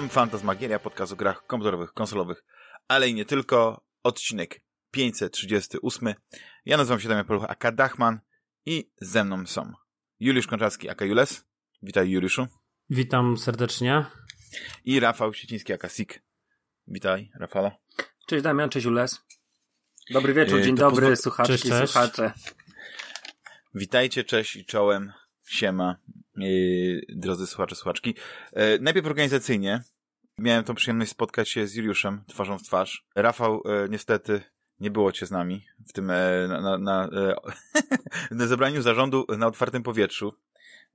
[0.00, 2.44] Witam, Fantasmagieria, podcast o grach komputerowych, konsolowych,
[2.88, 3.84] ale i nie tylko.
[4.02, 4.60] Odcinek
[4.90, 6.14] 538.
[6.64, 8.20] Ja nazywam się Damian Poluch, aka Dachman
[8.66, 9.72] i ze mną są
[10.20, 11.44] Juliusz Konczarski, aka Jules.
[11.82, 12.46] Witaj Juliuszu.
[12.90, 14.04] Witam serdecznie.
[14.84, 16.22] I Rafał Sieciński, aka Sik.
[16.86, 17.70] Witaj, Rafale.
[18.26, 19.20] Cześć Damian, cześć Jules.
[20.10, 21.92] Dobry wieczór, Yy, dzień to dobry, pozwól- słuchaczki, Cześć, cześć.
[21.92, 22.32] słuchacze.
[23.74, 25.12] Witajcie, cześć i czołem.
[25.48, 25.96] Siema,
[26.36, 28.14] yy, drodzy słuchacze, słuchaczki.
[28.56, 29.82] Yy, najpierw organizacyjnie.
[30.40, 33.04] Miałem tą przyjemność spotkać się z Juliuszem twarzą w twarz.
[33.14, 34.42] Rafał, yy, niestety,
[34.80, 37.34] nie było cię z nami w tym, e, na, na, na, e,
[38.30, 40.34] na zebraniu zarządu na otwartym powietrzu.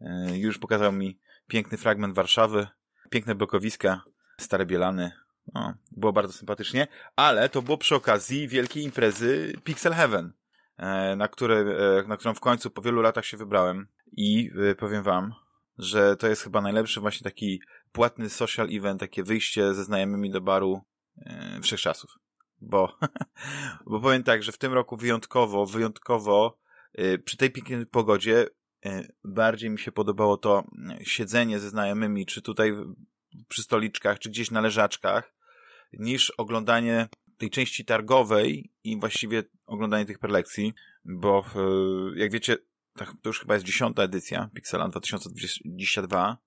[0.02, 2.68] E, Już pokazał mi piękny fragment Warszawy,
[3.10, 4.02] piękne blokowiska,
[4.37, 5.12] stare Bielany.
[5.54, 10.34] O, było bardzo sympatycznie, ale to było przy okazji wielkiej imprezy Pixel Heaven,
[10.77, 14.76] e, na, które, e, na którą w końcu po wielu latach się wybrałem i e,
[14.76, 15.34] powiem wam,
[15.77, 20.41] że to jest chyba najlepszy właśnie taki płatny social event, takie wyjście ze znajomymi do
[20.41, 20.81] baru
[21.18, 22.12] e, wszechczasów.
[22.62, 22.98] Bo,
[23.90, 26.57] bo powiem tak, że w tym roku wyjątkowo, wyjątkowo
[26.99, 28.48] y, przy tej pięknej pogodzie
[28.85, 30.63] y, bardziej mi się podobało to
[31.03, 32.73] siedzenie ze znajomymi, czy tutaj
[33.48, 35.34] przy stoliczkach, czy gdzieś na leżaczkach,
[35.93, 40.73] niż oglądanie tej części targowej i właściwie oglądanie tych prelekcji,
[41.05, 41.46] bo
[42.15, 42.57] jak wiecie,
[42.98, 46.38] tak, to już chyba jest dziesiąta edycja Pixela 2022,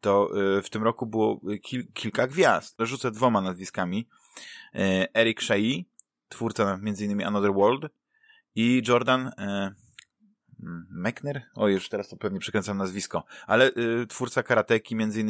[0.00, 2.76] to y, w tym roku było kil, kilka gwiazd.
[2.80, 4.08] Rzucę dwoma nazwiskami.
[4.74, 5.84] E, Eric Shea,
[6.28, 7.22] twórca m.in.
[7.22, 7.92] Another World
[8.54, 9.32] i Jordan e,
[10.62, 11.42] mm, Mechner?
[11.54, 13.24] O, już teraz to pewnie przekręcam nazwisko.
[13.46, 13.72] Ale
[14.08, 15.28] twórca karateki, m.in.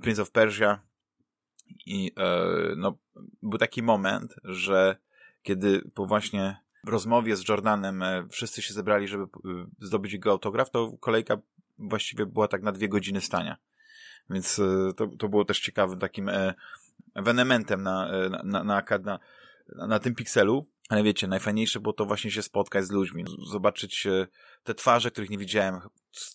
[0.00, 0.80] Prince of Persia
[1.86, 2.12] i
[2.76, 2.98] no,
[3.42, 4.96] był taki moment, że
[5.42, 9.28] kiedy po właśnie rozmowie z Jordanem e, wszyscy się zebrali, żeby e,
[9.80, 11.36] zdobyć jego autograf, to kolejka
[11.78, 13.56] właściwie była tak na dwie godziny stania.
[14.30, 16.30] Więc e, to, to było też ciekawym takim
[17.14, 18.10] ewenementem na,
[18.44, 19.18] na, na, na,
[19.86, 20.66] na, tym pikselu.
[20.88, 24.26] Ale wiecie, najfajniejsze było to właśnie się spotkać z ludźmi, zobaczyć e,
[24.64, 25.80] te twarze, których nie widziałem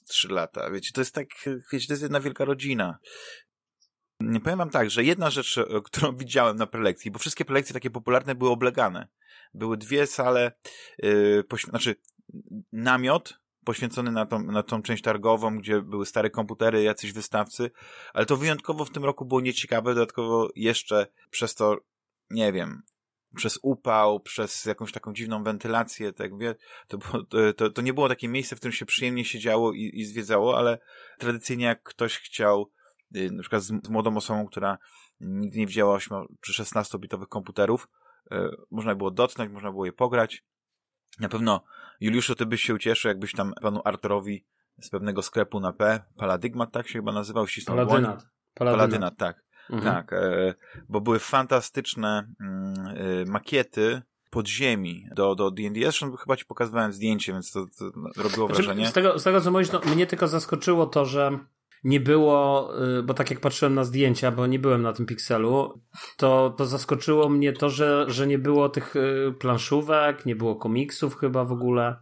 [0.08, 0.72] trzy lata.
[0.72, 1.28] Wiecie, to jest tak,
[1.72, 3.00] wiecie, to jest jedna wielka rodzina.
[4.20, 7.74] Nie powiem wam tak, że jedna rzecz, e, którą widziałem na prelekcji, bo wszystkie prelekcje
[7.74, 9.08] takie popularne były oblegane.
[9.54, 10.52] Były dwie sale,
[11.04, 11.96] yy, znaczy
[12.72, 17.72] namiot poświęcony na tą, na tą część targową, gdzie były stare komputery, jacyś wystawcy,
[18.14, 21.78] ale to wyjątkowo w tym roku było nieciekawe, dodatkowo jeszcze przez to,
[22.30, 22.84] nie wiem,
[23.36, 26.56] przez upał, przez jakąś taką dziwną wentylację, tak wie,
[26.88, 27.24] to, było,
[27.54, 30.80] to, to, nie było takie miejsce, w którym się przyjemnie siedziało i, i zwiedzało, ale
[31.18, 32.72] tradycyjnie jak ktoś chciał,
[33.12, 34.78] na przykład z, młodą osobą, która
[35.20, 37.88] nigdy nie widziała 8 czy 16-bitowych komputerów,
[38.32, 38.36] y,
[38.72, 40.44] można było dotknąć, można było je pograć.
[41.20, 41.64] Na pewno,
[42.00, 44.46] Juliuszu, ty byś się ucieszył, jakbyś tam panu Arturowi
[44.82, 47.88] z pewnego sklepu na P, Paladygmat, tak się chyba nazywał, ścisnął dłoń.
[47.88, 48.28] Paladynat.
[48.54, 48.80] Paladynat.
[48.80, 49.44] Paladynat, tak.
[49.70, 49.96] Mhm.
[49.96, 50.54] Tak, e,
[50.90, 55.80] bo były fantastyczne mm, e, makiety podziemi do, do D&D.
[55.82, 57.86] Zresztą chyba ci pokazywałem zdjęcie, więc to, to
[58.24, 58.88] robiło Znaczy, wrażenie.
[58.88, 61.40] z, tego, z tego co mówisz, no, mnie tylko zaskoczyło to, że
[61.88, 65.82] nie było, y, bo tak jak patrzyłem na zdjęcia, bo nie byłem na tym pikselu,
[66.18, 71.16] to, to zaskoczyło mnie to, że, że nie było tych y, planszówek, nie było komiksów
[71.16, 71.96] chyba w ogóle.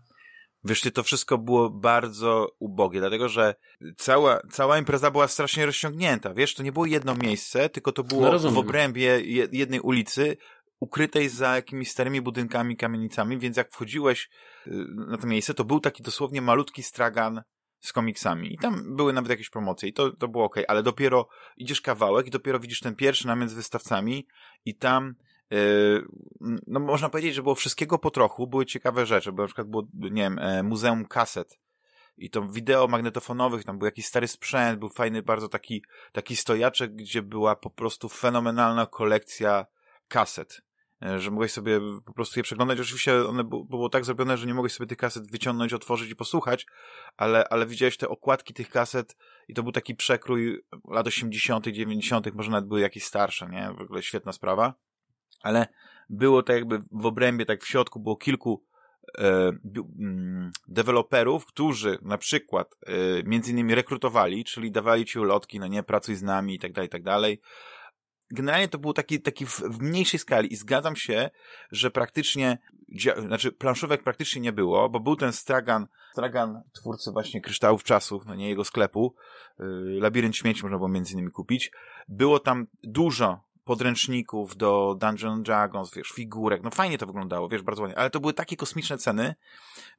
[0.64, 3.56] Wiesz, ty, to wszystko było bardzo ubogie, dlatego że
[3.98, 6.34] cała, cała impreza była strasznie rozciągnięta.
[6.34, 10.38] Wiesz, to nie było jedno miejsce, tylko to było No w obrębie je- jednej ulicy,
[10.80, 14.30] ukrytej za jakimiś starymi budynkami, kamienicami, więc jak wchodziłeś
[14.68, 14.72] y,
[15.08, 17.42] na to miejsce, to był taki dosłownie malutki stragan
[17.88, 18.54] z komiksami.
[18.54, 22.28] I tam były nawet jakieś promocje i to, to było okej, ale dopiero idziesz kawałek
[22.28, 24.28] i dopiero widzisz ten pierwszy namiot z wystawcami
[24.66, 25.16] i tam
[25.52, 26.06] Yy,
[26.68, 29.84] no można powiedzieć, że było wszystkiego po trochu, były ciekawe rzeczy, bo na przykład było,
[29.94, 31.60] nie wiem, e, muzeum kaset.
[32.18, 36.96] I to wideo magnetofonowych, tam był jakiś stary sprzęt, był fajny bardzo taki, taki stojaczek,
[36.96, 39.66] gdzie była po prostu fenomenalna kolekcja
[40.08, 40.65] kaset, E,
[41.18, 42.80] że mogłeś sobie po prostu je przeglądać.
[42.80, 46.66] Oczywiście one było tak zrobione, że nie mogłeś sobie tych kaset wyciągnąć, otworzyć i posłuchać,
[47.18, 49.18] ale, ale widziałeś te okładki tych kaset
[49.48, 53.74] i to był taki przekrój lat 80., 90., może nawet były jakieś starsze, nie?
[53.78, 54.74] W ogóle świetna sprawa
[55.46, 55.68] ale
[56.10, 58.64] było tak jakby w obrębie, tak w środku było kilku
[59.18, 59.52] e,
[60.00, 62.94] mm, deweloperów, którzy na przykład e,
[63.24, 66.88] między innymi rekrutowali, czyli dawali ci ulotki, no nie, pracuj z nami i tak dalej,
[66.88, 67.42] i tak dalej.
[68.36, 71.30] Generalnie to był taki, taki w, w mniejszej skali i zgadzam się,
[71.72, 72.58] że praktycznie,
[73.18, 78.36] znaczy planszówek praktycznie nie było, bo był ten stragan, stragan twórcy właśnie Kryształów Czasów, no
[78.36, 79.16] nie jego sklepu,
[79.60, 79.64] y,
[80.00, 81.72] Labirynt Śmieci można było między innymi kupić.
[82.08, 87.82] Było tam dużo podręczników do Dungeon Dragons, wiesz, figurek, no fajnie to wyglądało, wiesz, bardzo
[87.82, 89.36] ładnie, ale to były takie kosmiczne ceny,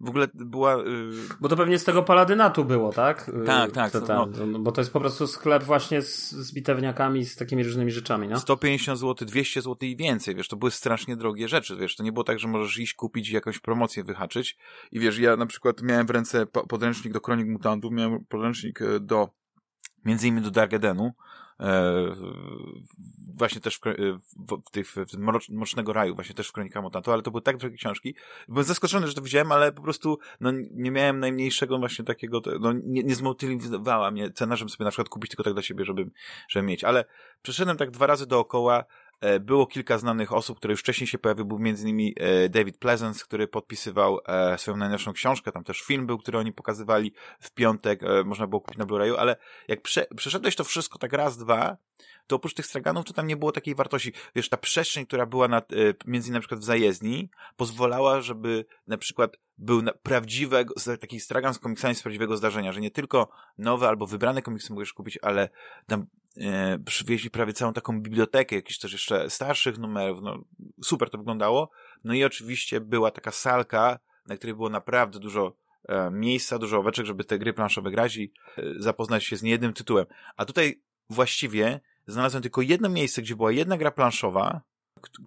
[0.00, 0.76] w ogóle była...
[0.76, 1.10] Yy...
[1.40, 3.30] Bo to pewnie z tego paladynatu było, tak?
[3.46, 3.92] Tak, tak.
[3.92, 4.46] To, no.
[4.46, 4.58] no.
[4.58, 8.40] Bo to jest po prostu sklep właśnie z, z bitewniakami, z takimi różnymi rzeczami, no?
[8.40, 12.12] 150 zł, 200 zł i więcej, wiesz, to były strasznie drogie rzeczy, wiesz, to nie
[12.12, 14.56] było tak, że możesz iść kupić jakąś promocję, wyhaczyć
[14.92, 19.00] i wiesz, ja na przykład miałem w ręce podręcznik do Kronik Mutantów, miałem podręcznik e,
[19.00, 19.28] do
[20.04, 21.12] między innymi do Dark Edenu,
[23.36, 23.80] właśnie też w,
[24.36, 25.18] w, w tych w
[25.50, 28.14] Mrocznego Raju, właśnie też w Kronika Mutantu, ale to były tak drogie książki.
[28.48, 32.72] Byłem zaskoczony, że to widziałem, ale po prostu no, nie miałem najmniejszego właśnie takiego, no,
[32.72, 36.10] nie, nie zmotywowała mnie cena, żeby sobie na przykład kupić tylko tak dla siebie, żeby,
[36.48, 36.84] żeby mieć.
[36.84, 37.04] Ale
[37.42, 39.05] przeszedłem tak dwa razy dookoła, E,
[39.40, 43.24] było kilka znanych osób, które już wcześniej się pojawiły, był między innymi e, David Pleasance,
[43.24, 48.00] który podpisywał e, swoją najnowszą książkę, tam też film był, który oni pokazywali w piątek,
[48.24, 49.36] można było kupić na Blu-rayu, ale
[49.68, 51.76] jak prze, przeszedłeś to wszystko tak raz, dwa,
[52.26, 54.12] to oprócz tych straganów to tam nie było takiej wartości.
[54.34, 55.62] Wiesz, ta przestrzeń, która była na,
[56.06, 61.54] między innymi na przykład w zajezdni, pozwalała, żeby na przykład był na, prawdziwego, taki stragan
[61.54, 63.28] z komiksami z prawdziwego zdarzenia, że nie tylko
[63.58, 65.48] nowe albo wybrane komiksy możesz kupić, ale
[65.86, 66.06] tam
[66.36, 70.44] e, przywieźli prawie całą taką bibliotekę, jakichś też jeszcze starszych numerów, no
[70.84, 71.70] super to wyglądało.
[72.04, 75.56] No i oczywiście była taka salka, na której było naprawdę dużo
[75.88, 79.72] e, miejsca, dużo oweczek, żeby te gry planszowe grać i e, zapoznać się z niejednym
[79.72, 80.06] tytułem.
[80.36, 84.60] A tutaj właściwie znalazłem tylko jedno miejsce, gdzie była jedna gra planszowa,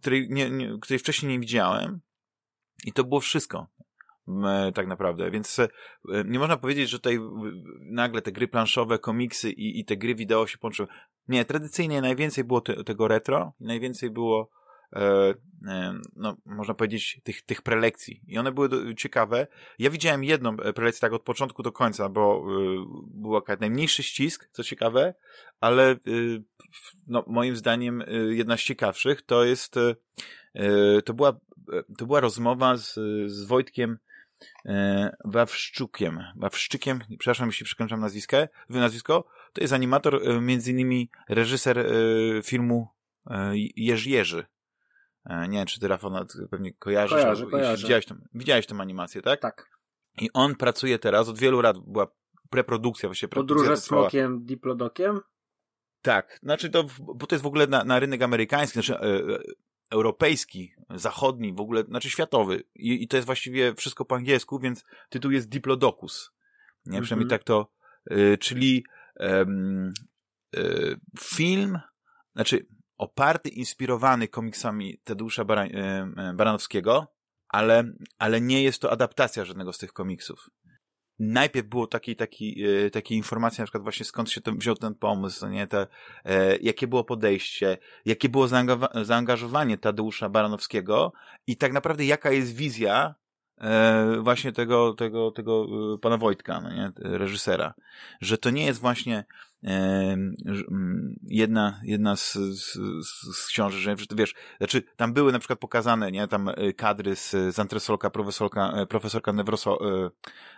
[0.02, 2.00] której, nie, nie, której wcześniej nie widziałem
[2.86, 3.68] i to było wszystko
[4.76, 5.31] tak naprawdę.
[5.31, 5.70] Więc e,
[6.26, 7.20] nie można powiedzieć, że tutaj
[7.80, 10.88] nagle te gry planszowe, komiksy i, i te gry wideo się połączyły.
[11.28, 14.50] Nie, tradycyjnie najwięcej było te, tego retro, najwięcej było
[16.15, 18.21] no, można powiedzieć, tych, tych prelekcji.
[18.27, 19.47] I one były ciekawe.
[19.80, 22.45] Ja widziałem jedną e, prelekcję tak od początku do końca, bo
[23.07, 25.13] był akurat najmniejszy ścisk, co ciekawe,
[25.59, 25.95] ale
[27.07, 29.75] no, moim zdaniem jedna z ciekawszych to jest
[31.06, 31.39] to była,
[31.97, 32.94] to była rozmowa z,
[33.31, 33.97] z Wojtkiem
[34.65, 36.24] E, Wawszczukiem.
[36.35, 41.85] Wawszczykiem, przepraszam, jeśli przekręcam nazwiskę, nazwisko, to jest animator, e, między innymi reżyser e,
[42.44, 42.88] filmu
[43.75, 44.45] Jerzy Jerzy.
[45.25, 46.12] Nie wiem, czy ty, Rafał,
[46.51, 47.21] pewnie kojarzysz.
[47.21, 47.83] Kojarzę, kojarzę.
[47.83, 49.39] Widziałeś, tą, widziałeś tę animację, tak?
[49.39, 49.69] Tak.
[50.21, 52.07] I on pracuje teraz, od wielu lat była
[52.50, 55.19] preprodukcja, właściwie Podróże z smokiem, diplodokiem?
[56.01, 58.95] Tak, znaczy to, bo to jest w ogóle na, na rynek amerykański, znaczy
[59.92, 62.63] europejski, zachodni, w ogóle, znaczy światowy.
[62.75, 66.31] I, i to jest właściwie wszystko po angielsku, więc tytuł jest Diplodocus.
[66.86, 67.06] Nie, mm -hmm.
[67.06, 67.71] przynajmniej tak to,
[68.12, 68.83] y, czyli
[70.57, 71.80] y, film,
[72.36, 72.66] znaczy
[73.00, 75.66] oparty, inspirowany komiksami Tadeusza Bara,
[76.34, 77.07] Baranowskiego,
[77.48, 77.84] ale,
[78.18, 80.50] ale nie jest to adaptacja żadnego z tych komiksów.
[81.19, 82.63] Najpierw było taki, taki,
[82.96, 85.88] e, informacje, na przykład właśnie skąd się ten, wziął ten pomysł, nie, te,
[86.25, 88.48] e, jakie było podejście, jakie było
[89.02, 91.13] zaangażowanie Tadeusza Baranowskiego
[91.48, 93.16] i tak naprawdę jaka jest wizja
[93.57, 97.74] e, właśnie tego, tego, tego e, pana Wojtka, no nie, reżysera,
[98.22, 99.25] że to nie jest właśnie
[101.23, 102.73] jedna, jedna z, z,
[103.35, 107.31] z książek, że wiesz, znaczy tam były na przykład pokazane, nie, tam y, kadry z,
[107.31, 110.09] z antresolka, profesorka, e, profesorka Nerwoso, e,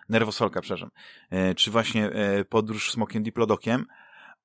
[0.10, 0.90] Nerwosolka, przepraszam,
[1.30, 2.12] e, czy właśnie
[2.50, 3.86] podróż smokiem diplodokiem,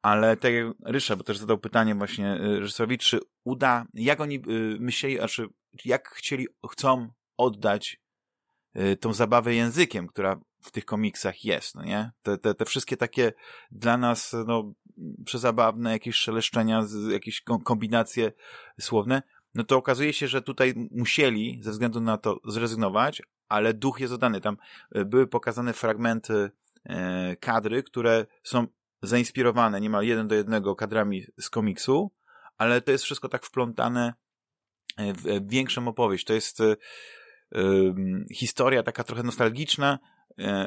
[0.03, 4.43] ale tak jak Rysza, bo też zadał pytanie właśnie reżyserowi, czy uda, jak oni
[4.79, 5.47] myśleli, znaczy
[5.85, 8.01] jak chcieli, chcą oddać
[9.01, 12.11] tą zabawę językiem, która w tych komiksach jest, no nie?
[12.23, 13.33] Te, te, te wszystkie takie
[13.71, 14.73] dla nas, no,
[15.25, 18.33] przezabawne jakieś szeleszczenia, jakieś kombinacje
[18.81, 19.23] słowne,
[19.55, 24.13] no to okazuje się, że tutaj musieli ze względu na to zrezygnować, ale duch jest
[24.13, 24.41] oddany.
[24.41, 24.57] Tam
[24.93, 26.51] e, były pokazane fragmenty
[26.85, 28.67] e, kadry, które są
[29.03, 32.11] zainspirowane niemal jeden do jednego kadrami z komiksu,
[32.59, 34.15] ale to jest wszystko tak wplątane
[34.99, 36.25] w większą opowieść.
[36.25, 36.63] To jest
[38.33, 40.16] historia taka trochę nostalgiczna, E,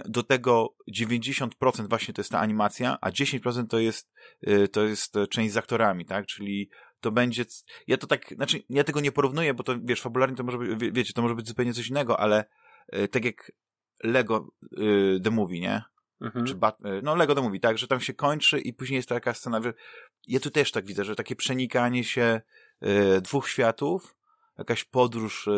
[0.05, 4.11] do tego 90% właśnie to jest ta animacja, a 10% to jest,
[4.41, 6.25] e, to jest część z aktorami, tak?
[6.25, 7.45] Czyli to będzie,
[7.87, 10.93] ja to tak, znaczy, ja tego nie porównuję, bo to, wiesz, fabularnie to może być,
[10.93, 12.45] wiecie, to może być zupełnie coś innego, ale
[12.87, 13.51] e, tak jak
[14.03, 14.47] Lego
[15.23, 15.83] The Movie, nie?
[16.21, 16.45] Mhm.
[16.45, 19.33] Czy Bat no Lego The Movie, tak, że tam się kończy i później jest taka
[19.33, 19.73] scena, że
[20.27, 22.41] ja tu też tak widzę, że takie przenikanie się
[23.21, 24.15] dwóch światów,
[24.57, 25.49] jakaś podróż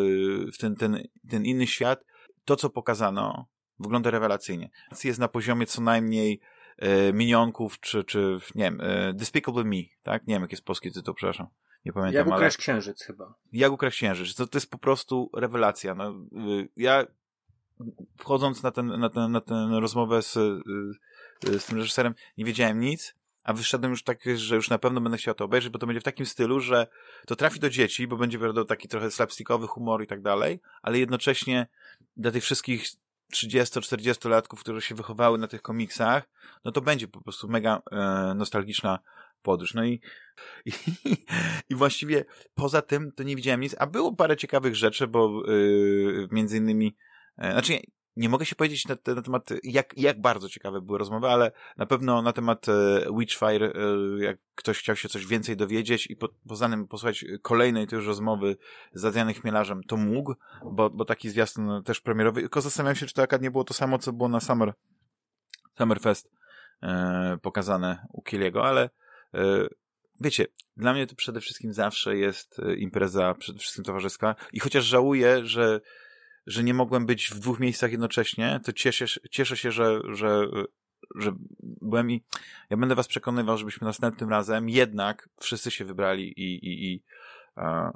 [0.53, 2.03] w ten, ten, ten inny świat,
[2.45, 3.47] to co pokazano,
[3.81, 4.69] Wygląda rewelacyjnie.
[5.03, 6.39] Jest na poziomie co najmniej
[6.77, 10.27] e, minionków, czy, czy nie wiem, e, Despicable Me, tak?
[10.27, 11.47] Nie wiem, jaki jest polski tytuł, przepraszam.
[11.85, 12.61] Nie pamiętam, Jak ukraść ale...
[12.61, 13.33] księżyc chyba.
[13.53, 14.35] Jak ukraść księżyc.
[14.35, 15.95] To, to jest po prostu rewelacja.
[15.95, 16.09] No,
[16.49, 17.05] y, ja
[18.17, 22.79] wchodząc na, ten, na, ten, na tę rozmowę z, y, z tym reżyserem, nie wiedziałem
[22.79, 25.87] nic, a wyszedłem już tak, że już na pewno będę chciał to obejrzeć, bo to
[25.87, 26.87] będzie w takim stylu, że
[27.27, 30.99] to trafi do dzieci, bo będzie wiadomo taki trochę slapstickowy humor i tak dalej, ale
[30.99, 31.67] jednocześnie
[32.17, 32.85] dla tych wszystkich
[33.31, 36.29] 30-40 latków, które się wychowały na tych komiksach,
[36.65, 38.99] no to będzie po prostu mega e, nostalgiczna
[39.41, 39.73] podróż.
[39.73, 40.01] No i,
[40.65, 40.71] i,
[41.69, 46.27] i właściwie poza tym to nie widziałem nic, a było parę ciekawych rzeczy, bo yy,
[46.31, 46.97] między innymi,
[47.37, 47.79] yy, znaczy
[48.15, 51.85] nie mogę się powiedzieć na, na, temat, jak, jak bardzo ciekawe były rozmowy, ale na
[51.85, 56.29] pewno na temat e, Witchfire, e, jak ktoś chciał się coś więcej dowiedzieć i po,
[56.47, 58.57] poza posłuchać kolejnej też rozmowy
[58.93, 60.35] z Adrianem Chmielarzem, to mógł,
[60.71, 63.99] bo, bo taki zwiastun też premierowy, tylko zastanawiam się, czy to nie było to samo,
[63.99, 64.73] co było na Summer,
[65.77, 66.31] Summerfest
[66.83, 68.89] e, pokazane u Kiliego, ale
[69.33, 69.67] e,
[70.21, 70.45] wiecie,
[70.77, 75.45] dla mnie to przede wszystkim zawsze jest e, impreza przede wszystkim towarzyska i chociaż żałuję,
[75.45, 75.81] że
[76.47, 80.47] że nie mogłem być w dwóch miejscach jednocześnie, to cieszę, cieszę się, że, że,
[81.15, 81.31] że
[81.61, 82.23] byłem i
[82.69, 87.03] ja będę was przekonywał, żebyśmy następnym razem jednak wszyscy się wybrali i, i, i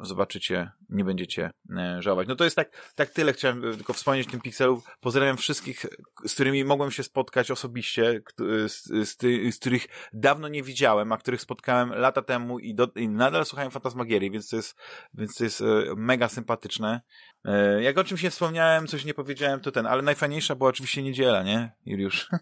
[0.03, 2.27] zobaczycie, nie będziecie e, żałować.
[2.27, 4.81] No to jest tak, tak tyle, chciałem tylko wspomnieć tym pikselu.
[4.99, 5.85] Pozdrawiam wszystkich,
[6.27, 8.21] z którymi mogłem się spotkać osobiście,
[8.67, 9.17] z, z,
[9.55, 13.71] z których dawno nie widziałem, a których spotkałem lata temu i, do, i nadal słuchałem
[13.71, 14.75] Fantasmagierii, więc to jest,
[15.13, 17.01] więc to jest e, mega sympatyczne.
[17.45, 21.03] E, jak o czymś nie wspomniałem, coś nie powiedziałem, to ten, ale najfajniejsza była oczywiście
[21.03, 22.29] niedziela, nie, Juliusz?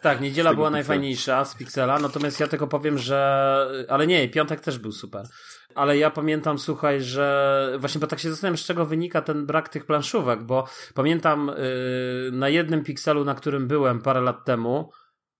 [0.00, 4.78] Tak, niedziela była najfajniejsza z Pixela, natomiast ja tylko powiem, że, ale nie, piątek też
[4.78, 5.26] był super.
[5.74, 9.68] Ale ja pamiętam, słuchaj, że właśnie, bo tak się zastanawiam, z czego wynika ten brak
[9.68, 14.90] tych planszówek, bo pamiętam yy, na jednym Pixelu, na którym byłem parę lat temu,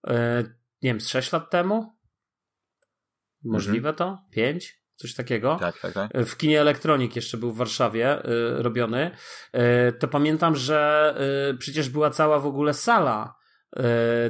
[0.06, 0.14] yy,
[0.82, 1.94] nie wiem, z sześć lat temu?
[3.44, 3.96] Możliwe mhm.
[3.96, 4.22] to?
[4.30, 4.84] Pięć?
[4.96, 5.56] coś takiego.
[5.60, 6.12] Tak, tak, tak.
[6.26, 9.10] W kinie Elektronik jeszcze był w Warszawie y, robiony.
[9.56, 11.14] Y, to pamiętam, że
[11.52, 13.34] y, przecież była cała w ogóle sala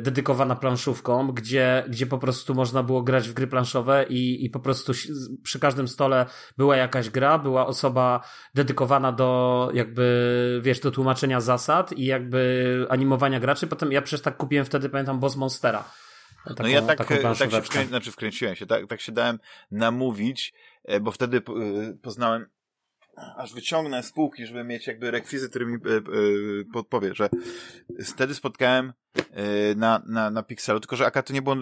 [0.01, 4.61] dedykowana planszówkom, gdzie, gdzie po prostu można było grać w gry planszowe i, i po
[4.61, 4.93] prostu
[5.43, 6.27] przy każdym stole
[6.59, 8.21] była jakaś gra, była osoba
[8.55, 13.67] dedykowana do jakby, wiesz, do tłumaczenia zasad i jakby animowania graczy.
[13.67, 15.85] Potem ja przecież tak kupiłem wtedy, pamiętam, Boss Monstera
[16.45, 17.09] Taką, no ja tak, tak
[17.51, 17.87] się wkrę...
[17.87, 19.39] znaczy wkręciłem się, tak, tak się dałem
[19.71, 21.43] namówić, e, bo wtedy e,
[22.03, 22.47] poznałem
[23.37, 25.79] aż wyciągnę z półki, żeby mieć jakby rekwizyt, który mi
[26.73, 27.29] podpowie, że
[28.05, 28.93] wtedy spotkałem
[29.77, 31.57] na, na, na Pixelu, tylko że akurat to nie było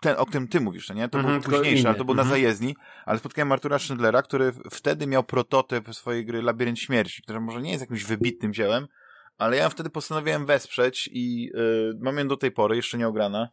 [0.00, 1.08] ten, o którym ty mówisz, nie?
[1.08, 2.40] To mm był późniejszy, ale to był mm na mhm.
[2.40, 7.62] zajezdni, ale spotkałem Artura Schindlera, który wtedy miał prototyp swojej gry Labirynt Śmierci, która może
[7.62, 8.86] nie jest jakimś wybitnym dziełem,
[9.38, 13.48] ale ja wtedy postanowiłem wesprzeć i y, mam ją do tej pory, jeszcze nie ograna.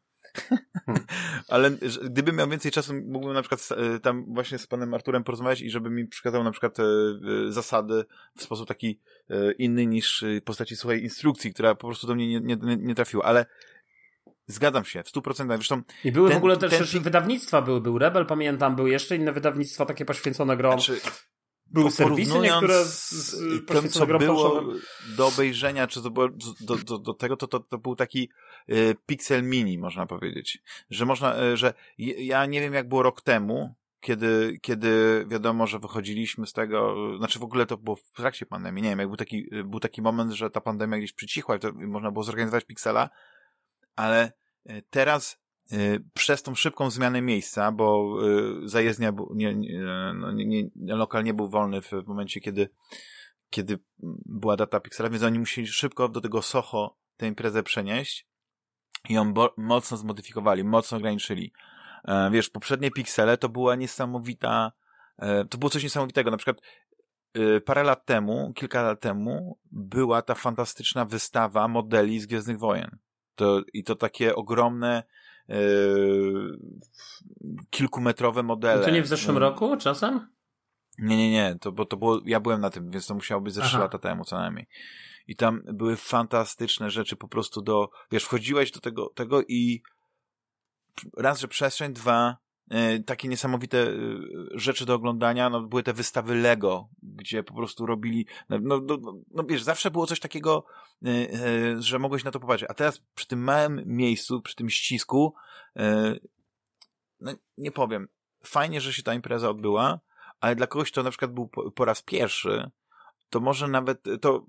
[0.86, 1.06] Hmm.
[1.48, 1.72] ale
[2.04, 5.70] gdybym miał więcej czasu, mógłbym na przykład y, tam właśnie z panem Arturem porozmawiać i
[5.70, 6.84] żeby mi przekazał na przykład y,
[7.48, 8.06] y, zasady
[8.38, 9.00] w sposób taki
[9.58, 13.24] inny niż w postaci swojej instrukcji, która po prostu do mnie nie, nie, nie trafiła,
[13.24, 13.46] ale
[14.50, 15.58] Zgadzam się, w stu procentach.
[15.58, 17.02] Zresztą I były ten, w ogóle też ten...
[17.02, 20.80] wydawnictwa, były, był Rebel, pamiętam, były jeszcze inne wydawnictwa takie poświęcone grom.
[20.80, 21.02] Znaczy,
[21.72, 24.64] były serwisy niektóre z, z tym, co było
[25.18, 26.30] do obejrzenia, czy to było
[26.62, 28.30] do, do, do tego, to, to, to był taki
[28.70, 30.64] y, pixel mini, można powiedzieć.
[30.90, 35.80] Że można, y, że ja nie wiem, jak było rok temu, kiedy, kiedy wiadomo, że
[35.80, 39.18] wychodziliśmy z tego, znaczy w ogóle to było w trakcie pandemii, nie wiem, jak był
[39.18, 43.10] taki, był taki moment, że ta pandemia gdzieś przycichła i to można było zorganizować Pixela,
[43.96, 44.32] ale
[44.90, 45.40] teraz
[46.14, 48.18] przez tą szybką zmianę miejsca, bo
[48.64, 49.82] y, zajezdnia nie, nie,
[50.16, 52.70] no, nie, lokal nie był wolny w momencie, kiedy,
[53.50, 53.80] kiedy
[54.26, 58.28] była data Pixela, więc oni musieli szybko do tego Soho tę imprezę przenieść
[59.10, 61.54] i ją mocno zmodyfikowali, mocno ograniczyli.
[62.06, 64.72] E, wiesz, poprzednie Pixele to była niesamowita,
[65.18, 66.32] e, to było coś niesamowitego.
[66.32, 66.58] Na przykład
[67.38, 72.98] y, parę lat temu, kilka lat temu była ta fantastyczna wystawa modeli z Gwiezdnych Wojen.
[73.36, 75.04] To, I to takie ogromne
[77.70, 78.86] kilkumetrowe modele.
[78.86, 80.30] To nie w zeszłym roku czasem?
[81.00, 83.54] Nie, nie, nie, to, bo to było, ja byłem na tym, więc to musiało być
[83.54, 84.68] ze trzy lata temu co najmniej.
[85.28, 89.82] I tam były fantastyczne rzeczy po prostu do, wiesz, wchodziłeś do tego, tego i
[91.18, 92.47] raz, że przestrzeń, dwa, E,
[93.06, 93.94] takie niesamowite e,
[94.52, 99.14] rzeczy do oglądania, no były te wystawy Lego, gdzie po prostu robili, no, no, no,
[99.32, 100.66] no wiesz, zawsze było coś takiego,
[101.06, 105.36] e, że mogłeś na to popatrzeć, a teraz przy tym małym miejscu, przy tym ścisku,
[107.20, 108.08] no nie powiem,
[108.44, 110.00] fajnie, że się ta impreza odbyła,
[110.40, 112.72] ale dla kogoś, kto na przykład był po, po raz pierwszy,
[113.30, 114.46] to może nawet, to,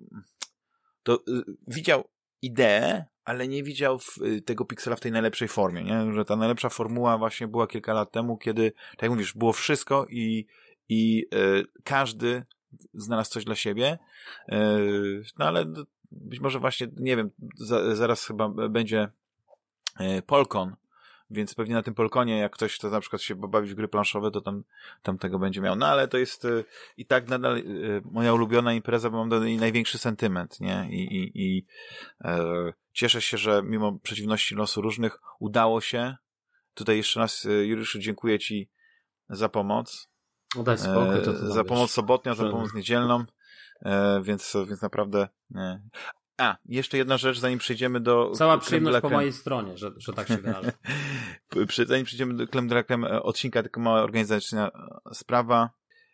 [1.03, 1.19] to
[1.67, 2.05] widział
[2.43, 6.13] ideę, ale nie widział y, tego Pixela w tej najlepszej formie, nie?
[6.13, 10.07] Że ta najlepsza formuła właśnie była kilka lat temu, kiedy, tak jak mówisz, było wszystko
[10.11, 10.47] i,
[10.89, 12.45] i y, każdy
[12.95, 13.99] znalazł coś dla siebie,
[14.53, 15.65] y, no ale
[16.11, 19.09] być może właśnie, nie wiem, za, zaraz chyba będzie
[20.01, 20.77] y, Polkon,
[21.31, 24.31] więc pewnie na tym Polkonie, jak ktoś chce na przykład się bawić w gry planszowe,
[24.31, 24.65] to tam,
[25.03, 25.77] tam tego będzie miał.
[25.77, 26.47] No ale to jest
[26.97, 27.63] i tak nadal
[28.05, 30.89] moja ulubiona impreza, bo mam do niej największy sentyment, nie?
[30.91, 31.65] I, i, i
[32.99, 36.17] cieszę się, że mimo przeciwności losu różnych udało się.
[36.75, 38.71] Tutaj jeszcze raz, y, Juliuszu, dziękuję Ci
[39.31, 40.09] za pomoc.
[40.57, 43.25] No daj spokój, to, E, to za pomoc sobotnią, za pomoc niedzielną,
[43.85, 45.29] e, więc, więc naprawdę...
[45.55, 45.81] E.
[46.39, 48.31] A, jeszcze jedna rzecz, zanim przejdziemy do...
[48.35, 50.73] Cała przyjemność po mojej stronie, że, że tak się wyrażę.
[51.87, 52.45] Zanim przejdziemy do
[52.91, 54.71] e, odcinka, tylko mała organizacyjna
[55.13, 55.71] sprawa.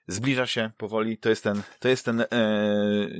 [0.08, 2.26] Zbliża się powoli, to jest ten, to jest ten e,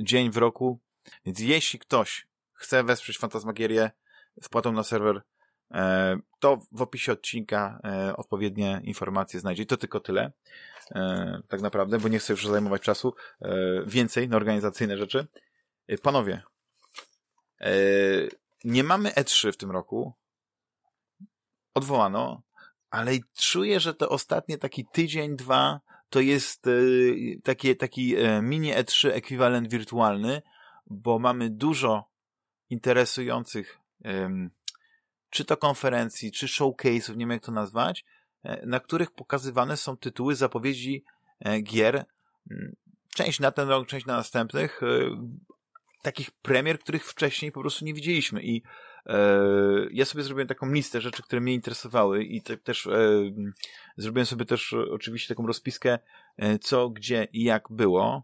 [0.01, 0.79] dzień w roku,
[1.25, 2.27] więc jeśli ktoś
[2.65, 3.91] chce wesprzeć Fantasmagierię
[4.43, 5.21] wpłatą na serwer,
[5.71, 9.65] e, to w opisie odcinka e, odpowiednie informacje znajdzie.
[9.65, 10.31] To tylko tyle.
[10.91, 13.13] E, tak naprawdę, bo nie chcę już zajmować czasu.
[13.85, 15.27] Więcej na organizacyjne rzeczy.
[16.01, 16.41] Panowie,
[18.63, 20.13] nie mamy E3 w tym roku.
[21.73, 22.41] Odwołano,
[22.89, 26.65] ale czuję, że to ostatnie taki tydzień, dwa to jest
[27.79, 30.41] taki e, mini E3 ekwiwalent wirtualny,
[30.87, 32.14] bo mamy dużo
[32.69, 33.79] interesujących
[35.35, 38.05] czy to konferencji, czy showcase'ów, nie wiem jak to nazwać,
[38.43, 41.03] e, na których pokazywane są tytuły zapowiedzi
[41.39, 42.05] e, gier,
[43.15, 44.87] część na ten rok, część na następnych, e,
[46.01, 48.63] takich premier, których wcześniej po prostu nie widzieliśmy i
[49.91, 52.87] ja sobie zrobiłem taką listę rzeczy, które mnie interesowały i te, też
[53.97, 55.99] zrobiłem sobie też oczywiście taką rozpiskę,
[56.61, 58.23] co, gdzie i jak było.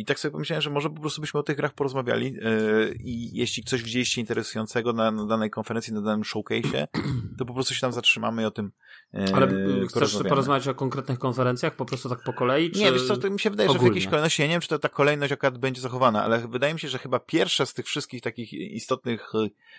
[0.00, 3.36] I tak sobie pomyślałem, że może po prostu byśmy o tych grach porozmawiali e, i
[3.36, 6.86] jeśli coś widzieliście interesującego na, na danej konferencji, na danym showcase'ie,
[7.38, 8.72] to po prostu się tam zatrzymamy i o tym
[9.14, 12.70] e, Ale y, chcesz porozmawiać o konkretnych konferencjach, po prostu tak po kolei?
[12.70, 12.78] Czy...
[12.80, 13.94] Nie, wiesz co, to mi się wydaje, że w ogólnie?
[13.94, 16.80] jakiejś kolejności, ja nie wiem, czy to ta kolejność akurat będzie zachowana, ale wydaje mi
[16.80, 19.32] się, że chyba pierwsza z tych wszystkich takich istotnych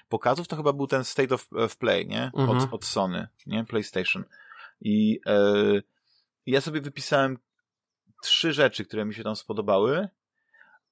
[0.09, 2.31] pokazów to chyba był ten State of, of Play, nie?
[2.33, 2.67] Od, Mhm.
[2.71, 3.65] od Sony, nie?
[3.65, 4.23] PlayStation.
[4.81, 5.81] I e,
[6.45, 7.37] ja sobie wypisałem
[8.21, 10.09] trzy rzeczy, które mi się tam spodobały,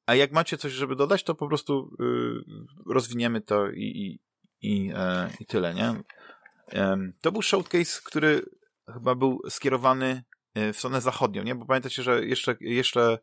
[0.05, 4.19] a jak macie coś, żeby dodać, to po prostu y, rozwiniemy to i, i,
[4.61, 5.95] i, e, i tyle, nie?
[6.67, 8.41] Em, to był showcase, który
[8.93, 11.55] chyba był skierowany e, w stronę zachodnią, nie?
[11.55, 13.19] Bo pamiętacie, że jeszcze, jeszcze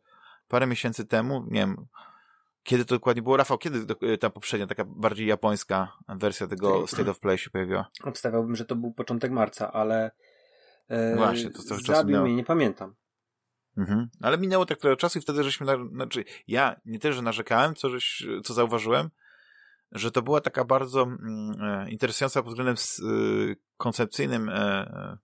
[0.47, 1.85] parę miesięcy temu, nie wiem,
[2.63, 7.11] kiedy to dokładnie było, Rafał, kiedy do- ta poprzednia, taka bardziej japońska wersja tego State
[7.11, 7.89] of Play się pojawiła?
[8.03, 10.11] Obstawiałbym, że to był początek marca, ale
[10.87, 12.95] e, Właśnie, to trochę czasu mnie, nie pamiętam.
[13.77, 14.09] Mhm.
[14.21, 17.75] Ale minęło tak trochę czasu i wtedy żeśmy, na, znaczy ja nie też, że narzekałem,
[17.75, 19.09] co, żeś, co zauważyłem,
[19.91, 25.17] że to była taka bardzo mm, e, interesująca pod względem y, koncepcyjnym e,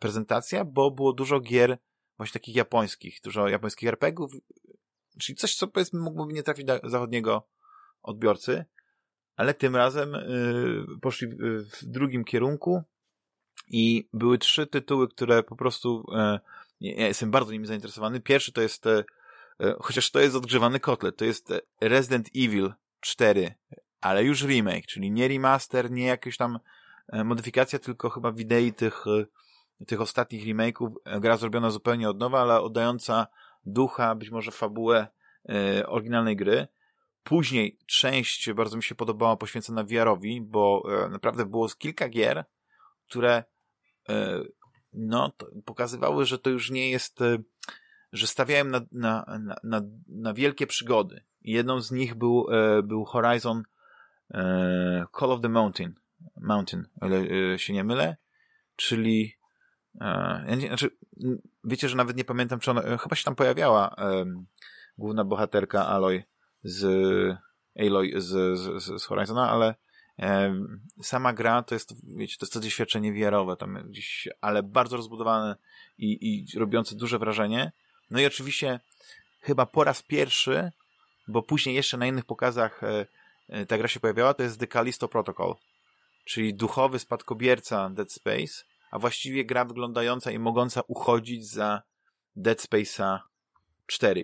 [0.00, 1.78] prezentacja, bo było dużo gier
[2.16, 4.32] właśnie takich japońskich, dużo japońskich RPGów,
[5.18, 7.48] czyli coś, co powiedzmy mogłoby nie trafić do zachodniego
[8.02, 8.64] odbiorcy,
[9.36, 12.82] ale tym razem y, poszli w- drugim kierunku
[13.68, 16.06] i były trzy tytuły, które po prostu
[16.84, 18.20] nie- ja jestem bardzo nimi zainteresowany.
[18.20, 19.04] Pierwszy to jest, e,
[19.60, 23.54] e, chociaż to jest odgrzewany kotlet, to jest e, Resident Evil 4,
[24.00, 26.58] ale już remake, czyli nie remaster, nie jakaś tam
[27.08, 29.04] e, modyfikacja, tylko chyba widei tych,
[29.86, 31.20] tych ostatnich remake'ów.
[31.20, 33.26] Gra zrobiona zupełnie od nowa, ale oddająca
[33.66, 35.06] ducha, być może fabułę
[35.48, 36.68] e, oryginalnej gry.
[37.22, 42.44] Później część bardzo mi się podobała poświęcona VR-owi, bo e, naprawdę było kilka gier,
[43.08, 43.44] które
[44.08, 44.40] e,
[44.94, 45.32] no,
[45.64, 47.38] pokazywały, że to już nie jest, e,
[48.12, 51.22] że stawiałem na, na, na, na, wielkie przygody.
[51.42, 53.62] Jedną z nich był, e, był Horizon
[54.30, 55.94] e, Call of the Mountain,
[56.36, 58.16] Mountain, o ile się nie mylę,
[58.76, 59.36] czyli
[60.68, 60.90] znaczy,
[61.64, 63.96] wiecie, że nawet nie pamiętam, czy ona, chyba się tam pojawiała
[64.98, 66.24] główna bohaterka Aloy
[66.64, 66.84] z
[67.78, 69.74] Aloy z, z, z, Horizona, ale
[71.02, 75.56] sama gra to jest, wiecie, to jest to doświadczenie VR-owe, tam gdzieś, ale bardzo rozbudowane
[75.98, 77.72] i, i robiące duże wrażenie.
[78.10, 78.80] No i oczywiście
[79.40, 80.72] chyba po raz pierwszy,
[81.28, 83.06] bo później jeszcze na innych pokazach e,
[83.48, 85.54] e, ta gra się pojawiała, to jest The Callisto Protocol,
[86.24, 91.82] czyli duchowy spadkobierca Dead Space, a właściwie gra wyglądająca i mogąca uchodzić za
[92.36, 93.18] Dead Space'a
[93.86, 94.22] 4.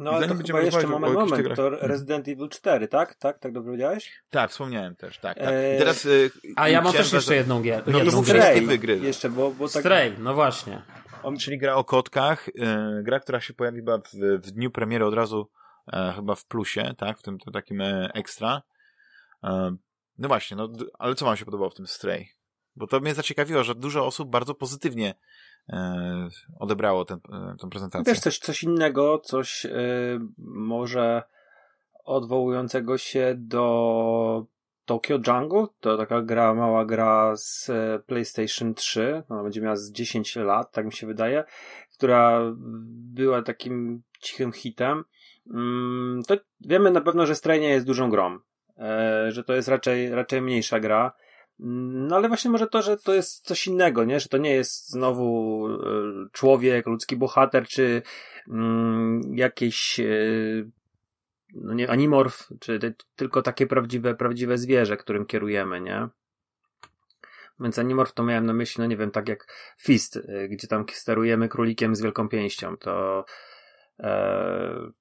[0.00, 3.14] No ale to będziemy jeszcze o- moment, o moment, to Resident Evil 4, tak?
[3.14, 4.22] Tak, tak dobrze powiedziałeś?
[4.30, 5.38] Tak, wspomniałem też, tak.
[5.38, 5.48] tak.
[5.48, 6.08] Eee, teraz, e,
[6.56, 7.82] A ja mam też jeszcze jedną gier.
[7.86, 8.98] No to jedną Stray wygry.
[8.98, 9.82] jeszcze, bo, bo tak...
[9.82, 10.82] Stray, no właśnie.
[11.22, 14.12] On, Czyli gra o kotkach, e, gra, która się pojawi chyba w,
[14.46, 15.50] w dniu premiery od razu
[15.92, 18.62] e, chyba w plusie, tak, w tym, tym takim e, ekstra.
[19.44, 19.76] E,
[20.18, 22.28] no właśnie, no, ale co wam się podobało w tym Stray?
[22.76, 25.14] Bo to mnie zaciekawiło, że dużo osób bardzo pozytywnie
[25.68, 28.12] e, odebrało ten, e, tę prezentację.
[28.12, 31.22] Wiesz, coś, coś innego, coś y, może
[32.04, 34.46] odwołującego się do
[34.84, 39.92] Tokyo Jungle, to taka gra, mała gra z e, PlayStation 3, ona będzie miała z
[39.92, 41.44] 10 lat, tak mi się wydaje,
[41.92, 42.40] która
[43.14, 45.04] była takim cichym hitem.
[45.54, 48.38] Mm, to wiemy na pewno, że Stray nie jest dużą grą,
[48.78, 51.12] e, że to jest raczej, raczej mniejsza gra.
[51.62, 54.20] Mm, no ale właśnie może to, że to jest coś innego, nie?
[54.20, 55.78] Że to nie jest znowu e,
[56.32, 58.02] człowiek, ludzki bohater, czy
[58.48, 60.00] mm, jakieś
[61.54, 66.08] no nie, animorf, czy te, tylko takie prawdziwe, prawdziwe zwierzę, którym kierujemy, nie?
[67.60, 69.46] Więc animorf to miałem na myśli, no nie wiem, tak jak
[69.78, 73.24] Fist, y, gdzie tam sterujemy królikiem z wielką pięścią, to
[74.00, 74.92] e,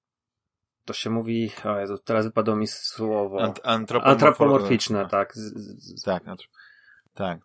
[0.86, 3.42] to się mówi, o Jezu, teraz wypadło mi słowo.
[3.42, 3.60] Ant
[4.04, 5.36] antropomorficzne, tak.
[5.36, 5.54] Z,
[6.00, 6.24] z, tak,
[7.14, 7.40] tak.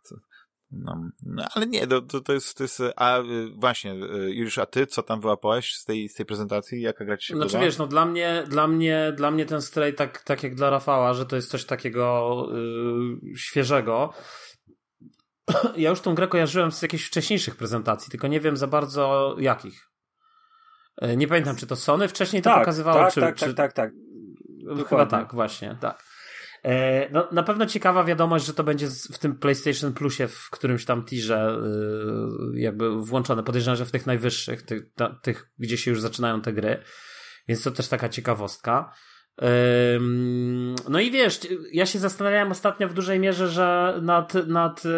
[0.70, 4.58] No, no, ale nie, to, to, to, jest, to jest, a y, właśnie, y, już
[4.58, 6.82] a ty, co tam wyłapałeś z tej, z tej prezentacji?
[6.82, 9.94] Jaka gra ci się Znaczy wiesz, no dla mnie, dla mnie, dla mnie ten stray
[9.94, 12.46] tak, tak jak dla Rafała, że to jest coś takiego
[13.22, 14.12] yy, świeżego.
[15.76, 19.90] Ja już tą grę kojarzyłem z jakichś wcześniejszych prezentacji, tylko nie wiem za bardzo jakich.
[21.04, 23.54] Y, nie pamiętam, czy to Sony wcześniej to tak, pokazywało, tak, czy, tak, czy...
[23.54, 23.92] tak, tak, tak.
[24.88, 26.04] Chyba tak, właśnie, tak.
[26.64, 30.84] E, no, na pewno ciekawa wiadomość, że to będzie w tym PlayStation Plusie w którymś
[30.84, 31.58] tam tirze
[32.54, 33.42] y, jakby włączone.
[33.42, 34.82] Podejrzewam, że w tych najwyższych, tych,
[35.22, 36.82] tych, gdzie się już zaczynają te gry.
[37.48, 38.92] Więc to też taka ciekawostka.
[40.88, 41.40] No i wiesz,
[41.72, 44.88] ja się zastanawiałem ostatnio w dużej mierze, że nad, nad y,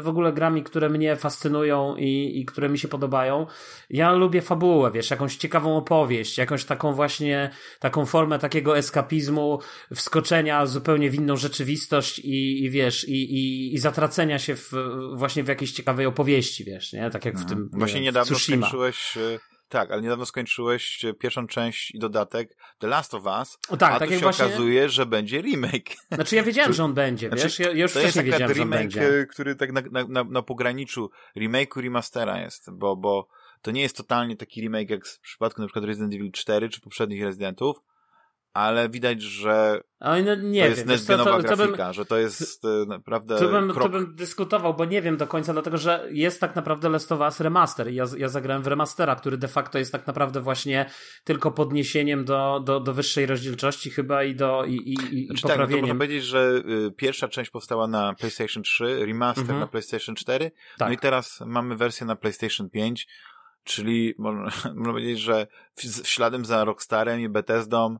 [0.00, 3.46] w ogóle grami, które mnie fascynują i, i które mi się podobają.
[3.90, 9.58] Ja lubię fabułę, wiesz, jakąś ciekawą opowieść, jakąś taką właśnie, taką formę takiego eskapizmu,
[9.94, 14.72] wskoczenia zupełnie w inną rzeczywistość i, i wiesz, i, i, i zatracenia się w,
[15.14, 17.10] właśnie w jakiejś ciekawej opowieści, wiesz, nie?
[17.10, 17.58] Tak jak w mhm.
[17.58, 17.78] tym.
[17.78, 22.86] Właśnie wiem, niedawno skończyłeś y, tak, ale niedawno skończyłeś e, pierwszą część i dodatek The
[22.86, 24.44] Last of Us, o, tak, a tak tu się właśnie...
[24.44, 25.96] okazuje, że będzie remake.
[26.12, 28.90] Znaczy ja wiedziałem, że on będzie, znaczy, wiesz, ja, już to wcześniej jest wiedziałem, remake,
[28.90, 29.26] że on będzie.
[29.26, 33.28] który tak na, na, na pograniczu remake'u remastera jest, bo, bo
[33.62, 36.80] to nie jest totalnie taki remake jak w przypadku na przykład Resident Evil 4 czy
[36.80, 37.76] poprzednich Residentów,
[38.54, 42.64] ale widać, że no, nie to jest next-genowa to, to, grafika, bym, że to jest
[42.64, 43.82] e, naprawdę to bym, krok...
[43.82, 47.20] to bym dyskutował, bo nie wiem do końca, dlatego że jest tak naprawdę Last of
[47.20, 47.88] Us remaster.
[47.88, 50.90] Ja, ja zagrałem w remastera, który de facto jest tak naprawdę właśnie
[51.24, 55.68] tylko podniesieniem do, do, do wyższej rozdzielczości chyba i do i, i, i znaczy, poprawieniem.
[55.68, 59.60] Tak, no można powiedzieć, że y, pierwsza część powstała na PlayStation 3, remaster mhm.
[59.60, 60.88] na PlayStation 4, tak.
[60.88, 63.08] no i teraz mamy wersję na PlayStation 5,
[63.64, 64.42] czyli można,
[64.74, 65.46] można powiedzieć, że
[66.04, 67.96] śladem za Rockstarem i Bethesdą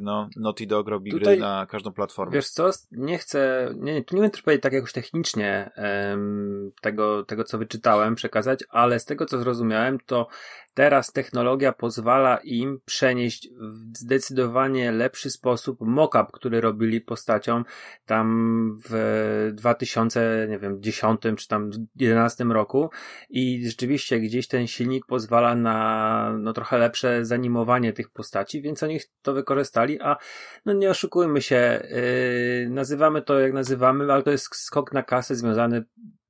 [0.00, 2.34] no, Naughty Dog robi Tutaj, gry na każdą platformę.
[2.34, 7.44] Wiesz co, nie chcę, nie, nie wiem też powiedzieć tak jakoś technicznie um, tego, tego,
[7.44, 10.28] co wyczytałem, przekazać, ale z tego, co zrozumiałem, to
[10.74, 17.62] Teraz technologia pozwala im przenieść w zdecydowanie lepszy sposób mockup, który robili postacią
[18.06, 22.90] tam w 2010 czy tam 2011 roku.
[23.30, 28.98] I rzeczywiście gdzieś ten silnik pozwala na no, trochę lepsze zanimowanie tych postaci, więc oni
[29.22, 30.16] to wykorzystali, a
[30.64, 35.34] no nie oszukujmy się, yy, nazywamy to jak nazywamy, ale to jest skok na kasę
[35.34, 35.84] związany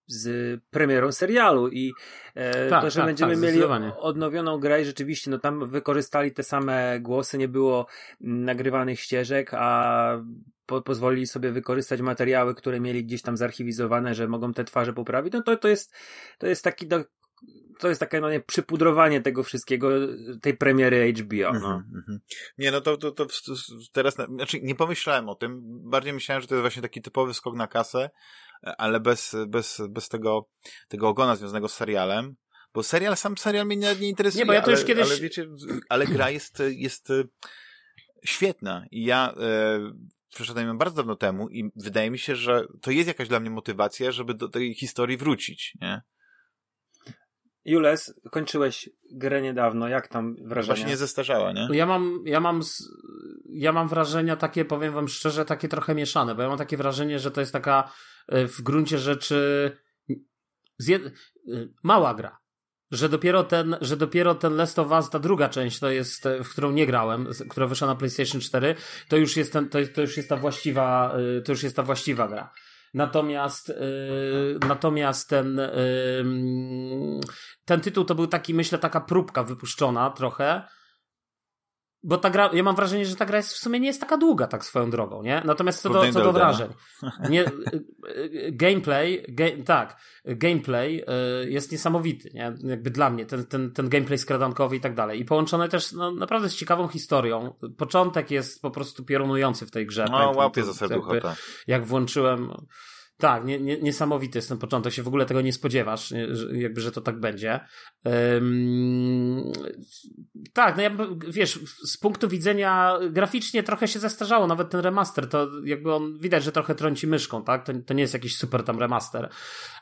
[0.07, 1.93] z premierą serialu i
[2.35, 3.63] e, tak, to, że tak, będziemy tak, mieli
[3.99, 7.87] odnowioną grę i rzeczywiście no tam wykorzystali te same głosy, nie było
[8.21, 10.19] nagrywanych ścieżek, a
[10.67, 15.33] po, pozwolili sobie wykorzystać materiały, które mieli gdzieś tam zarchiwizowane, że mogą te twarze poprawić,
[15.33, 15.95] no to, to jest
[16.39, 17.05] to jest taki do,
[17.79, 19.89] to jest takie no nie, przypudrowanie tego wszystkiego,
[20.43, 21.53] tej premiery HBO.
[21.53, 21.71] No.
[21.71, 22.19] Mm -hmm.
[22.59, 23.27] Nie, no to, to, to,
[23.93, 27.57] teraz, znaczy nie pomyślałem o tym, bardziej myślałem, że to jest właśnie taki typowy skok
[27.57, 28.11] na kasę,
[28.79, 30.49] ale bez, bez, bez tego,
[30.89, 32.37] tego ogona związanego z serialem.
[32.75, 34.43] Bo serial, sam serial mnie nie, nie interesuje.
[34.43, 35.05] Nie, bo ja to ale, już kiedyś...
[35.05, 35.47] ale wiecie,
[35.89, 37.25] ale gra jest, jest e,
[38.25, 38.85] świetna.
[38.91, 39.79] I ja e,
[40.35, 43.51] przeszedłem ją bardzo dawno temu i wydaje mi się, że to jest jakaś dla mnie
[43.51, 46.03] motywacja, żeby do tej historii wrócić, nie?
[47.65, 50.75] Jules, kończyłeś grę niedawno, jak tam wrażenia?
[50.75, 51.69] Właśnie nie zestarzała, nie?
[51.73, 52.61] Ja mam, ja mam,
[53.49, 57.19] ja mam wrażenia takie, powiem wam szczerze, takie trochę mieszane, bo ja mam takie wrażenie,
[57.19, 57.91] że to jest taka
[58.29, 59.71] e, w gruncie rzeczy
[60.79, 61.07] jed...
[61.07, 61.11] E,
[61.83, 62.39] mała gra.
[62.91, 66.45] Że dopiero ten, że dopiero ten Last of Us, ta druga część, to jest, e,
[66.45, 68.75] w którą nie grałem, która wyszła na PlayStation 4,
[69.09, 72.29] to już jest ten, to, to już jest ta właściwa, to już jest ta właściwa
[72.29, 72.51] gra.
[72.95, 77.21] Natomiast, yy, natomiast ten, yy,
[77.65, 80.63] ten tytuł to był taki, myślę, taka próbka wypuszczona trochę.
[82.05, 84.17] Bo ta gra, ja mam wrażenie, że ta gra jest w sumie nie jest taka
[84.17, 85.43] długa, tak swoją drogą, nie?
[85.45, 86.69] Natomiast co do, co do wrażeń.
[87.31, 87.45] Nie,
[88.53, 91.05] gameplay, ga, tak, gameplay
[91.49, 92.55] jest niesamowity, nie?
[92.63, 95.21] Jakby dla mnie, ten, ten, ten gameplay skradankowy i tak dalej.
[95.21, 97.55] I połączone też, no, naprawdę z ciekawą historią.
[97.77, 100.07] Początek jest po prostu piorunujący w tej grze.
[100.11, 101.37] No, łapie za serducho, tak.
[101.67, 102.51] Jak włączyłem,
[103.17, 106.57] tak, nie, nie, niesamowity jest ten początek, się w ogóle tego nie spodziewasz, nie, że,
[106.59, 107.61] jakby, że to tak będzie.
[108.05, 109.53] Um,
[110.53, 110.91] tak, no ja,
[111.29, 116.45] wiesz, z punktu widzenia graficznie trochę się zestarzało, nawet ten remaster, to jakby on widać,
[116.45, 117.65] że trochę trąci myszką, tak?
[117.67, 119.29] To, to nie jest jakiś super tam remaster,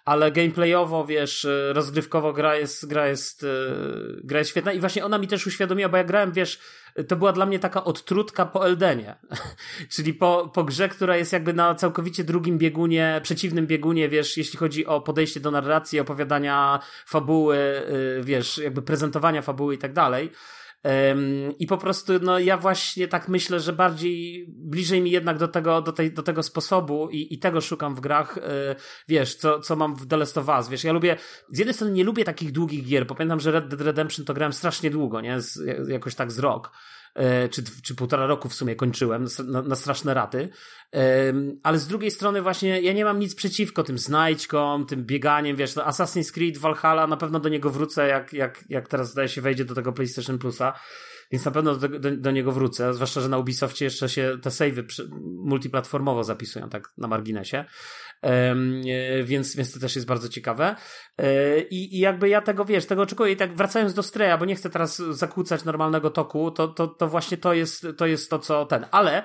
[0.05, 3.47] ale gameplayowo, wiesz, rozgrywkowo gra jest, gra jest, e,
[4.25, 6.59] gra jest świetna i właśnie ona mi też uświadomiła, bo ja grałem, wiesz,
[7.09, 9.17] to była dla mnie taka odtrutka po Eldenie.
[9.95, 14.59] Czyli po, po grze, która jest jakby na całkowicie drugim biegunie, przeciwnym biegunie, wiesz, jeśli
[14.59, 20.31] chodzi o podejście do narracji, opowiadania fabuły, y, wiesz, jakby prezentowania fabuły i tak dalej.
[21.59, 25.83] I po prostu, no ja właśnie tak myślę, że bardziej bliżej mi jednak do tego,
[25.83, 28.41] do tej, do tego sposobu i, i tego szukam w grach, y,
[29.09, 31.17] wiesz, co, co mam w The of Us, wiesz, ja lubię,
[31.51, 34.53] z jednej strony nie lubię takich długich gier, pamiętam, że Red Dead Redemption to grałem
[34.53, 37.02] strasznie długo, nie, z, jakoś tak z rok, E,
[37.51, 40.49] czy, czy półtora roku w sumie kończyłem na, na straszne raty.
[41.63, 45.77] Ale z drugiej strony właśnie ja nie mam nic przeciwko tym znajdźkom, tym bieganiem, wiesz,
[45.77, 49.41] no Assassin's Creed, Valhalla, na pewno do niego wrócę, jak, jak, jak teraz zdaje się
[49.41, 50.73] wejdzie do tego PlayStation Plusa.
[51.33, 54.51] Więc na pewno do, do, do, niego wrócę, zwłaszcza, że na Ubisoftie jeszcze się te
[54.51, 54.85] savey
[55.45, 57.65] multiplatformowo zapisują, tak na marginesie.
[58.23, 58.83] Um,
[59.25, 60.77] więc, więc to też jest bardzo ciekawe.
[61.19, 63.33] E, I, I jakby ja tego, wiesz, tego oczekuję.
[63.33, 67.09] I tak wracając do Streja, bo nie chcę teraz zakłócać normalnego toku, to, to, to
[67.09, 68.87] właśnie to jest, to jest to, co ten.
[68.91, 69.23] Ale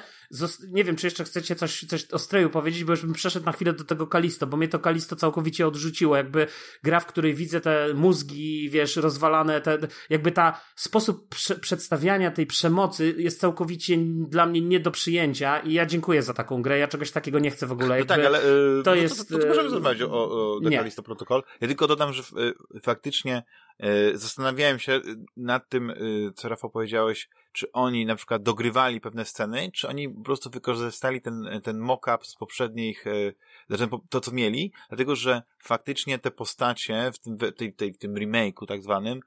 [0.72, 3.52] nie wiem, czy jeszcze chcecie coś, coś o Streju powiedzieć, bo już bym przeszedł na
[3.52, 6.18] chwilę do tego Kalisto, bo mnie to Kalisto całkowicie odrzuciło.
[6.18, 6.48] Jakby
[6.84, 9.78] gra, w której widzę te mózgi, wiesz, rozwalane, te,
[10.10, 13.98] jakby ta sposób prze, przedstawiania tej przemocy jest całkowicie
[14.30, 16.80] dla mnie nie do przyjęcia i ja dziękuję za taką grę.
[16.80, 18.00] Ja czegoś takiego nie chcę w ogóle.
[18.00, 19.30] No tak, ale yy, to no jest.
[19.30, 21.44] To, to, to możemy rozmawiać o, o The Kalisto Protocol.
[21.62, 22.24] Ja tylko dodam, że
[22.76, 23.44] y, faktycznie
[24.14, 25.02] zastanawiałem się
[25.38, 25.94] nad tym,
[26.36, 31.22] co Rafał powiedziałeś, czy oni na przykład dogrywali pewne sceny, czy oni po prostu wykorzystali
[31.22, 33.06] ten, ten mock-up z poprzednich,
[33.68, 38.14] znaczy to, co mieli, dlatego, że faktycznie te postacie w tym, tej, tej, w tym
[38.14, 39.20] remake'u tak zwanym,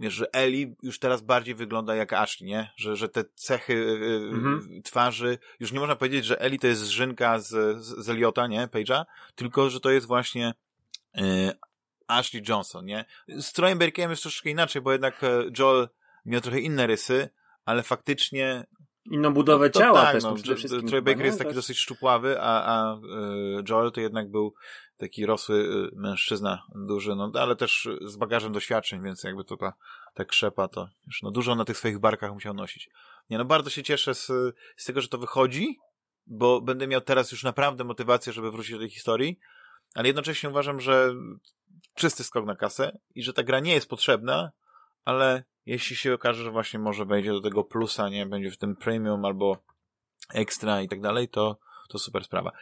[0.00, 2.72] że Eli już teraz bardziej wygląda jak Ashley, nie?
[2.76, 3.98] Że, że te cechy
[4.32, 4.82] mhm.
[4.82, 7.48] twarzy, już nie można powiedzieć, że Eli to jest Żynka z,
[7.82, 8.68] z, z Eliota, nie?
[8.68, 10.54] Page'a, tylko, że to jest właśnie
[12.06, 13.04] Ashley Johnson, nie?
[13.28, 15.88] Z Trojem Berkiem jest troszeczkę inaczej, bo jednak e, Joel
[16.26, 17.28] miał trochę inne rysy,
[17.64, 18.64] ale faktycznie
[19.10, 20.24] Inną budowę no, ciała tak, też.
[20.24, 21.56] No, przede wszystkim Troy Baker jest taki też...
[21.56, 22.98] dosyć szczupławy, a, a e,
[23.68, 24.54] Joel to jednak był
[24.96, 29.72] taki rosły e, mężczyzna duży, no ale też z bagażem doświadczeń, więc jakby to ta,
[30.14, 32.90] ta krzepa to już no, dużo na tych swoich barkach musiał nosić.
[33.30, 34.26] Nie, no bardzo się cieszę z,
[34.76, 35.78] z tego, że to wychodzi,
[36.26, 39.38] bo będę miał teraz już naprawdę motywację, żeby wrócić do tej historii,
[39.94, 41.14] ale jednocześnie uważam, że
[41.94, 44.52] czysty skok na kasę i że ta gra nie jest potrzebna,
[45.04, 48.76] ale jeśli się okaże, że właśnie może wejdzie do tego plusa, nie, będzie w tym
[48.76, 49.56] premium albo
[50.34, 52.52] ekstra i tak dalej, to, to super sprawa.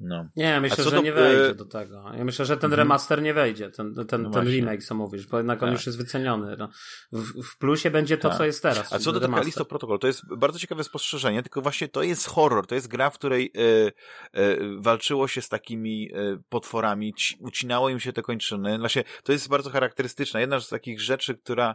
[0.00, 0.28] No.
[0.36, 2.04] Nie, myślę, że nie wejdzie do tego.
[2.16, 2.78] Ja myślę, że ten mhm.
[2.78, 5.72] remaster nie wejdzie, ten, ten, no ten remake, co mówisz, bo jednak on tak.
[5.72, 6.56] już jest wyceniony.
[6.56, 6.68] No.
[7.12, 8.38] W, w, plusie będzie to, tak.
[8.38, 8.92] co jest teraz.
[8.92, 12.26] A co do tego Kalisto Protocol, to jest bardzo ciekawe spostrzeżenie, tylko właśnie to jest
[12.26, 17.36] horror, to jest gra, w której e, e, walczyło się z takimi e, potworami, ci,
[17.40, 18.78] ucinało im się te kończyny.
[18.78, 20.40] Właśnie to jest bardzo charakterystyczne.
[20.40, 21.74] Jedna z takich rzeczy, która,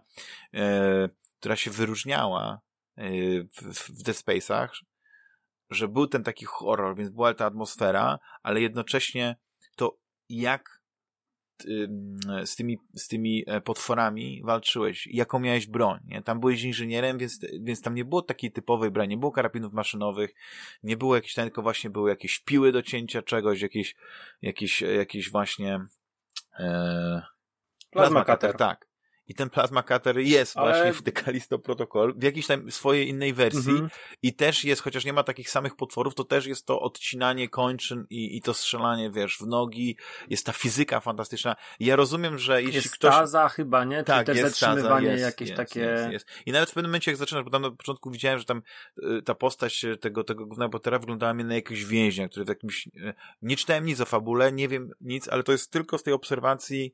[0.54, 2.60] e, która się wyróżniała
[2.98, 3.12] e,
[3.44, 4.70] w, w Dead Space'ach,
[5.70, 9.36] że był ten taki horror, więc była ta atmosfera, ale jednocześnie
[9.76, 9.98] to
[10.30, 10.80] jak
[12.46, 16.22] z tymi, z tymi e, potworami walczyłeś, jaką miałeś broń, nie?
[16.22, 20.34] Tam byłeś inżynierem, więc, więc tam nie było takiej typowej broni, nie było karabinów maszynowych,
[20.84, 23.96] nie było jakichś, tylko właśnie były jakieś piły do cięcia czegoś, jakieś,
[24.42, 25.80] jakieś, jakieś właśnie
[26.60, 27.22] e,
[28.26, 28.58] cutter.
[28.58, 28.89] Tak.
[29.30, 30.72] I ten Plasma Cutter jest Ale...
[30.72, 33.90] właśnie w The Callisto Protocol, w jakiejś tam swojej innej wersji mhm.
[34.22, 38.06] i też jest, chociaż nie ma takich samych potworów, to też jest to odcinanie kończyn
[38.10, 39.98] i, i to strzelanie, wiesz, w nogi,
[40.30, 41.56] jest ta fizyka fantastyczna.
[41.80, 43.14] Ja rozumiem, że jeśli jest ktoś...
[43.14, 43.98] staza chyba, nie?
[43.98, 45.80] Czy tak, też jest zatrzymywanie staza, jest, jakieś jest, takie...
[45.80, 46.28] Jest, jest.
[46.46, 48.62] I nawet w pewnym momencie, jak zaczynasz, bo tam na początku widziałem, że tam
[48.98, 52.88] y, ta postać tego, tego głównego bohatera wyglądała mi na jakiegoś więźnia, który w jakimś...
[52.88, 56.14] Y, nie czytałem nic o fabule, nie wiem nic, ale to jest tylko z tej
[56.14, 56.94] obserwacji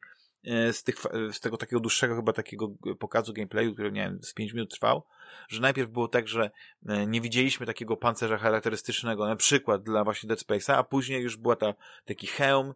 [0.72, 0.96] z, tych,
[1.32, 5.04] z tego takiego dłuższego chyba takiego pokazu gameplayu, który nie wiem, z 5 minut trwał,
[5.48, 6.52] że najpierw było tak, że
[6.86, 11.38] e, nie widzieliśmy takiego pancerza charakterystycznego, na przykład dla właśnie Dead Space'a, a później już
[11.38, 11.74] była ta,
[12.06, 12.74] taki hełm,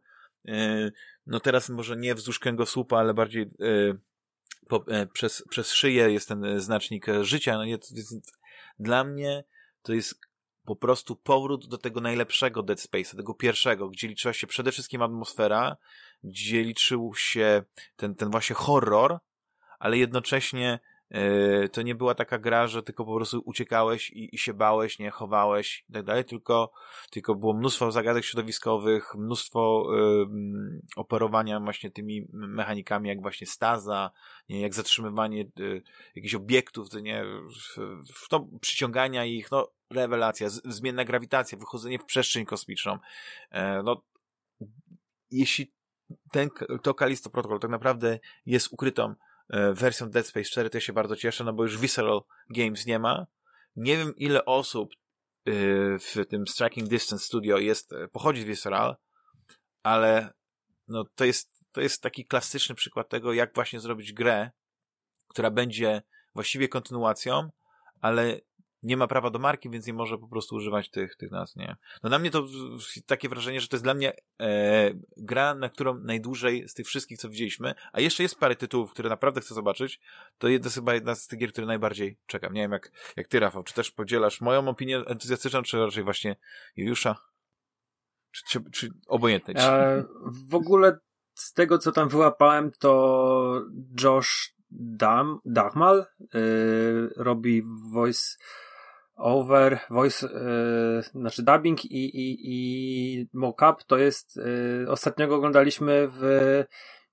[0.47, 0.91] e,
[1.27, 3.49] no teraz może nie wzdłuż kręgosłupa, ale bardziej
[4.69, 7.57] po, e, przez, przez szyję jest ten e, znacznik e, życia.
[7.57, 7.77] No nie,
[8.79, 9.43] dla mnie
[9.81, 10.19] to jest
[10.69, 15.01] po prostu powrót do tego najlepszego Dead Space'a, tego pierwszego, gdzie liczyła się przede wszystkim
[15.01, 15.77] atmosfera,
[16.23, 17.63] gdzie liczył się
[17.95, 19.19] ten, ten właśnie horror,
[19.79, 20.79] ale jednocześnie
[21.71, 25.11] to nie była taka gra, że tylko po prostu uciekałeś i, i się bałeś, nie?
[25.11, 26.71] Chowałeś i tak dalej, tylko,
[27.11, 34.11] tylko było mnóstwo zagadek środowiskowych, mnóstwo y, operowania właśnie tymi mechanikami, jak właśnie staza,
[34.49, 35.81] nie, jak zatrzymywanie y,
[36.15, 37.25] jakichś obiektów, to nie,
[38.29, 42.93] to przyciągania ich, no rewelacja, z, zmienna grawitacja, wychodzenie w przestrzeń kosmiczną.
[42.93, 44.01] Y, no,
[45.31, 45.73] jeśli
[46.31, 46.49] ten,
[46.81, 49.28] to Kalisto Protocol tak naprawdę jest ukrytą E,
[49.73, 53.27] wersją Dead Space 4 to się bardzo cieszę, no bo już Visceral Games nie ma.
[53.75, 55.51] Nie wiem ile osób e,
[55.99, 58.95] w tym Striking Distance Studio jest, e, pochodzi z Visceral,
[59.83, 60.33] ale
[60.87, 64.51] no to jest, to jest taki klasyczny przykład tego, jak właśnie zrobić grę,
[65.27, 66.01] która będzie
[66.35, 67.49] właściwie kontynuacją,
[68.01, 68.39] ale
[68.83, 71.75] nie ma prawa do marki, więc nie może po prostu używać tych, tych nazw, nie?
[72.03, 72.47] No na mnie to
[73.05, 77.17] takie wrażenie, że to jest dla mnie e, gra, na którą najdłużej z tych wszystkich,
[77.17, 79.99] co widzieliśmy, a jeszcze jest parę tytułów, które naprawdę chcę zobaczyć,
[80.37, 82.53] to jest chyba jedna z tych gier, które najbardziej czekam.
[82.53, 86.35] Nie wiem, jak, jak ty, Rafał, czy też podzielasz moją opinię entuzjastyczną, czy raczej właśnie
[86.75, 87.15] Juliusza?
[88.31, 90.03] Czy, czy, czy obojętne e,
[90.49, 90.99] W ogóle
[91.33, 93.61] z tego, co tam wyłapałem, to
[94.03, 98.37] Josh Dam, Dachmal yy, robi voice
[99.19, 106.21] over, voice, yy, znaczy dubbing i, i, i mockup to jest, yy, ostatniego oglądaliśmy w,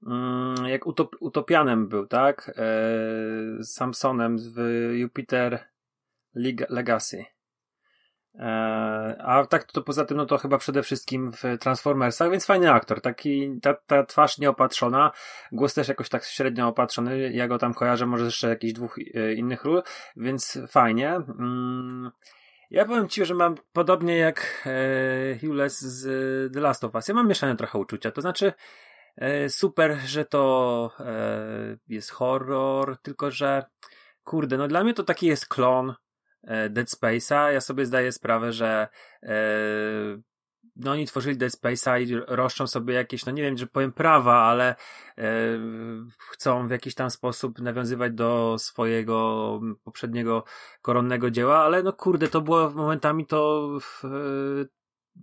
[0.02, 2.52] yy, jak utop, Utopianem był, tak?
[3.58, 4.60] Yy, Samsonem w
[4.92, 5.68] Jupiter
[6.68, 7.35] Legacy.
[8.38, 12.72] E, a tak to poza tym, no to chyba przede wszystkim w Transformersach, więc fajny
[12.72, 15.12] aktor, taki, ta, ta twarz nieopatrzona,
[15.52, 19.32] głos też jakoś tak średnio opatrzony, ja go tam kojarzę, może jeszcze jakichś dwóch e,
[19.32, 19.82] innych ról,
[20.16, 21.14] więc fajnie.
[21.14, 22.10] Mm,
[22.70, 27.14] ja powiem Ci, że mam podobnie jak e, Hughes z The Last of Us, ja
[27.14, 28.52] mam mieszane trochę uczucia, to znaczy
[29.48, 30.90] super, że to
[31.88, 33.64] jest horror, tylko że
[34.24, 35.94] kurde, no dla mnie to taki jest klon
[36.70, 38.88] Dead Space'a, ja sobie zdaję sprawę, że
[39.22, 39.36] e,
[40.76, 44.34] no oni tworzyli Dead Space'a i roszczą sobie jakieś, no nie wiem, że powiem prawa,
[44.34, 44.74] ale
[45.18, 45.24] e,
[46.30, 50.44] chcą w jakiś tam sposób nawiązywać do swojego poprzedniego
[50.82, 53.70] koronnego dzieła, ale no kurde, to było momentami to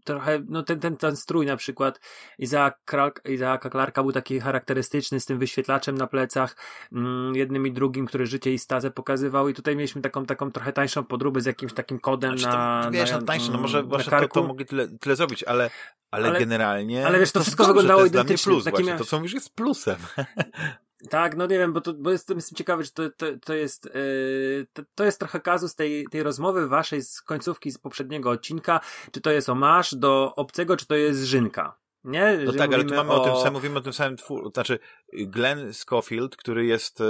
[0.03, 1.99] trochę, no ten, ten, ten strój na przykład
[2.39, 6.55] Izaaka Clarka był taki charakterystyczny z tym wyświetlaczem na plecach,
[6.91, 10.73] mm, jednym i drugim, który życie i stazę pokazywał i tutaj mieliśmy taką, taką trochę
[10.73, 13.83] tańszą podróbę z jakimś takim kodem znaczy, na, to, wiesz, na, no tańsze, no może,
[13.83, 15.69] może to, to mogli tyle, tyle zrobić, ale,
[16.11, 18.51] ale, ale, generalnie ale wiesz, to, to wszystko dobrze, wyglądało to identycznie.
[18.51, 19.97] Plus, właśnie, to co mówisz jest plusem.
[21.09, 23.85] Tak, no nie wiem, bo, to, bo jestem, jestem ciekawy, czy to, to, to jest
[23.85, 28.79] yy, to, to, jest trochę kazus tej, tej rozmowy waszej z końcówki z poprzedniego odcinka,
[29.11, 31.77] czy to jest omasz do obcego, czy to jest Żynka.
[32.03, 32.39] Nie?
[32.45, 33.21] No tak, ale tu mamy o...
[33.21, 34.79] o tym samym, mówimy o tym samym twórze, znaczy
[35.13, 37.05] Glenn Schofield, który jest y,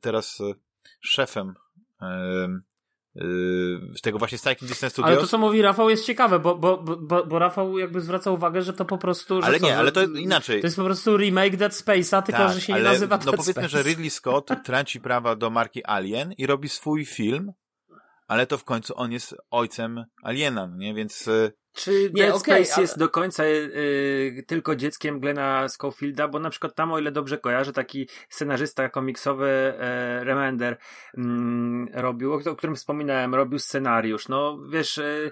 [0.00, 0.54] teraz y,
[1.00, 1.54] szefem
[3.96, 5.12] z tego właśnie Striking Distance Studios.
[5.12, 8.62] Ale to, co mówi Rafał, jest ciekawe, bo, bo, bo, bo Rafał jakby zwraca uwagę,
[8.62, 9.40] że to po prostu...
[9.42, 10.60] ale co, nie, ale to inaczej.
[10.60, 13.26] To jest po prostu remake Dead Space'a, tylko tak, że się nie nazywa no Dead
[13.26, 13.68] No powiedzmy, Space.
[13.68, 17.52] że Ridley Scott traci prawa do marki Alien i robi swój film,
[18.34, 20.94] ale to w końcu on jest ojcem Aliena, no nie?
[20.94, 22.82] Więc y, czy nie, Dead okay, Space ale...
[22.82, 27.38] jest do końca y, tylko dzieckiem Glena Schofielda, bo na przykład tam, o ile dobrze
[27.38, 30.78] kojarzę, taki scenarzysta komiksowy e, Remender
[31.18, 34.28] mm, robił, o, o, którym wspominałem, robił scenariusz.
[34.28, 34.98] No wiesz...
[34.98, 35.30] E,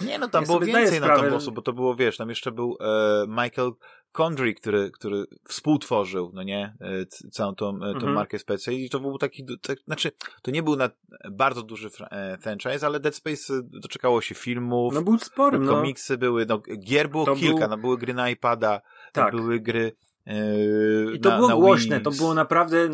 [0.00, 2.52] nie, no tam ja było więcej na tą głosu, bo to było, wiesz, tam jeszcze
[2.52, 3.72] był e, Michael
[4.12, 8.12] Condry, który, który współtworzył, no nie, e, całą tą, e, tą mhm.
[8.12, 10.90] markę Space i to był taki, tak, znaczy, to nie był na
[11.30, 14.94] bardzo duży e, franchise, ale Dead Space doczekało się filmów.
[14.94, 15.72] No był sporym, no.
[15.72, 17.68] Komiksy były, no gier było to kilka, był...
[17.68, 18.80] no były gry na iPada,
[19.12, 19.36] tak.
[19.36, 19.92] były gry
[20.26, 22.88] Yy, I to na, było na głośne, to było naprawdę,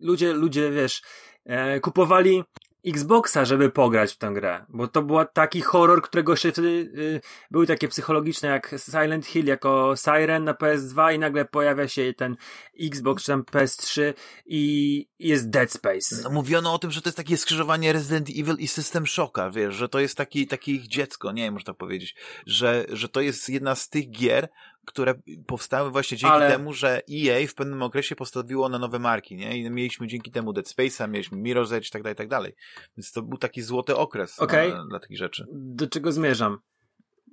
[0.00, 1.02] ludzie, ludzie, wiesz,
[1.44, 2.44] e, kupowali
[2.86, 7.20] Xboxa, żeby pograć w tę grę, bo to był taki horror, którego jeszcze wtedy y,
[7.50, 12.36] były takie psychologiczne jak Silent Hill jako Siren na PS2 i nagle pojawia się ten
[12.80, 14.14] Xbox czy tam PS3
[14.46, 16.16] i jest Dead Space.
[16.22, 19.74] No, mówiono o tym, że to jest takie skrzyżowanie Resident Evil i System Shocka, wiesz,
[19.74, 22.14] że to jest taki, taki ich dziecko, nie wiem, można powiedzieć,
[22.46, 24.48] że, że to jest jedna z tych gier,
[24.86, 25.14] które
[25.46, 26.50] powstały właśnie dzięki Ale...
[26.50, 29.58] temu, że EA w pewnym okresie postawiło na nowe marki, nie?
[29.58, 32.54] I mieliśmy dzięki temu Dead Space'a, mieliśmy Mirror's Edge i tak dalej, i tak dalej.
[32.96, 34.68] Więc to był taki złoty okres okay.
[34.68, 35.46] na, dla takich rzeczy.
[35.52, 36.58] Do czego zmierzam?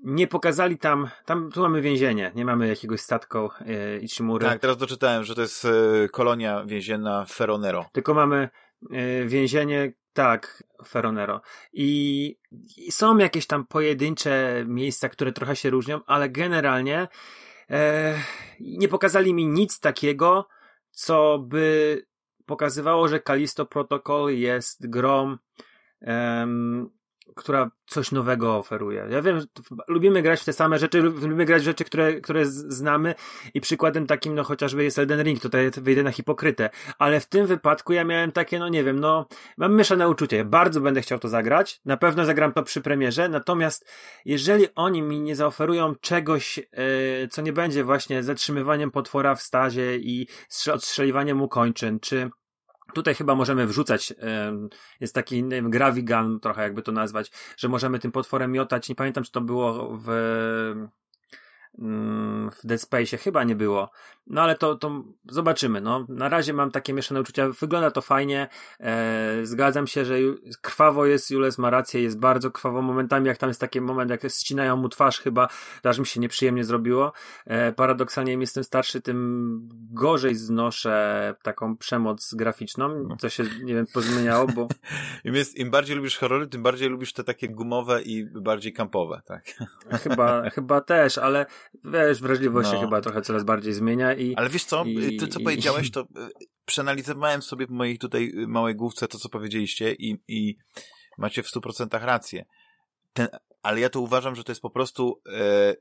[0.04, 4.46] nie pokazali tam, tam tu mamy więzienie, nie mamy jakiegoś statku e, Ichimury.
[4.46, 5.70] Tak, teraz doczytałem, że to jest e,
[6.10, 7.86] kolonia więzienna Ferronero.
[7.92, 8.50] Tylko mamy
[8.92, 11.42] e, więzienie, tak, Ferronero.
[11.74, 12.38] I,
[12.78, 17.08] I są jakieś tam pojedyncze miejsca, które trochę się różnią, ale generalnie
[17.70, 18.16] e,
[18.60, 20.48] nie pokazali mi nic takiego,
[20.92, 22.06] co by
[22.46, 25.38] pokazywało, że Kalisto Protocol jest grą
[26.02, 26.90] em,
[27.36, 29.08] która coś nowego oferuje.
[29.10, 29.40] Ja wiem,
[29.88, 33.16] lubimy grać w te same rzeczy, lubimy grać w rzeczy, które, które znamy
[33.54, 36.70] i przykładem takim, no chociażby jest Elden Ring, tutaj wyjdę na hipokrytę,
[37.00, 39.28] ale w tym wypadku ja miałem takie, no nie wiem, no
[39.58, 43.92] mam mieszane uczucie, bardzo będę chciał to zagrać, na pewno zagram to przy premierze, natomiast
[44.26, 49.98] jeżeli oni mi nie zaoferują czegoś, yy, co nie będzie właśnie zatrzymywaniem potwora w stazie
[49.98, 50.28] i
[50.74, 52.30] odstrzeliwaniem mu kończyn, czy
[52.94, 54.14] Tutaj chyba możemy wrzucać,
[55.00, 58.90] jest taki gravigun, trochę jakby to nazwać, że możemy tym potworem miotać.
[58.90, 60.08] Nie pamiętam, czy to było w
[62.52, 63.90] w Dead Space chyba nie było.
[64.28, 65.82] No ale to, to zobaczymy.
[65.82, 66.06] No.
[66.10, 67.50] Na razie mam takie mieszane uczucia.
[67.50, 68.48] Wygląda to fajnie.
[68.80, 70.16] E, zgadzam się, że
[70.62, 74.22] krwawo jest, Jules ma rację, jest bardzo krwawo momentami, jak tam jest taki moment, jak
[74.30, 75.48] ścinają mu twarz chyba,
[75.84, 77.14] aż mi się nieprzyjemnie zrobiło.
[77.46, 79.60] E, paradoksalnie im jestem starszy, tym
[79.92, 84.68] gorzej znoszę taką przemoc graficzną, co się, nie wiem, pozmieniało, bo...
[85.24, 89.22] Im, jest, Im bardziej lubisz horrory, tym bardziej lubisz te takie gumowe i bardziej kampowe,
[89.26, 89.44] tak?
[90.04, 91.46] Chyba, chyba też, ale
[91.84, 92.76] wiesz, wrażliwość no.
[92.76, 94.36] się chyba trochę coraz bardziej zmienia i...
[94.36, 96.06] Ale wiesz co, i, ty co i, powiedziałeś, to y,
[96.66, 100.58] przeanalizowałem sobie w mojej tutaj y, małej główce to, co powiedzieliście i, i
[101.18, 102.46] macie w stu procentach rację.
[103.14, 103.28] Ten,
[103.62, 105.76] ale ja to uważam, że to jest po prostu e,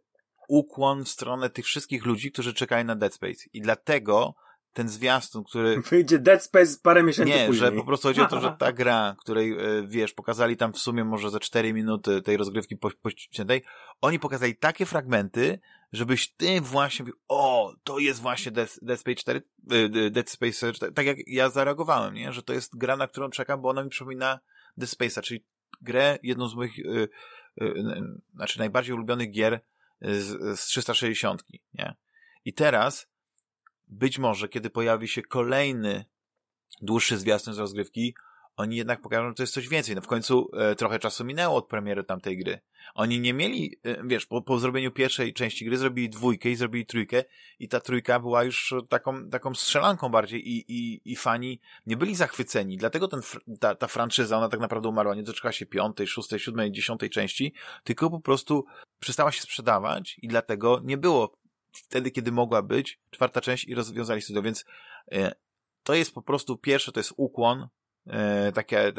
[0.49, 3.45] ukłon w stronę tych wszystkich ludzi, którzy czekają na Dead Space.
[3.53, 4.35] I dlatego
[4.73, 5.81] ten zwiastun, który...
[5.91, 7.71] Wyjdzie Dead Space parę miesięcy Nie, później.
[7.71, 9.57] że po prostu chodzi o to, że ta gra, której, e,
[9.87, 13.63] wiesz, pokazali tam w sumie może za 4 minuty tej rozgrywki pościętej,
[14.01, 15.61] oni pokazali takie fragmenty,
[15.93, 20.73] żebyś ty właśnie mówił, o, to jest właśnie Dead, Dead Space 4, e, Dead Space
[20.73, 22.33] 4, tak jak ja zareagowałem, nie?
[22.33, 24.41] Że to jest gra, na którą czekam, bo ona mi przypomina
[24.77, 25.45] Dead Space'a, czyli
[25.81, 27.09] grę, jedną z moich, yy,
[27.57, 27.85] yy,
[28.35, 29.61] znaczy najbardziej ulubionych gier
[30.01, 31.45] z, z 360,
[31.75, 31.97] nie?
[32.45, 33.12] I teraz
[33.93, 36.05] być może, kiedy pojawi się kolejny
[36.83, 38.15] dłuższy zwiastun z rozgrywki,
[38.57, 39.95] oni jednak pokażą, że to jest coś więcej.
[39.95, 42.61] No w końcu e, trochę czasu minęło od premiery tamtej gry.
[42.95, 46.87] Oni nie mieli, e, wiesz, po, po zrobieniu pierwszej części gry zrobili dwójkę i zrobili
[46.87, 47.25] trójkę
[47.59, 52.15] i ta trójka była już taką, taką strzelanką bardziej i, i, i fani nie byli
[52.15, 52.77] zachwyceni.
[52.77, 53.21] Dlatego ten,
[53.61, 55.15] ta, ta franczyza, ona tak naprawdę umarła.
[55.15, 58.65] Nie doczekała się piątej, szóstej, siódmej, dziesiątej części, tylko po prostu
[58.99, 61.42] przestała się sprzedawać i dlatego nie było
[61.73, 64.65] wtedy, kiedy mogła być czwarta część i rozwiązali studio, więc
[65.13, 65.35] e,
[65.83, 67.69] to jest po prostu pierwsze, to jest ukłon
[68.07, 68.93] e, takie e,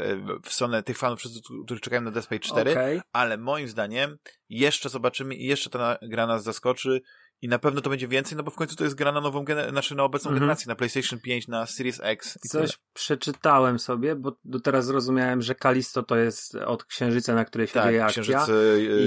[0.43, 1.19] w stronę tych fanów,
[1.65, 3.01] którzy czekają na Death Space 4, okay.
[3.11, 4.17] ale moim zdaniem
[4.49, 7.01] jeszcze zobaczymy i jeszcze ta gra nas zaskoczy
[7.43, 9.45] i na pewno to będzie więcej, no bo w końcu to jest gra na nową,
[9.69, 10.41] znaczy na obecną mm -hmm.
[10.41, 12.39] generację, na PlayStation 5, na Series X.
[12.49, 12.73] Coś tyle.
[12.93, 17.73] przeczytałem sobie, bo do teraz zrozumiałem, że Kalisto to jest od księżyca, na której się
[17.73, 18.23] tak, dzieje akcja.
[18.23, 18.47] księżyc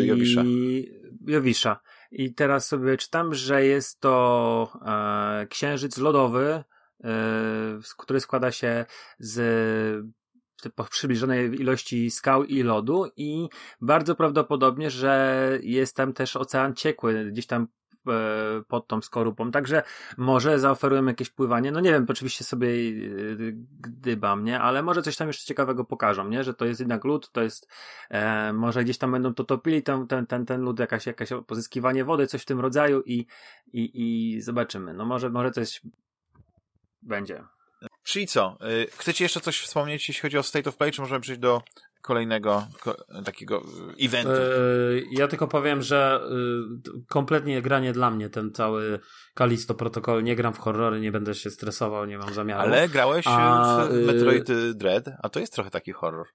[0.07, 0.43] Jowisza.
[0.45, 0.91] I
[1.27, 1.81] Jowisza.
[2.11, 6.65] I teraz sobie czytam, że jest to e, księżyc lodowy,
[7.05, 7.15] e,
[7.99, 8.85] który składa się
[9.19, 10.07] z
[10.91, 13.49] przybliżonej ilości skał i lodu i
[13.81, 17.69] bardzo prawdopodobnie, że jest tam też ocean ciekły, gdzieś tam
[18.69, 19.51] pod tą skorupą.
[19.51, 19.83] Także
[20.17, 21.73] może zaoferują jakieś pływanie.
[21.73, 22.73] No nie wiem, oczywiście sobie e,
[23.81, 24.61] gdybam, nie?
[24.61, 26.45] Ale może coś tam jeszcze ciekawego pokażą, nie?
[26.45, 27.69] Że to jest jednak lód, to jest
[28.11, 32.05] e, może gdzieś tam będą to topili ten, ten, ten, ten lód, jakaś, jakaś pozyskiwanie
[32.05, 33.27] wody, coś w tym rodzaju i,
[33.73, 34.95] i, i zobaczymy.
[34.95, 35.81] No może, może coś
[37.03, 37.45] będzie.
[38.03, 38.59] Czyli co?
[38.83, 41.63] Y, chcecie jeszcze coś wspomnieć, jeśli chodzi o State of Play, czy możemy przejść do
[42.03, 43.62] kolejnego ko takiego
[44.01, 44.32] y, eventu?
[44.32, 49.01] Yy, ja tylko powiem, że yy, kompletnie granie dla mnie ten cały
[49.34, 50.22] Kalisto protokol.
[50.22, 52.62] Nie gram w horrory, nie będę się stresował, nie mam zamiaru.
[52.62, 54.74] Ale grałeś a, w Metroid yy...
[54.74, 56.26] Dread, a to jest trochę taki horror.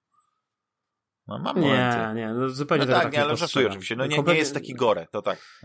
[1.28, 2.16] No, mam nie, momenty.
[2.16, 3.96] nie, no zupełnie no tak, nie, ale żartuję oczywiście.
[3.96, 4.34] No nie, kompletnie...
[4.34, 5.62] nie jest taki gore, to tak.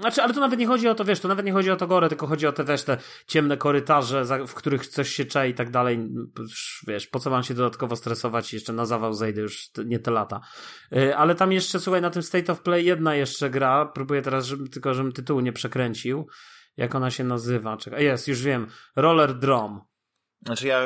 [0.00, 1.86] Znaczy, ale to nawet nie chodzi o to, wiesz, to nawet nie chodzi o to
[1.86, 5.54] gore, tylko chodzi o te, wiesz, te ciemne korytarze, w których coś się czai i
[5.54, 6.08] tak dalej.
[6.86, 10.40] Wiesz, po co mam się dodatkowo stresować jeszcze na zawał zejdę już nie te lata.
[10.96, 14.46] Y, ale tam jeszcze, słuchaj, na tym State of Play jedna jeszcze gra, próbuję teraz,
[14.46, 16.28] żeby, tylko żebym tytułu nie przekręcił.
[16.76, 17.76] Jak ona się nazywa?
[17.76, 18.66] Czekaj, jest, już wiem.
[18.96, 19.80] Roller Drum.
[20.46, 20.82] Znaczy ja...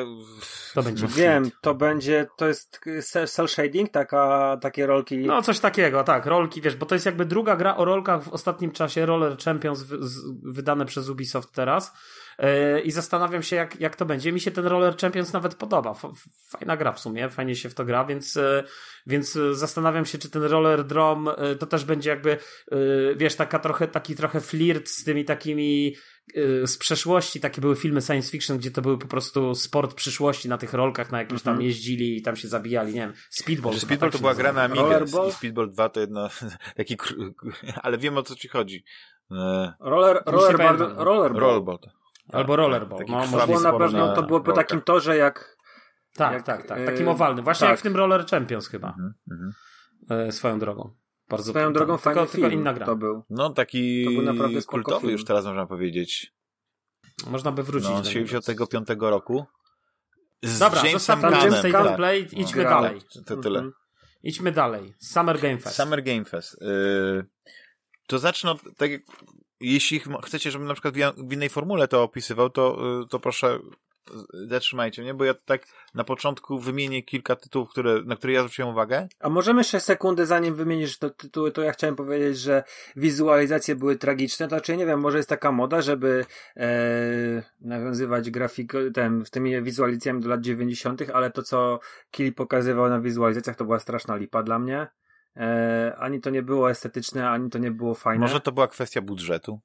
[0.75, 2.81] To będzie Wiem, to będzie, to jest
[3.27, 5.19] cel shading, taka, takie rolki.
[5.19, 8.29] No coś takiego, tak, rolki, wiesz, bo to jest jakby druga gra o rolkach w
[8.29, 11.93] ostatnim czasie, Roller Champions w, z, wydane przez Ubisoft teraz.
[12.39, 14.33] Yy, I zastanawiam się, jak, jak to będzie.
[14.33, 15.95] Mi się ten Roller Champions nawet podoba.
[16.49, 18.65] Fajna gra w sumie, fajnie się w to gra, więc, yy,
[19.07, 22.39] więc zastanawiam się, czy ten Roller Drom to też będzie jakby,
[23.17, 25.97] wiesz, taka trochę, taki trochę flirt z tymi takimi
[26.67, 30.59] z przeszłości takie były filmy science fiction, gdzie to były po prostu sport przyszłości na
[30.59, 31.69] tych rolkach, na jakimś tam mhm.
[31.69, 33.75] jeździli i tam się zabijali, nie wiem, Speedball.
[33.75, 36.29] Speedball to była gra na Amiga i Speedball 2 to jedno,
[36.77, 36.97] taki,
[37.83, 38.85] ale wiem o co ci chodzi.
[39.31, 41.41] E, roller, rollerball, rollerball.
[41.41, 41.79] rollerball.
[42.33, 43.05] Albo rollerball.
[43.09, 45.57] No, to było na pewno, to było po takim torze jak...
[46.15, 46.79] Tak, jak, tak, tak.
[46.79, 47.45] E, takim owalnym.
[47.45, 47.71] Właśnie tak.
[47.71, 48.89] jak w tym Roller Champions chyba.
[48.89, 49.53] Mhm, mhm.
[50.11, 50.95] E, swoją drogą.
[51.33, 52.87] Bardzo Swoją drogą fajny tylko, film tylko inna gra.
[52.87, 53.23] to był.
[53.31, 55.13] No taki to był naprawdę kultowy film.
[55.13, 56.33] już teraz można powiedzieć.
[57.27, 57.91] Można by wrócić.
[57.91, 59.47] No, z 75 roku.
[60.43, 62.71] Z Dobra, zostawmy James State Play, idźmy no.
[62.71, 63.01] dalej.
[63.27, 63.59] To tyle.
[63.59, 63.75] Mhm.
[64.23, 64.95] Idźmy dalej.
[64.99, 65.77] Summer Game Fest.
[65.77, 66.57] Summer Game Fest.
[66.61, 67.25] Yy,
[68.07, 69.03] to zacznę, tak jak,
[69.61, 73.59] jeśli chcecie, żebym na przykład w innej formule to opisywał, to, yy, to proszę
[74.33, 78.71] zatrzymajcie mnie, bo ja tak na początku wymienię kilka tytułów, które, na które ja zwróciłem
[78.71, 79.09] uwagę.
[79.21, 82.65] A możemy jeszcze sekundę, zanim wymienisz te tytuły, to ja chciałem powiedzieć, że
[82.97, 86.25] wizualizacje były tragiczne, to znaczy nie wiem, może jest taka moda, żeby
[86.57, 86.69] e,
[87.61, 91.81] nawiązywać grafik ten, w tymi wizualizacjami do lat 90., ale to, co
[92.11, 94.87] Kili pokazywał na wizualizacjach, to była straszna lipa dla mnie.
[95.37, 98.21] E, ani to nie było estetyczne, ani to nie było fajne.
[98.21, 99.61] Może to była kwestia budżetu?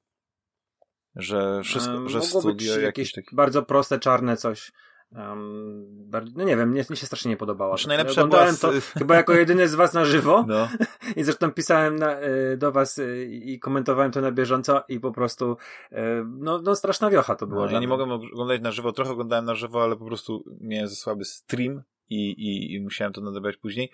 [1.18, 4.72] Że wszystko, że studio jakieś, jakieś bardzo proste, czarne coś.
[5.12, 7.72] Um, no nie wiem, mnie, mnie się strasznie nie podobało.
[7.72, 10.68] Znaczy najlepsze Oglądałem to chyba jako jedyny z was na żywo no.
[11.16, 15.12] i zresztą pisałem na, y, do was y, i komentowałem to na bieżąco i po
[15.12, 15.56] prostu
[15.92, 15.96] y,
[16.26, 17.66] no, no straszna wiocha to było.
[17.66, 20.88] No, ja nie mogłem oglądać na żywo, trochę oglądałem na żywo, ale po prostu miałem
[20.88, 23.90] za słaby stream i, i, i musiałem to nadawać później.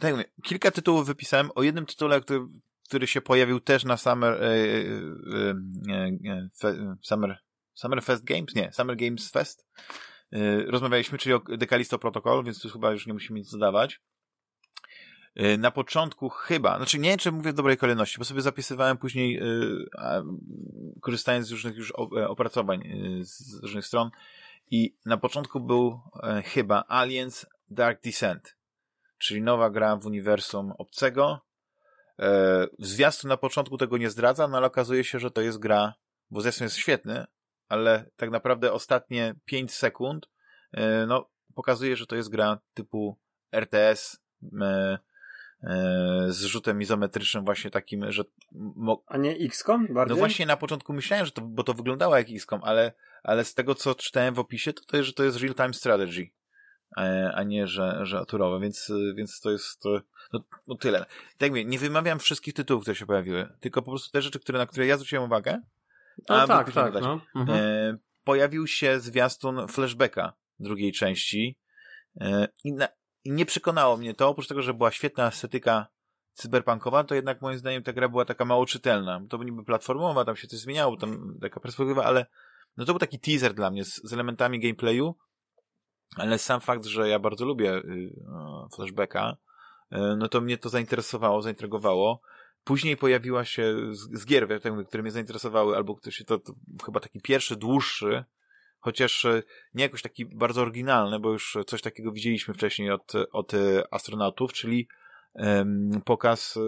[0.00, 1.50] Tak mówię, kilka tytułów wypisałem.
[1.54, 2.40] O jednym tytule, który
[2.88, 4.54] który się pojawił też na Summer, e, e,
[6.32, 7.38] e, fe, Summer,
[7.74, 8.54] Summer Fest Games?
[8.54, 9.66] Nie, Summer Games Fest.
[10.66, 14.00] Rozmawialiśmy, czyli o Decalisto Protocol, więc tu chyba już nie musimy nic dodawać.
[15.58, 19.40] Na początku chyba, znaczy nie wiem, czy mówię w dobrej kolejności, bo sobie zapisywałem później,
[21.00, 21.92] korzystając z różnych już
[22.28, 22.82] opracowań
[23.20, 24.10] z różnych stron
[24.70, 26.00] i na początku był
[26.44, 28.56] chyba Aliens Dark Descent,
[29.18, 31.53] czyli nowa gra w uniwersum obcego, E,
[32.78, 35.94] zwiastun na początku tego nie zdradza, no ale okazuje się, że to jest gra,
[36.30, 37.26] bo zwiastun jest świetny,
[37.68, 40.28] ale tak naprawdę ostatnie 5 sekund
[40.72, 43.18] e, no, pokazuje, że to jest gra typu
[43.52, 44.20] RTS
[44.60, 44.98] e,
[46.28, 48.24] z rzutem izometrycznym właśnie takim, że...
[49.06, 50.16] A nie XCOM bardziej?
[50.16, 52.92] No właśnie na początku myślałem, że to, bo to wyglądało jak XCOM, ale,
[53.22, 56.30] ale z tego, co czytałem w opisie, to, to jest, że to jest real-time strategy,
[57.34, 59.84] a nie, że, że aturowe, więc, więc to jest
[60.32, 61.06] no, no tyle.
[61.38, 64.58] Tak mówię, nie wymawiam wszystkich tytułów, które się pojawiły, tylko po prostu te rzeczy, które,
[64.58, 65.60] na które ja zwróciłem uwagę.
[66.28, 66.94] No tak, tak.
[66.94, 67.20] No.
[67.36, 67.58] Mhm.
[67.58, 71.58] E, pojawił się zwiastun flashbacka drugiej części
[72.20, 72.88] e, i, na,
[73.24, 75.86] i nie przekonało mnie to, oprócz tego, że była świetna estetyka
[76.32, 79.20] cyberpunkowa, to jednak moim zdaniem ta gra była taka mało czytelna.
[79.28, 82.26] To by niby platformowa, tam się coś zmieniało, tam taka perspektywa, ale
[82.76, 85.14] no to był taki teaser dla mnie z, z elementami gameplayu,
[86.16, 88.10] ale sam fakt, że ja bardzo lubię y,
[88.76, 89.36] flashbacka,
[89.94, 92.20] E, no to mnie to zainteresowało, zaintrygowało.
[92.64, 96.52] Później pojawiła się z, z gier, które mnie zainteresowały, albo ktoś to, to
[96.84, 98.24] chyba taki pierwszy, dłuższy,
[98.78, 99.42] chociaż e,
[99.74, 103.52] nie jakoś taki bardzo oryginalny, bo już coś takiego widzieliśmy wcześniej od, od
[103.90, 104.88] astronautów, czyli
[105.34, 106.58] um, pokaz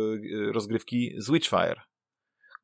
[0.53, 1.80] rozgrywki z Witchfire,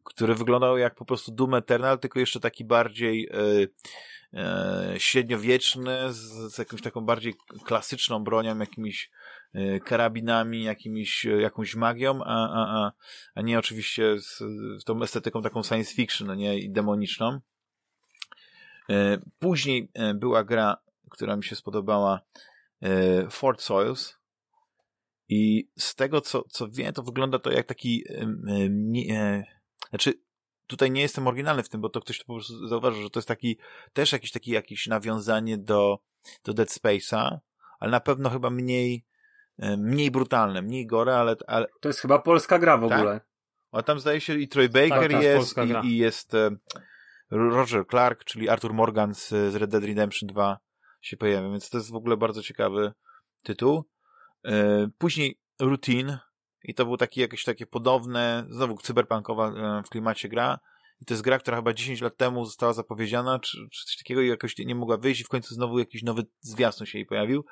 [0.05, 3.67] który wyglądał jak po prostu Doom Eternal, tylko jeszcze taki bardziej e,
[4.39, 7.35] e, średniowieczny, z, z jakąś taką bardziej
[7.65, 9.11] klasyczną bronią, jakimiś
[9.55, 12.93] E, karabinami, jakimiś, jakąś magią, a, a, a,
[13.35, 14.39] a nie oczywiście z,
[14.81, 17.41] z tą estetyką taką science fiction, no nie, i demoniczną.
[19.39, 20.77] Później była gra,
[21.11, 22.21] która mi się spodobała,
[23.31, 24.19] Fort Soils
[25.29, 28.05] i z tego, co, co wiem, to wygląda to jak taki
[29.93, 30.15] znaczy
[30.67, 33.19] tutaj nie jestem oryginalny w tym, bo to ktoś to po prostu zauważył, że to
[33.19, 33.59] jest taki,
[33.93, 35.99] też jakiś taki, jakieś nawiązanie do,
[36.45, 37.39] do Dead Space'a,
[37.81, 39.05] ale na pewno chyba mniej,
[39.59, 41.67] E, mniej brutalne, mniej gore, ale, ale...
[41.81, 42.99] To jest chyba polska gra w tak?
[42.99, 43.21] ogóle.
[43.73, 46.51] A tam zdaje się i Troy Baker tak, jest, i, i, jest e,
[47.31, 50.59] Roger Clark, czyli Arthur Morgan z, z Red Dead Redemption 2
[51.01, 52.93] się pojawia, więc to jest w ogóle bardzo ciekawy
[53.43, 53.85] tytuł.
[54.45, 56.19] E, później Routine
[56.65, 59.53] i to był taki jakieś takie podobne, znowu cyberpunkowa
[59.87, 60.59] w klimacie gra.
[61.01, 64.21] I to jest gra, która chyba 10 lat temu została zapowiedziana, czy, czy coś takiego
[64.21, 67.45] i jakoś nie mogła wyjść i w końcu znowu jakiś nowy zwiastun się jej pojawił.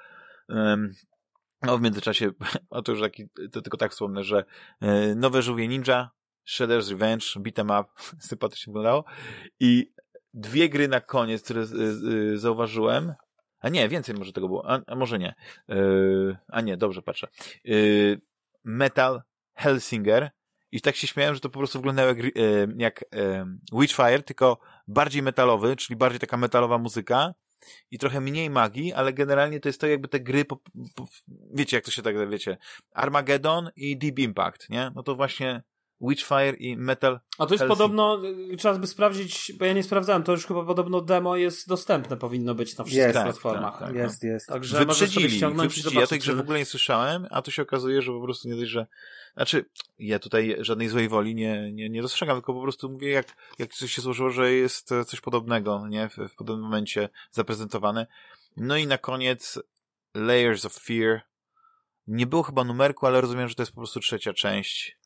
[1.63, 2.31] No w międzyczasie,
[2.71, 4.45] otóż taki, to tylko tak wspomnę, że
[4.81, 6.11] e, nowe żółwie ninja,
[6.49, 7.91] Shredder's Revenge, beat'em up,
[8.29, 9.05] sympatycznie wyglądało
[9.61, 9.93] i
[10.35, 13.15] dwie gry na koniec, które y, zauważyłem.
[13.61, 14.71] A nie, więcej może tego było.
[14.71, 15.35] A, a może nie.
[16.49, 17.29] A nie, dobrze patrzę.
[18.65, 19.23] Metal
[19.55, 20.31] Hellsinger.
[20.73, 22.33] I tak się śmiałem, że to po prostu wyglądało jak, yy,
[22.77, 24.59] jak yy, Witchfire, tylko
[24.89, 27.35] bardziej metalowy, czyli bardziej taka metalowa muzyka
[27.91, 30.57] i trochę mniej magii, ale generalnie to jest to jakby te gry, po,
[30.95, 31.07] po,
[31.55, 32.57] wiecie jak to się tak, wiecie,
[32.93, 34.91] Armageddon i Deep Impact, nie?
[34.95, 35.63] No to właśnie
[36.01, 38.23] Witchfire i Metal A to jest podobno,
[38.59, 42.55] trzeba by sprawdzić, bo ja nie sprawdzałem, to już chyba podobno demo jest dostępne, powinno
[42.55, 43.79] być na wszystkich Jest, tak, platformach.
[43.79, 43.97] tak, tak.
[43.97, 44.47] Jest, jest.
[44.47, 45.97] Także Wyprzedzili, wyprzedzili.
[46.01, 48.57] Ja tej grze w ogóle nie słyszałem, a tu się okazuje, że po prostu nie
[48.57, 48.87] dość, że...
[49.35, 49.65] Znaczy,
[49.99, 53.27] ja tutaj żadnej złej woli nie, nie, nie dostrzegam, tylko po prostu mówię, jak,
[53.59, 56.09] jak coś się złożyło, że jest coś podobnego, nie?
[56.09, 58.07] W, w podobnym momencie zaprezentowane.
[58.57, 59.59] No i na koniec
[60.15, 61.21] Layers of Fear.
[62.07, 65.00] Nie było chyba numerku, ale rozumiem, że to jest po prostu trzecia część.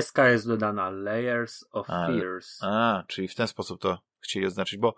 [0.00, 2.58] SK jest dodana Layers of Ale- Fears.
[2.62, 4.94] A, czyli w ten sposób to chcieli oznaczyć, bo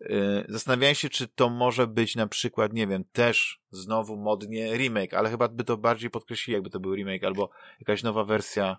[0.00, 5.14] yy, zastanawiałem się, czy to może być na przykład, nie wiem, też znowu modnie remake,
[5.14, 8.76] ale chyba by to bardziej podkreślili, jakby to był remake, albo jakaś nowa wersja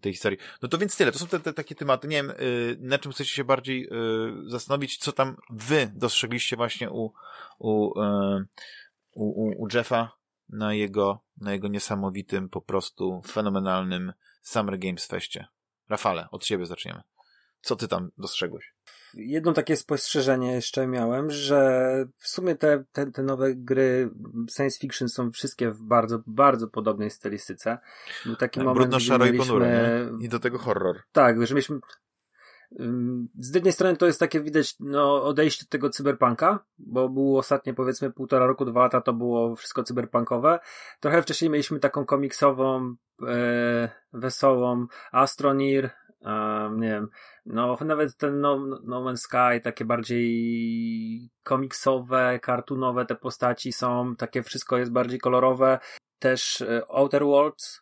[0.00, 0.38] tej historii.
[0.62, 2.08] No to więc tyle, to są te, te takie tematy.
[2.08, 6.90] Nie wiem, yy, na czym chcecie się bardziej yy, zastanowić, co tam wy dostrzegliście właśnie
[6.90, 7.12] u,
[7.58, 8.46] u, yy,
[9.14, 10.12] u, u, u Jeffa
[10.48, 14.12] na jego, na jego niesamowitym, po prostu fenomenalnym
[14.42, 15.46] Summer Games Feście.
[15.88, 17.00] Rafale, od ciebie zaczniemy.
[17.60, 18.74] Co ty tam dostrzegłeś?
[19.14, 21.82] Jedno takie spostrzeżenie jeszcze miałem, że
[22.16, 24.10] w sumie te, te, te nowe gry
[24.56, 27.78] science fiction są wszystkie w bardzo, bardzo podobnej stylistyce.
[28.24, 30.10] Był taki moment, Brudno, gdzie szaro i ponuro, nie?
[30.20, 31.02] I do tego horror.
[31.12, 31.80] Tak, że mieliśmy.
[33.38, 37.74] Z jednej strony to jest takie widać no, odejście od tego cyberpunka, bo było ostatnie
[37.74, 40.58] powiedzmy półtora roku, dwa lata to było wszystko cyberpunkowe.
[41.00, 42.94] Trochę wcześniej mieliśmy taką komiksową,
[43.28, 45.90] e, wesołą Astronir,
[46.24, 47.08] e, nie wiem,
[47.46, 54.42] no nawet ten no, no Man's Sky, takie bardziej komiksowe, kartunowe te postaci są, takie
[54.42, 55.78] wszystko jest bardziej kolorowe.
[56.18, 57.81] Też e, Outer Worlds,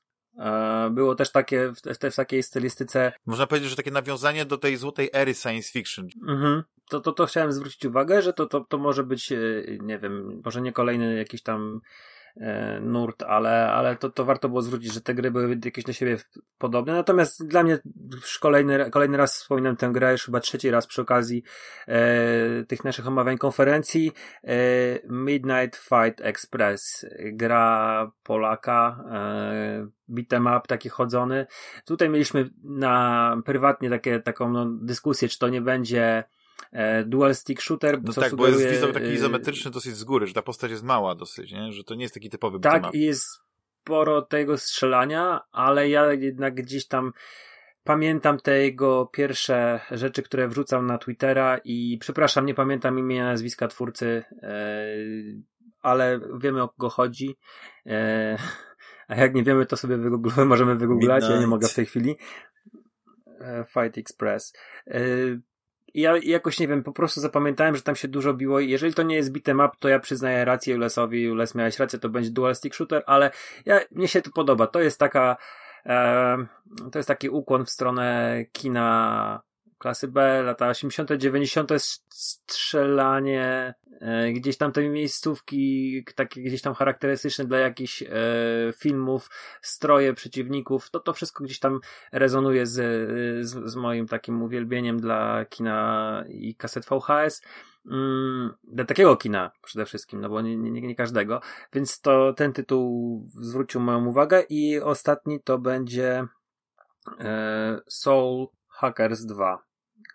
[0.90, 3.12] Było też takie w, w, w takiej stylistyce.
[3.26, 6.08] Można powiedzieć, że takie nawiązanie do tej złotej ery science fiction.
[6.28, 6.62] Mhm.
[6.88, 9.38] To, to, to chciałem zwrócić uwagę, że to, to, to może być, e,
[9.80, 11.80] nie wiem, może nie kolejny jakiś tam e,
[12.80, 16.16] nurt, ale, ale to, to warto było zwrócić, że te gry były jakieś do siebie
[16.58, 16.92] podobne.
[16.92, 17.78] Natomiast dla mnie
[18.12, 21.42] już kolejny, kolejny raz wspominam tę grę, już chyba trzeci raz przy okazji
[21.88, 24.12] e, tych naszych omawiań konferencji.
[24.44, 24.56] E,
[25.08, 31.46] Midnight Fight Express, gra Polaka, e, beat'em up taki chodzony.
[31.84, 36.39] Tutaj mieliśmy na prywatnie takie, taką no, dyskusję, czy to nie będzie e,
[37.06, 40.34] dual stick shooter, No tak, bo jest widok taki e, izometryczny dosyć z góry, że
[40.34, 41.72] ta postać jest mała dosyć, nie?
[41.72, 43.24] Że to nie jest taki typowy Tak, i jest
[43.82, 47.12] sporo tego strzelania, ale ja jednak gdzieś tam
[47.84, 53.68] pamiętam te jego pierwsze rzeczy, które wrzucał na Twittera i przepraszam, nie pamiętam imienia, nazwiska
[53.68, 54.86] twórcy, e,
[55.82, 57.36] ale wiemy o kogo chodzi.
[57.86, 58.38] E,
[59.08, 59.96] a jak nie wiemy, to sobie
[60.46, 62.16] możemy wygooglać, ja nie mogę w tej chwili.
[63.40, 64.52] E, Fight Express.
[65.94, 69.16] Ja jakoś nie wiem, po prostu zapamiętałem, że tam się dużo biło jeżeli to nie
[69.16, 72.74] jest beat'em up, to ja przyznaję rację Ulesowi, Ules miałeś rację, to będzie dual stick
[72.74, 73.30] shooter, ale
[73.66, 74.66] ja, mnie się to podoba.
[74.66, 75.36] To jest taka
[75.86, 76.36] e,
[76.92, 79.42] to jest taki ukłon w stronę kina
[79.80, 81.68] klasy B, lata 80., 90.
[81.68, 88.08] to jest strzelanie, e, gdzieś tam te miejscówki, takie gdzieś tam charakterystyczne dla jakichś e,
[88.76, 89.30] filmów,
[89.62, 91.80] stroje przeciwników, to to wszystko gdzieś tam
[92.12, 92.76] rezonuje z,
[93.46, 97.42] z, z moim takim uwielbieniem dla kina i kaset VHS.
[97.86, 101.40] Mm, dla takiego kina przede wszystkim, no bo nie, nie, nie każdego.
[101.72, 106.26] Więc to ten tytuł zwrócił moją uwagę i ostatni to będzie
[107.20, 109.69] e, Soul Hackers 2,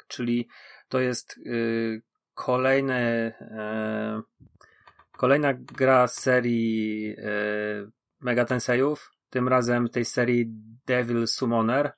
[0.08, 0.48] czyli
[0.90, 2.02] to jest y,
[2.34, 4.22] kolejny e,
[5.18, 7.24] kolejna gra z serii e,
[8.20, 10.46] Mega Tenseiów, tym razem tej serii
[10.86, 11.92] Devil Summoner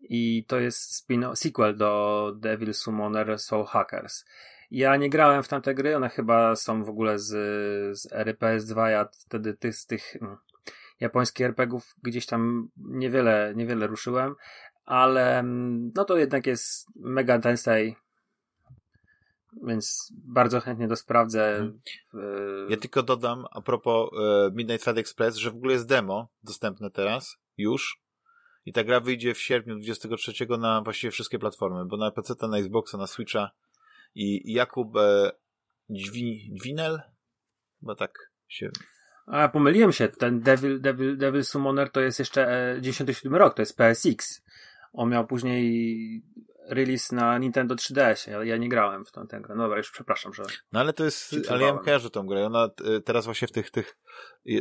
[0.00, 4.24] i to jest spin sequel do Devil Summoner Soul Hackers.
[4.70, 7.30] Ja nie grałem w tamte gry, one chyba są w ogóle z,
[7.98, 10.36] z ery PS2, ja wtedy tych, z tych mm,
[11.00, 14.34] japońskich RPGów gdzieś tam niewiele, niewiele ruszyłem,
[14.84, 17.96] ale mm, no to jednak jest Mega Tensei,
[19.62, 21.56] więc bardzo chętnie to sprawdzę.
[21.56, 22.70] Mhm.
[22.70, 26.90] Ja tylko dodam a propos e, Midnight Fight Express, że w ogóle jest demo dostępne
[26.90, 28.04] teraz, już.
[28.66, 32.58] I ta gra wyjdzie w sierpniu 23 na właściwie wszystkie platformy, bo na PC, na
[32.58, 33.50] Xboxa, na Switcha
[34.14, 35.30] i Jakub e,
[35.90, 37.00] Dźwi, Dźwinel?
[37.80, 38.70] Chyba tak się...
[39.26, 43.62] A, pomyliłem się, ten Devil, Devil, Devil Summoner to jest jeszcze e, 97 rok, to
[43.62, 44.42] jest PSX.
[44.94, 46.22] On miał później
[46.68, 48.30] release na Nintendo 3DS.
[48.30, 49.54] Ja, ja nie grałem w tę, tę grę.
[49.54, 50.42] No dobra, już przepraszam, że.
[50.72, 52.46] No ale to jest, ale ja kojarzę tą grę.
[52.46, 53.96] Ona y, teraz właśnie w tych, tych,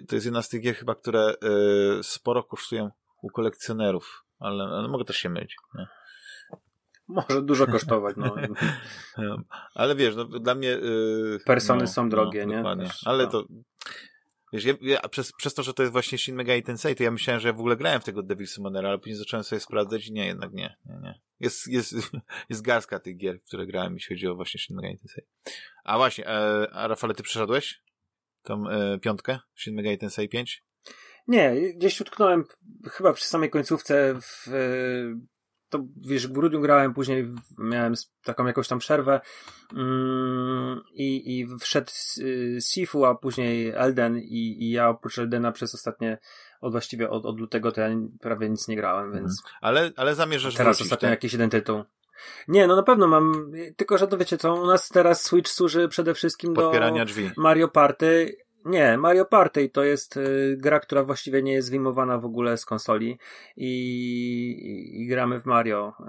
[0.07, 1.33] to jest jedna z tych gier chyba, które
[1.99, 2.89] y, sporo kosztują
[3.21, 5.55] u kolekcjonerów, ale, ale mogę też się mylić.
[5.75, 5.87] Nie?
[7.07, 8.35] Może dużo kosztować, no.
[9.75, 10.67] ale wiesz, no, dla mnie...
[10.67, 12.57] Yy, Persony no, są drogie, no, nie?
[12.57, 12.85] Dokładnie.
[12.85, 13.29] Też, ale no.
[13.29, 13.43] to...
[14.53, 17.11] Wiesz, ja, ja, przez, przez to, że to jest właśnie Shin Megami Tensei, to ja
[17.11, 20.07] myślałem, że ja w ogóle grałem w tego Devil Summonera, ale później zacząłem sobie sprawdzać
[20.07, 21.21] i nie, jednak nie, nie, nie.
[21.39, 21.93] Jest, jest,
[22.49, 25.23] jest garstka tych gier, w które grałem, jeśli chodzi o właśnie Shin Megami Tensei.
[25.83, 27.81] A właśnie, e, a Rafale, ty przeszedłeś
[28.43, 30.63] tą e, piątkę Shin Megami Tensei 5?
[31.27, 32.43] Nie, gdzieś utknąłem
[32.91, 34.47] chyba przy samej końcówce w,
[35.73, 37.93] to wiesz, w grudniu grałem, później miałem
[38.23, 39.21] taką jakąś tam przerwę
[39.73, 41.91] mm, i, i wszedł
[42.59, 46.17] Sifu, a później Elden i, i ja oprócz Eldena przez ostatnie
[46.61, 47.89] od właściwie od, od lutego to ja
[48.21, 49.43] prawie nic nie grałem, więc...
[49.43, 49.57] Mhm.
[49.61, 51.11] Ale, ale zamierzasz Teraz wrócić, ostatnio tak?
[51.11, 51.83] jakiś jeden tytuł.
[52.47, 55.87] Nie, no na pewno mam, tylko że to wiecie co, u nas teraz Switch służy
[55.87, 57.31] przede wszystkim Podpierania do drzwi.
[57.37, 62.25] Mario Party nie, Mario Party to jest y, gra, która właściwie nie jest wyjmowana w
[62.25, 63.19] ogóle z konsoli
[63.57, 66.03] i, i, i gramy w Mario y,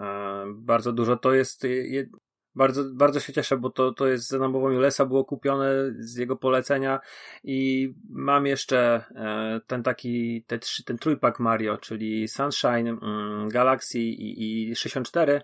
[0.55, 1.16] bardzo dużo.
[1.16, 2.11] To jest y,
[2.55, 6.36] bardzo, bardzo się cieszę, bo to, to jest za namową Julesa było kupione z jego
[6.36, 7.00] polecenia
[7.44, 13.98] i mam jeszcze e, ten taki, te trzy, ten trójpak Mario, czyli Sunshine, mm, Galaxy
[13.98, 15.42] i, i 64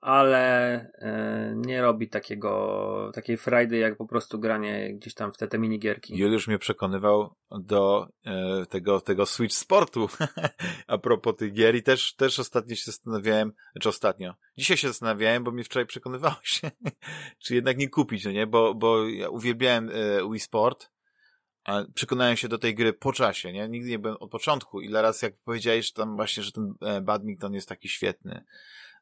[0.00, 5.48] ale e, nie robi takiego, takiej frajdy jak po prostu granie gdzieś tam w te,
[5.48, 6.18] te minigierki.
[6.18, 10.08] Juliusz mnie przekonywał do e, tego, tego Switch Sportu
[10.86, 15.44] a propos tych gier i też, też ostatnio się zastanawiałem, znaczy ostatnio, dzisiaj się zastanawiałem,
[15.44, 16.60] bo mnie wczoraj przekonywałeś,
[17.44, 19.92] czy jednak nie kupić, no nie, bo, bo ja uwielbiałem e,
[20.30, 20.90] Wii Sport,
[21.64, 23.68] a przekonałem się do tej gry po czasie, nie?
[23.68, 24.80] Nigdy nie byłem od początku.
[24.80, 28.44] Ile raz jak powiedziałeś tam właśnie, że ten badminton jest taki świetny,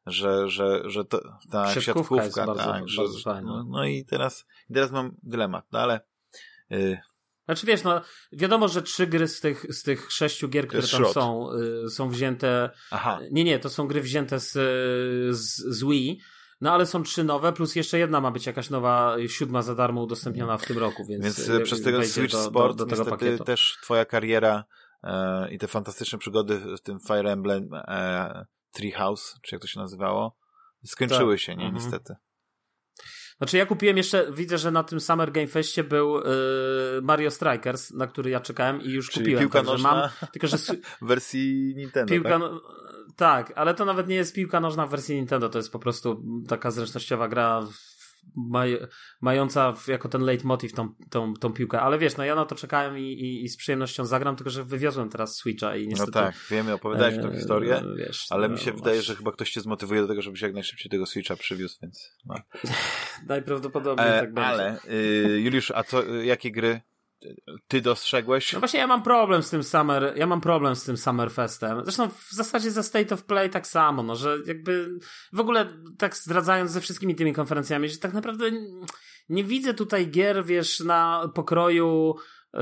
[0.07, 3.41] że, że, że to, ta siatkówka, siatkówka jest bardzo, tak, że, bardzo fajna.
[3.41, 6.01] No, no, i teraz, teraz mam dylemat, no ale
[6.69, 6.97] yy,
[7.47, 8.01] znaczy wiesz, no
[8.31, 11.49] wiadomo, że trzy gry z tych, z tych sześciu gier, które tam są,
[11.85, 12.69] y, są wzięte.
[12.91, 13.19] Aha.
[13.31, 14.51] Nie, nie, to są gry wzięte z,
[15.37, 16.19] z, z Wii.
[16.61, 20.03] No ale są trzy nowe, plus jeszcze jedna ma być jakaś nowa, siódma za darmo
[20.03, 21.23] udostępniona w tym roku, więc.
[21.23, 23.43] Więc y, przez tego Switch do, Sport do, do tego pakietu.
[23.43, 24.63] też twoja kariera
[25.03, 28.45] e, i te fantastyczne przygody w tym Fire Emblem e,
[28.77, 30.37] Treehouse, czy jak to się nazywało,
[30.85, 31.41] skończyły tak.
[31.41, 31.65] się, nie?
[31.65, 31.83] Mhm.
[31.83, 32.15] Niestety.
[33.37, 36.23] Znaczy ja kupiłem jeszcze, widzę, że na tym Summer Game Festie był yy,
[37.01, 39.43] Mario Strikers, na który ja czekałem i już Czyli kupiłem.
[39.43, 40.57] Piłka nożna mam, tylko że
[41.01, 42.39] w wersji Nintendo, piłka, tak?
[42.39, 42.61] No,
[43.15, 46.23] tak, ale to nawet nie jest piłka nożna w wersji Nintendo, to jest po prostu
[46.47, 47.67] taka zręcznościowa gra
[48.35, 48.77] maj,
[49.21, 51.81] mająca jako ten leitmotiv tą, tą, tą piłkę.
[51.81, 54.63] Ale wiesz, no ja na to czekałem i, i, i z przyjemnością zagram, tylko że
[54.63, 56.11] wywiozłem teraz Switcha i niestety...
[56.15, 59.15] No tak, wiemy, opowiadałeś e, tę historię, wiesz, ale no, mi się no, wydaje, że
[59.15, 62.11] chyba ktoś cię zmotywuje do tego, żebyś jak najszybciej tego Switcha przywiózł, więc...
[62.25, 62.35] No.
[63.27, 64.49] Najprawdopodobniej e, tak będzie.
[64.49, 66.81] Ale, y, Juliusz, a co, jakie gry
[67.67, 68.53] ty dostrzegłeś?
[68.53, 71.81] No właśnie ja mam problem z tym Summer, ja mam problem z tym Summerfestem.
[71.83, 74.89] Zresztą w zasadzie za State of Play tak samo, no, że jakby
[75.33, 78.51] w ogóle tak zdradzając ze wszystkimi tymi konferencjami, że tak naprawdę
[79.29, 82.15] nie widzę tutaj gier, wiesz, na pokroju
[82.53, 82.61] yy,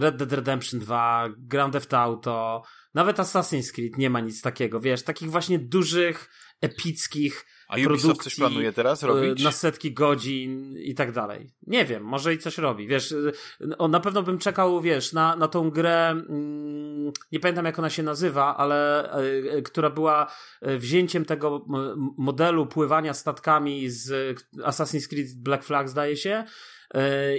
[0.00, 2.62] Red Dead Redemption 2, Grand Theft Auto,
[2.94, 6.30] nawet Assassin's Creed nie ma nic takiego, wiesz, takich właśnie dużych,
[6.60, 9.40] epickich a Ubisoft coś planuje teraz robić?
[9.40, 11.50] Y, na setki godzin i tak dalej.
[11.66, 12.86] Nie wiem, może i coś robi.
[12.86, 13.32] Wiesz, y,
[13.78, 17.90] on na pewno bym czekał, wiesz, na, na tą grę, mm, nie pamiętam jak ona
[17.90, 19.10] się nazywa, ale
[19.58, 20.32] y, która była
[20.62, 21.66] wzięciem tego
[22.18, 26.46] modelu pływania statkami z Assassin's Creed Black Flag, zdaje się, E,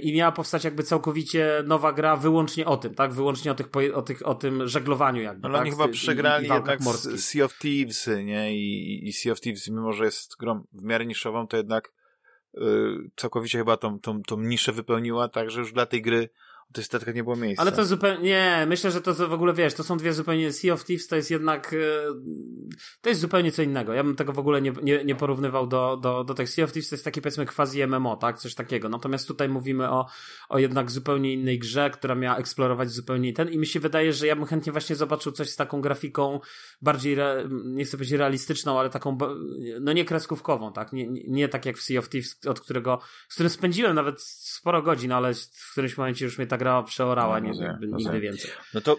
[0.02, 3.14] i miała powstać jakby całkowicie nowa gra wyłącznie o tym, tak?
[3.14, 5.62] Wyłącznie o, tych, o, tych, o tym żeglowaniu jakby, Ale tak?
[5.62, 7.22] oni chyba przegrali i, i jednak morskich.
[7.22, 8.56] Sea of Thieves, nie?
[8.56, 11.94] I, I Sea of Thieves, mimo że jest grą w miarę niszową, to jednak
[12.54, 16.30] yy, całkowicie chyba tą, tą, tą niszę wypełniła, także już dla tej gry
[16.74, 17.62] to jest tak nie było miejsca.
[17.62, 20.74] Ale to zupełnie, nie, myślę, że to w ogóle, wiesz, to są dwie zupełnie, Sea
[20.74, 21.78] of Thieves to jest jednak, e,
[23.02, 23.94] to jest zupełnie co innego.
[23.94, 26.72] Ja bym tego w ogóle nie, nie, nie porównywał do, do, do tych Sea of
[26.72, 28.90] Thieves, to jest taki powiedzmy quasi MMO, tak, coś takiego.
[28.90, 30.08] Natomiast tutaj mówimy o,
[30.50, 34.28] o jednak zupełnie innej grze, która miała eksplorować zupełnie ten i mi się wydaje, że
[34.28, 36.40] ja bym chętnie właśnie zobaczył coś z taką grafiką
[36.82, 39.18] bardziej, re, nie chcę powiedzieć realistyczną, ale taką,
[39.82, 43.00] no nie kreskówkową, tak, nie, nie, tak jak w Sea of Thieves, od którego,
[43.30, 47.42] z którym spędziłem nawet sporo godzin, ale w którymś momencie już mnie tak gra przeorała,
[47.42, 48.52] no, nie, nigdy więcej.
[48.74, 48.98] No to...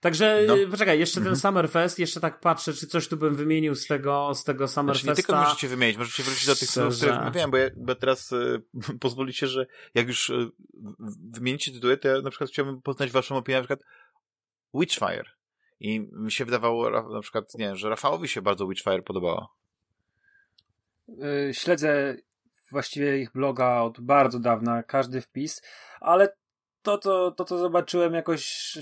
[0.00, 0.56] Także, no.
[0.56, 1.36] Y, poczekaj, jeszcze ten mhm.
[1.36, 5.04] Summerfest, jeszcze tak patrzę, czy coś tu bym wymienił z tego, z tego Summerfesta.
[5.04, 7.94] Znaczy nie tylko możecie wymienić, możecie wrócić do tych tytułów, które wymieniałem, bo, ja, bo
[7.94, 8.62] teraz y,
[9.00, 10.50] pozwolicie, że jak już y,
[11.30, 13.80] wymienicie tytuły, to ja na przykład chciałbym poznać waszą opinię, na przykład
[14.74, 15.24] Witchfire.
[15.80, 19.54] I mi się wydawało na przykład, nie że Rafałowi się bardzo Witchfire podobało.
[21.08, 22.16] Yy, śledzę
[22.70, 25.62] właściwie ich bloga od bardzo dawna, każdy wpis,
[26.00, 26.36] ale
[26.88, 28.72] to, to, to co zobaczyłem jakoś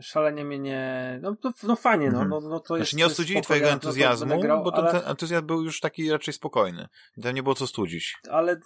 [0.00, 1.18] szalenie mnie nie...
[1.22, 2.90] No, no, no fajnie, no, no, no to jest...
[2.90, 4.92] Znaczy nie ostudzili twojego ja entuzjazmu, grał, bo ale...
[4.92, 6.88] ten entuzjazm był już taki raczej spokojny.
[7.22, 8.16] Tam nie było co studzić.
[8.30, 8.60] Ale...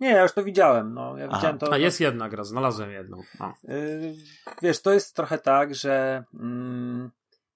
[0.00, 1.18] Nie, ja już to widziałem, no.
[1.18, 3.22] Ja widziałem to, A jest jedna gra, znalazłem jedną.
[3.64, 4.14] Yy,
[4.62, 7.10] wiesz, to jest trochę tak, że mm,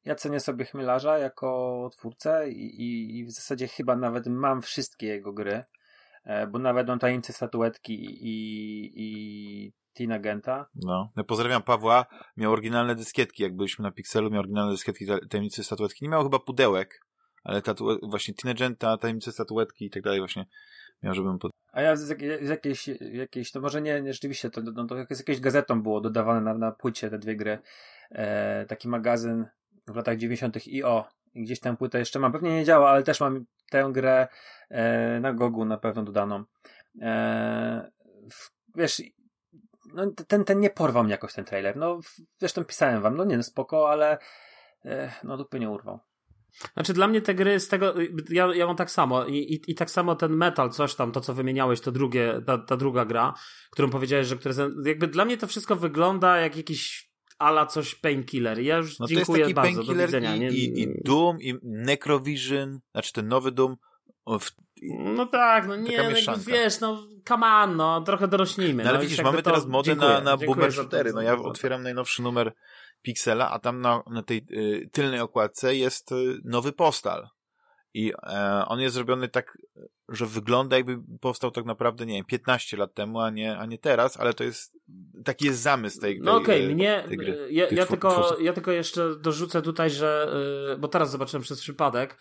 [0.05, 5.07] ja cenię sobie Chmielarza jako twórcę i, i, i w zasadzie chyba nawet mam wszystkie
[5.07, 5.65] jego gry,
[6.25, 10.67] e, bo nawet mam tajemnice statuetki i, i Tina Genta.
[10.75, 11.11] No.
[11.17, 12.07] Ja pozdrawiam Pawła.
[12.37, 16.05] Miał oryginalne dyskietki, jak byliśmy na Pixelu, miał oryginalne dyskietki tajemnicy statuetki.
[16.05, 17.01] Nie miał chyba pudełek,
[17.45, 20.47] ale tatu właśnie Tina Genta, tajemnice statuetki i tak dalej właśnie
[21.03, 21.53] miał, żebym pod...
[21.73, 22.01] A ja z,
[22.43, 26.01] z jakiejś, jakiejś, to może nie, nie rzeczywiście, to, no, to z jakieś gazetą było
[26.01, 27.59] dodawane na, na płycie te dwie gry.
[28.11, 29.47] E, taki magazyn
[29.89, 30.57] w latach 90.
[30.67, 31.09] IO.
[31.35, 32.33] I gdzieś tę płytę jeszcze mam.
[32.33, 34.29] Pewnie nie działa, ale też mam tę grę
[34.69, 36.45] e, na Gogu na pewno dodaną.
[37.01, 37.91] E,
[38.31, 39.03] w, wiesz,
[39.95, 41.77] no, ten, ten nie porwał mnie jakoś ten trailer.
[41.77, 41.99] No,
[42.39, 44.19] zresztą pisałem wam, no nie, no spoko, ale
[44.85, 46.01] e, no dupy nie urwał.
[46.75, 47.95] Znaczy dla mnie te gry z tego,
[48.31, 51.21] ja, ja mam tak samo I, i, i tak samo ten metal, coś tam, to
[51.21, 53.35] co wymieniałeś, to drugie, ta, ta druga gra,
[53.71, 58.59] którą powiedziałeś, że które, jakby dla mnie to wszystko wygląda jak jakiś ala coś painkiller.
[58.59, 60.37] Ja już no dziękuję bardzo, do widzenia.
[60.37, 60.51] I, nie...
[60.51, 63.77] i, I Doom, i Necrovision, znaczy ten nowy Doom.
[64.83, 68.83] No tak, no nie, no wiesz, no come on, no trochę dorośnijmy.
[68.83, 69.43] No, ale no, widzisz, mamy to...
[69.43, 71.13] teraz modę dziękuję, na, na Boomer Shootery.
[71.13, 72.53] No ja otwieram najnowszy numer
[73.03, 77.29] Pixela, a tam na, na tej y, tylnej okładce jest y, nowy postal.
[77.95, 79.59] I e, on jest zrobiony tak,
[80.09, 83.79] że wygląda jakby powstał tak naprawdę, nie wiem, 15 lat temu, a nie, a nie
[83.79, 84.79] teraz, ale to jest,
[85.25, 88.53] taki jest zamysł tej, tej No okej, okay, mnie, tej gry, ja, ja tylko, ja
[88.53, 90.29] tylko jeszcze dorzucę tutaj, że,
[90.73, 92.19] y, bo teraz zobaczyłem przez przypadek,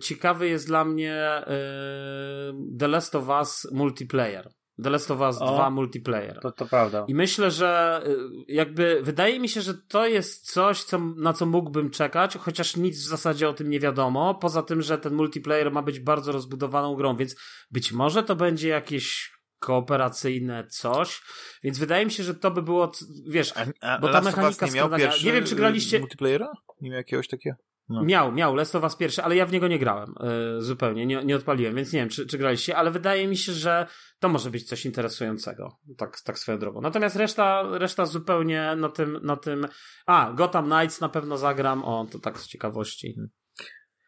[0.00, 4.50] ciekawy jest dla mnie y, The Last of Us multiplayer.
[4.82, 6.40] The Last of Us o, 2 multiplayer.
[6.40, 7.04] To, to prawda.
[7.08, 8.16] I myślę, że y,
[8.48, 12.96] jakby wydaje mi się, że to jest coś, co, na co mógłbym czekać, chociaż nic
[12.96, 14.34] w zasadzie o tym nie wiadomo.
[14.34, 17.36] Poza tym, że ten multiplayer ma być bardzo rozbudowaną grą, więc
[17.70, 21.22] być może to będzie jakieś kooperacyjne coś,
[21.62, 22.92] więc wydaje mi się, że to by było,
[23.28, 24.90] wiesz, a, a bo ta mechanika nie miał
[25.24, 25.98] nie wiem, czy graliście...
[25.98, 26.52] multiplayera?
[26.80, 27.56] Nie miał jakiegoś takiego?
[27.90, 28.04] No.
[28.04, 31.24] Miał, miał, Last of Us pierwszy, ale ja w niego nie grałem yy, zupełnie, nie,
[31.24, 33.86] nie odpaliłem, więc nie wiem, czy, czy graliście, ale wydaje mi się, że
[34.18, 36.80] to może być coś interesującego, tak, tak swoją drogą.
[36.80, 39.66] Natomiast reszta, reszta zupełnie na tym, na tym,
[40.06, 43.16] a, Gotham Knights na pewno zagram, o, to tak z ciekawości.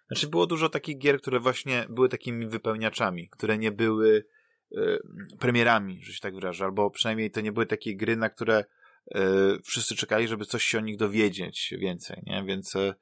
[0.06, 4.24] Znaczy było dużo takich gier, które właśnie były takimi wypełniaczami, które nie były
[4.76, 4.98] y,
[5.38, 8.64] premierami, że się tak wyrażę, albo przynajmniej to nie były takie gry, na które
[9.16, 9.18] y,
[9.64, 12.44] wszyscy czekali, żeby coś się o nich dowiedzieć więcej, nie?
[12.46, 12.94] Więc y, E,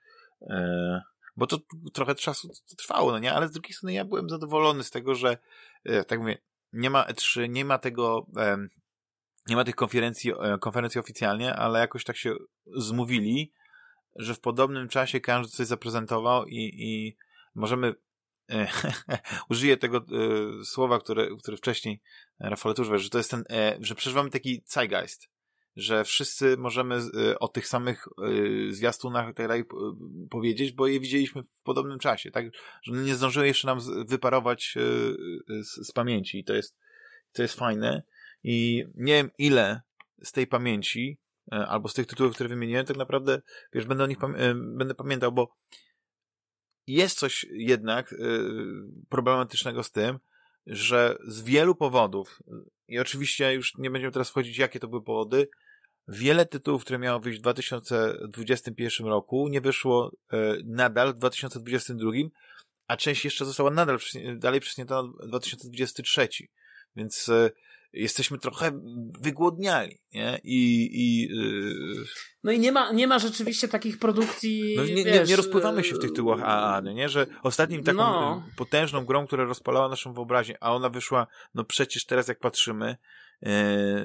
[1.36, 1.58] bo to
[1.92, 3.32] trochę czasu trwało, no nie?
[3.32, 5.38] Ale z drugiej strony ja byłem zadowolony z tego, że
[5.84, 6.38] e, tak mówię,
[6.72, 8.26] nie ma E3, nie ma tego,
[9.48, 12.34] nie ma tych konferencji, e, konferencji oficjalnie, ale jakoś tak się
[12.76, 13.52] zmówili,
[14.16, 17.16] że w podobnym czasie każdy coś zaprezentował i, i
[17.54, 17.94] możemy
[19.50, 20.04] użyję tego
[20.64, 22.02] słowa, które, które wcześniej
[22.40, 23.44] Rafał używał, że to jest ten,
[23.80, 25.28] że przeżywamy taki zeitgeist,
[25.80, 29.64] że wszyscy możemy y, o tych samych y, zwiastunach i tak dalej
[30.30, 32.46] powiedzieć, bo je widzieliśmy w podobnym czasie, tak?
[32.82, 36.76] Że nie zdążyły jeszcze nam wyparować y, z, z pamięci i to jest,
[37.32, 38.02] to jest fajne
[38.42, 39.80] i nie wiem ile
[40.22, 41.18] z tej pamięci
[41.50, 44.18] albo z tych tytułów, które wymieniłem, tak naprawdę, wiesz, będę o nich
[44.54, 45.56] będę pamiętał, bo
[46.86, 48.14] jest coś jednak
[49.08, 50.18] problematycznego z tym,
[50.66, 52.42] że z wielu powodów,
[52.90, 55.48] i oczywiście już nie będziemy teraz wchodzić, jakie to były powody,
[56.10, 62.10] wiele tytułów, które miało wyjść w 2021 roku, nie wyszło e, nadal w 2022,
[62.86, 63.98] a część jeszcze została nadal
[64.36, 66.28] dalej przesunięta na 2023.
[66.96, 67.50] Więc e,
[67.92, 68.80] jesteśmy trochę
[69.20, 70.40] wygłodniali, nie?
[70.44, 72.04] I, i yy...
[72.44, 74.74] No i nie ma, nie ma rzeczywiście takich produkcji.
[74.76, 77.08] No, nie, wiesz, nie, nie rozpływamy się w tych tytułach AAA, no nie?
[77.08, 78.46] Że ostatnim taką no.
[78.56, 82.96] potężną grą, która rozpalała naszą wyobraźnię, a ona wyszła, no przecież teraz jak patrzymy,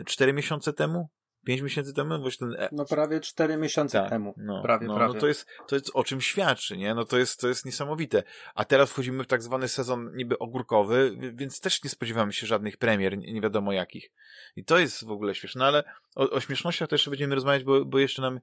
[0.06, 1.10] cztery yy, miesiące temu,
[1.46, 2.22] pięć miesięcy temu?
[2.22, 2.56] Właśnie ten...
[2.60, 4.34] E- no prawie cztery miesiące tak, temu.
[4.38, 5.14] No, prawie, no, prawie.
[5.14, 6.96] No to jest, to jest o czym świadczy, nie?
[6.96, 8.24] No to jest, to jest niesamowite.
[8.56, 12.78] A teraz wchodzimy w tak zwany sezon niby ogórkowy, więc też nie spodziewamy się żadnych
[12.78, 14.12] premier, nie, wiadomo jakich.
[14.56, 15.84] I to jest w ogóle śmieszne, no ale
[16.16, 18.39] o, o śmiesznościach też będziemy rozmawiać, bo, bo jeszcze nam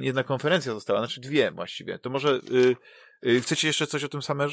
[0.00, 1.98] jedna konferencja została, znaczy dwie właściwie.
[1.98, 2.76] To może y,
[3.26, 4.50] y, chcecie jeszcze coś o tym Summer,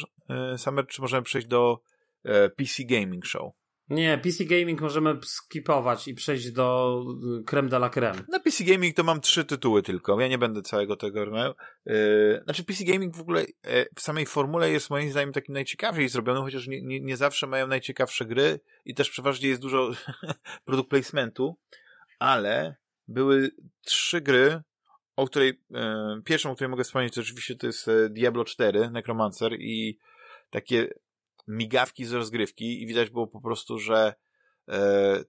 [0.54, 1.80] y, Summer czy możemy przejść do
[2.26, 3.52] y, PC Gaming Show?
[3.90, 7.00] Nie, PC Gaming możemy skipować i przejść do
[7.40, 8.24] y, creme de la creme.
[8.28, 10.22] Na PC Gaming to mam trzy tytuły tylko.
[10.22, 11.54] Ja nie będę całego tego robił.
[11.86, 16.10] Yy, znaczy PC Gaming w ogóle yy, w samej formule jest moim zdaniem takim najciekawiej
[16.10, 19.92] zrobiony, chociaż nie, nie, nie zawsze mają najciekawsze gry i też przeważnie jest dużo
[20.66, 21.58] produkt placementu,
[22.20, 22.76] ale
[23.08, 23.52] były
[23.86, 24.62] trzy gry,
[25.16, 25.80] o której yy,
[26.26, 30.00] pierwszą, o której mogę wspomnieć, to oczywiście to jest Diablo 4, Necromancer i
[30.50, 30.90] takie
[31.50, 34.14] migawki z rozgrywki i widać było po prostu, że
[34.68, 35.24] e,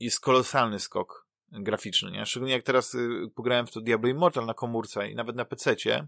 [0.00, 2.26] jest kolosalny skok graficzny, nie?
[2.26, 6.06] Szczególnie jak teraz y, pograłem w to Diablo Immortal na komórce i nawet na PC-cie,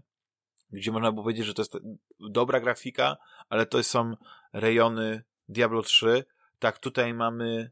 [0.71, 1.77] gdzie można było powiedzieć, że to jest
[2.19, 3.17] dobra grafika,
[3.49, 4.15] ale to są
[4.53, 6.25] rejony Diablo 3.
[6.59, 7.71] Tak, tutaj mamy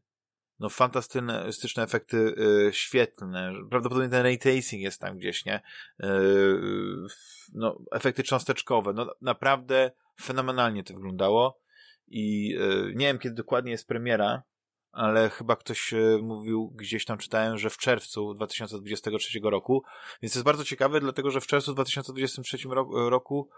[0.60, 3.54] no fantastyczne efekty y, świetlne.
[3.70, 5.62] Prawdopodobnie ten ray tracing jest tam gdzieś, nie?
[6.04, 6.08] Y,
[7.54, 8.94] no, efekty cząsteczkowe.
[8.94, 9.92] No naprawdę
[10.22, 11.60] fenomenalnie to wyglądało
[12.08, 14.44] i e, nie wiem kiedy dokładnie jest premiera,
[14.92, 19.84] ale chyba ktoś e, mówił, gdzieś tam czytałem, że w czerwcu 2023 roku,
[20.22, 22.58] więc to jest bardzo ciekawe, dlatego że w czerwcu 2023
[22.92, 23.50] roku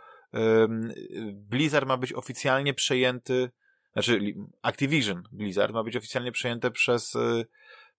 [1.33, 3.49] Blizzard ma być oficjalnie przejęty,
[3.93, 4.19] znaczy
[4.61, 7.45] Activision Blizzard ma być oficjalnie przejęte przez, e,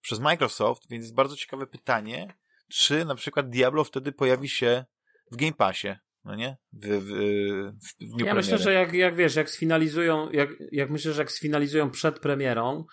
[0.01, 2.35] przez Microsoft, więc jest bardzo ciekawe pytanie,
[2.69, 4.85] czy na przykład Diablo wtedy pojawi się
[5.31, 5.89] w Game Passie
[6.25, 6.57] no nie?
[6.73, 11.23] W, w, w ja myślę, że jak, jak wiesz, jak sfinalizują, jak, jak myślę, że
[11.23, 12.85] jak sfinalizują przed premierą,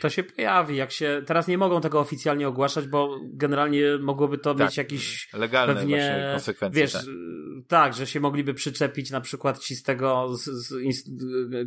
[0.00, 0.76] to się pojawi.
[0.76, 5.28] Jak się, teraz nie mogą tego oficjalnie ogłaszać, bo generalnie mogłoby to tak, mieć jakiś
[5.32, 6.82] legalne pewnie, konsekwencje.
[6.82, 7.04] Wiesz, tak.
[7.68, 7.94] tak.
[7.94, 10.74] że się mogliby przyczepić na przykład ci z tego z, z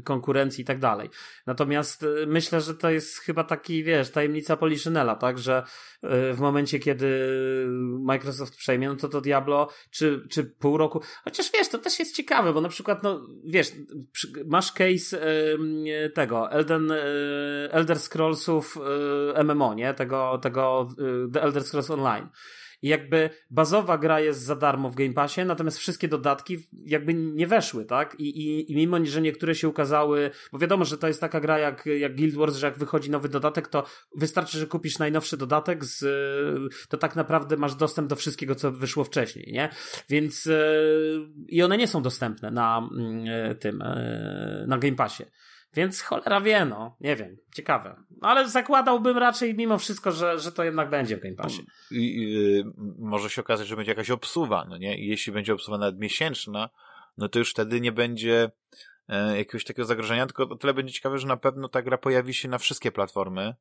[0.03, 1.09] konkurencji i tak dalej.
[1.45, 5.63] Natomiast y, myślę, że to jest chyba taki, wiesz, tajemnica Poliszynela, tak, że
[6.03, 7.27] y, w momencie, kiedy
[7.99, 12.15] Microsoft przejmie, no to to Diablo, czy, czy pół roku, chociaż wiesz, to też jest
[12.15, 13.71] ciekawe, bo na przykład, no, wiesz,
[14.45, 15.19] masz case
[16.13, 16.93] tego, Elden,
[17.79, 18.77] Elder Scrollsów
[19.37, 19.93] y, MMO, nie?
[19.93, 20.87] Tego, tego
[21.27, 22.27] y, The Elder Scrolls Online.
[22.81, 27.47] I jakby bazowa gra jest za darmo w Game Passie, natomiast wszystkie dodatki jakby nie
[27.47, 28.15] weszły, tak?
[28.19, 31.59] I, i, i mimo, że niektóre się ukazały, bo wiadomo, że to jest taka gra
[31.59, 33.83] jak, jak Guild Wars, że jak wychodzi nowy dodatek, to
[34.15, 35.99] wystarczy, że kupisz najnowszy dodatek, z,
[36.89, 39.69] to tak naprawdę masz dostęp do wszystkiego, co wyszło wcześniej, nie?
[40.09, 43.83] Więc y, i one nie są dostępne na mm, tym,
[44.67, 45.23] na Game Passie.
[45.73, 48.03] Więc cholera wie, no, nie wiem, ciekawe.
[48.21, 51.65] Ale zakładałbym raczej mimo wszystko, że, że to jednak będzie w Game Passie.
[51.91, 52.63] I, i,
[52.97, 54.97] może się okazać, że będzie jakaś obsuwa, no nie?
[54.97, 56.69] I jeśli będzie obsuwa nawet miesięczna,
[57.17, 58.51] no to już wtedy nie będzie
[59.07, 62.33] e, jakiegoś takiego zagrożenia, tylko o tyle będzie ciekawe, że na pewno ta gra pojawi
[62.33, 63.55] się na wszystkie platformy,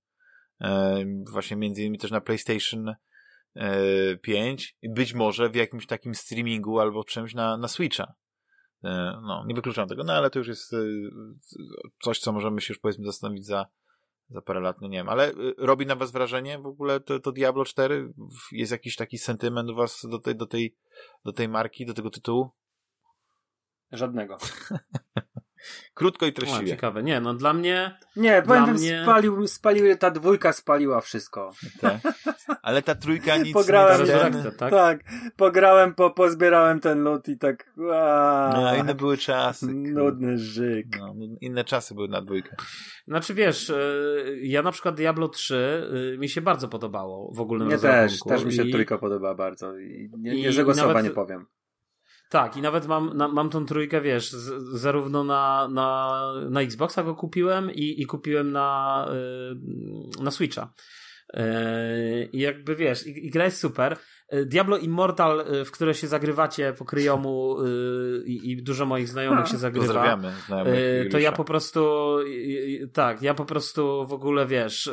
[0.61, 2.95] e, właśnie między innymi też na PlayStation
[3.57, 8.15] e, 5 i być może w jakimś takim streamingu albo czymś na, na Switcha.
[8.85, 10.77] E, no, nie wykluczam tego, no ale to już jest e,
[12.03, 13.67] coś, co możemy się już powiedzmy zastanowić za,
[14.31, 17.21] za parę lat, no nie wiem, ale e, robi na was wrażenie w ogóle to,
[17.21, 18.13] to Diablo 4?
[18.53, 20.77] Jest jakiś taki sentyment u was do tej, do tej,
[21.25, 22.51] do tej marki, do tego tytułu?
[23.93, 24.39] Żadnego.
[25.95, 26.65] Krótko i treściwie.
[26.65, 27.03] O, ciekawe.
[27.03, 27.99] Nie, no dla mnie...
[28.17, 29.01] Nie, dla powiem, mnie...
[29.03, 31.51] spalił, spalił, ta dwójka spaliła wszystko.
[31.81, 31.97] Tak.
[32.63, 34.71] Ale ta trójka nic pograłem, nie ten, tak?
[34.71, 35.01] tak,
[35.37, 37.73] pograłem, po, pozbierałem ten lód i tak...
[37.77, 39.67] No, inne były czasy.
[39.75, 40.87] Nudny żyk.
[41.01, 42.57] No, inne czasy były na dwójkę.
[43.09, 43.77] Znaczy wiesz, e,
[44.43, 47.65] ja na przykład Diablo 3 e, mi się bardzo podobało w ogóle.
[47.65, 48.73] Mnie też, też mi się i...
[48.73, 51.05] trójka podoba bardzo i nie, nie, nie nawet...
[51.05, 51.47] nie powiem.
[52.29, 56.21] Tak, i nawet mam, na, mam tą trójkę, wiesz, z, zarówno na, na,
[56.51, 60.73] na Xboxa go kupiłem i, i kupiłem na, yy, na Switcha.
[61.35, 61.43] Yy,
[62.33, 63.97] I jakby wiesz, i, i gra jest super.
[64.29, 67.65] E, Diablo Immortal, e, w które się zagrywacie po kryjomu e,
[68.25, 69.87] i, i dużo moich znajomych się zagrywa.
[69.87, 72.17] Pozdrawiamy znajomych To ja po prostu
[72.93, 74.91] tak, ja po prostu w ogóle wiesz,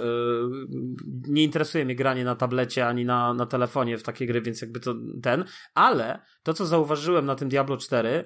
[1.27, 4.79] nie interesuje mnie granie na tablecie ani na, na telefonie w takie gry, więc jakby
[4.79, 8.23] to ten, ale to co zauważyłem na tym Diablo 4,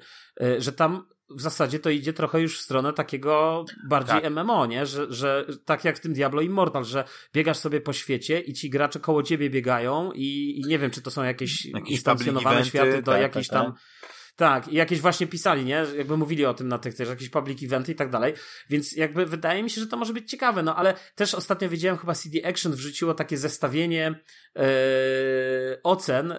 [0.57, 4.33] że tam w zasadzie to idzie trochę już w stronę takiego bardziej tak.
[4.33, 4.85] MMO, nie?
[4.85, 7.03] Że, że tak jak w tym Diablo Immortal, że
[7.33, 11.01] biegasz sobie po świecie i ci gracze koło ciebie biegają i, i nie wiem, czy
[11.01, 13.73] to są jakieś, jakieś instancjonowane światy do tak, jakiejś tak, tam...
[14.39, 14.67] Tak.
[14.67, 15.85] I jakieś właśnie pisali, nie?
[15.97, 18.33] Jakby mówili o tym na tych też, jakieś public eventy i tak dalej.
[18.69, 21.97] Więc jakby wydaje mi się, że to może być ciekawe, no ale też ostatnio widziałem
[21.97, 24.19] chyba CD Action wrzuciło takie zestawienie
[24.55, 24.63] yy,
[25.83, 26.35] ocen,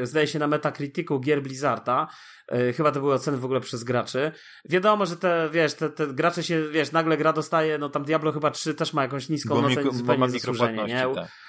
[0.00, 2.08] yy, zdaje się na Metacriticu gier Blizzarda.
[2.52, 4.32] Yy, chyba to były oceny w ogóle przez graczy.
[4.64, 8.32] Wiadomo, że te, wiesz, te, te gracze się, wiesz, nagle gra dostaje, no tam Diablo
[8.32, 11.06] chyba 3 też ma jakąś niską, bo to zupełnie zasłużenie, nie?
[11.14, 11.44] Tak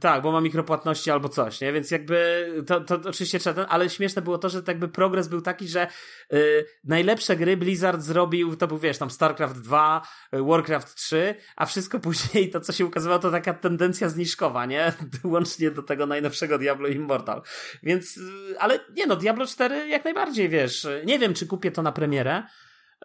[0.00, 1.72] Tak, bo ma mikropłatności albo coś, nie?
[1.72, 5.28] Więc jakby to, to oczywiście trzeba ten, ale śmieszne było to, że tak jakby progres
[5.28, 5.86] był taki, że
[6.32, 12.00] y, najlepsze gry Blizzard zrobił, to był wiesz, tam StarCraft 2, Warcraft 3, a wszystko
[12.08, 14.92] później to, co się ukazywało, to taka tendencja zniżkowa, nie?
[15.24, 17.42] Łącznie do tego najnowszego Diablo Immortal.
[17.82, 18.20] Więc, y,
[18.58, 22.42] ale nie no, Diablo 4 jak najbardziej, wiesz, nie wiem, czy kupię to na premierę,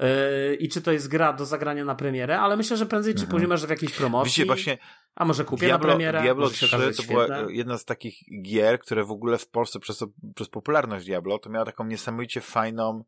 [0.02, 3.20] y, i czy to jest gra do zagrania na premierę, ale myślę, że prędzej czy
[3.20, 3.32] Mhm.
[3.32, 4.32] później masz w jakiejś promocji.
[4.32, 4.78] Wiecie, właśnie
[5.16, 6.22] A może kupię Diablo, na premierę?
[6.22, 7.26] Diablo może się 3 okaże to świetne.
[7.26, 10.04] była jedna z takich gier, które w ogóle w Polsce przez,
[10.36, 13.04] przez popularność Diablo to miała taką niesamowicie fajną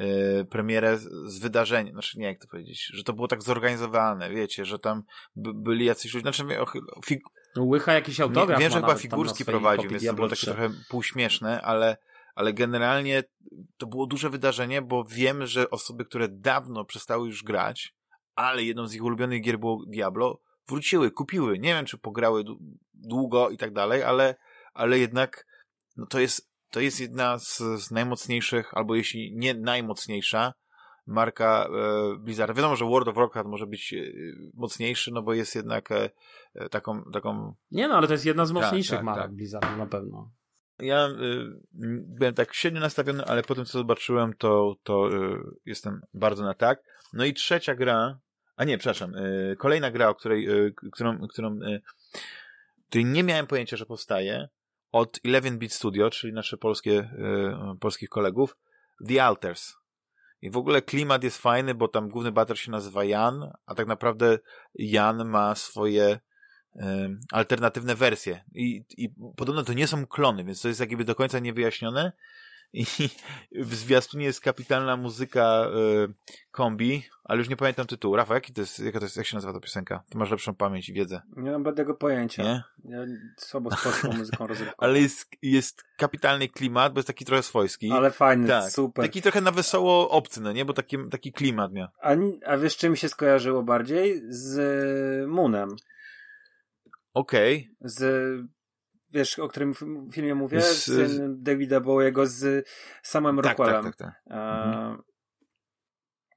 [0.00, 4.64] y, premierę z, wydarzenia, znaczy nie jak to powiedzieć, że to było tak zorganizowane, wiecie,
[4.64, 5.02] że tam
[5.36, 6.44] by, byli jacyś ludzie, znaczy
[7.04, 7.20] fig,
[7.58, 10.46] Łycha jakiś nie, autograf wiem, że chyba figurski prowadził, więc to było takie 3.
[10.46, 11.96] trochę półśmieszne, ale,
[12.38, 13.24] ale generalnie
[13.76, 17.94] to było duże wydarzenie, bo wiem, że osoby, które dawno przestały już grać,
[18.34, 21.58] ale jedną z ich ulubionych gier było Diablo, wróciły, kupiły.
[21.58, 22.58] Nie wiem, czy pograły dłu-
[22.94, 24.34] długo i tak dalej, ale,
[24.74, 25.46] ale jednak
[25.96, 30.52] no to jest, to jest jedna z, z najmocniejszych, albo jeśli nie najmocniejsza,
[31.06, 32.54] marka e, Blizzarda.
[32.54, 34.02] Wiadomo, że World of Warcraft może być e,
[34.54, 36.10] mocniejszy, no bo jest jednak e,
[36.54, 39.34] e, taką, taką Nie no, ale to jest jedna z Tak, mocniejszych tak, marek tak.
[39.34, 40.37] Blizzardu na pewno.
[40.78, 41.12] Ja y,
[42.18, 46.54] byłem tak średnio nastawiony, ale po tym, co zobaczyłem, to, to y, jestem bardzo na
[46.54, 46.82] tak.
[47.12, 48.18] No i trzecia gra,
[48.56, 51.82] a nie, przepraszam, y, kolejna gra, o której, y, którą, którą y,
[52.88, 54.48] której nie miałem pojęcia, że powstaje,
[54.92, 56.98] od 11-bit Studio, czyli nasze polskie,
[57.74, 58.56] y, polskich kolegów,
[59.08, 59.74] The Alters.
[60.42, 63.86] I w ogóle klimat jest fajny, bo tam główny bater się nazywa Jan, a tak
[63.86, 64.38] naprawdę
[64.74, 66.20] Jan ma swoje
[67.32, 68.44] alternatywne wersje.
[68.54, 72.12] I, I podobno to nie są klony, więc to jest jakby do końca niewyjaśnione.
[72.72, 72.84] I
[73.52, 75.68] w zwiastunie jest kapitalna muzyka e,
[76.50, 78.16] kombi, ale już nie pamiętam tytułu.
[78.16, 80.02] Rafa, jaki to jest, jaka to jest, jak się nazywa ta piosenka?
[80.10, 82.42] Ty masz lepszą pamięć i wiedzę, Nie mam bladego pojęcia.
[82.42, 82.62] nie?
[82.84, 82.98] Ja
[83.36, 84.76] słabo z polską muzyką rozrywkową.
[84.78, 87.92] Ale jest, jest kapitalny klimat, bo jest taki trochę swojski.
[87.92, 89.04] Ale fajny, tak, super.
[89.04, 90.64] Taki trochę na wesoło obcy, no nie?
[90.64, 91.88] Bo taki, taki klimat miał.
[92.02, 92.14] A,
[92.46, 94.22] a wiesz, czym mi się skojarzyło bardziej?
[94.28, 95.76] Z Moonem.
[97.18, 97.70] Okej.
[97.80, 98.00] Z,
[99.10, 99.74] wiesz, o którym
[100.12, 100.60] filmie mówię?
[100.60, 102.68] Z- Z, Davida Bowiego z
[103.02, 103.84] samym Tak, tak, Rockwellem.
[103.84, 104.14] tak, tak.
[104.30, 104.96] E,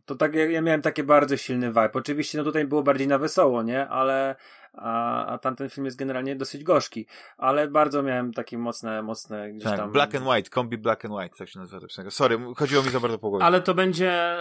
[0.06, 1.92] To tak, ja, miałem taki bardzo silny vibe.
[1.94, 3.88] Oczywiście, no tutaj było bardziej na wesoło, nie?
[3.88, 4.36] Ale,
[4.74, 7.06] a, a tamten film jest generalnie dosyć gorzki.
[7.38, 9.78] Ale bardzo miałem takie mocne, mocne gdzieś tak.
[9.78, 9.92] tam...
[9.92, 12.12] Black and White, kombi Black and White, tak się nazywa piosenka.
[12.12, 13.46] Sorry, chodziło mi za bardzo po głowie.
[13.46, 14.38] Ale to będzie,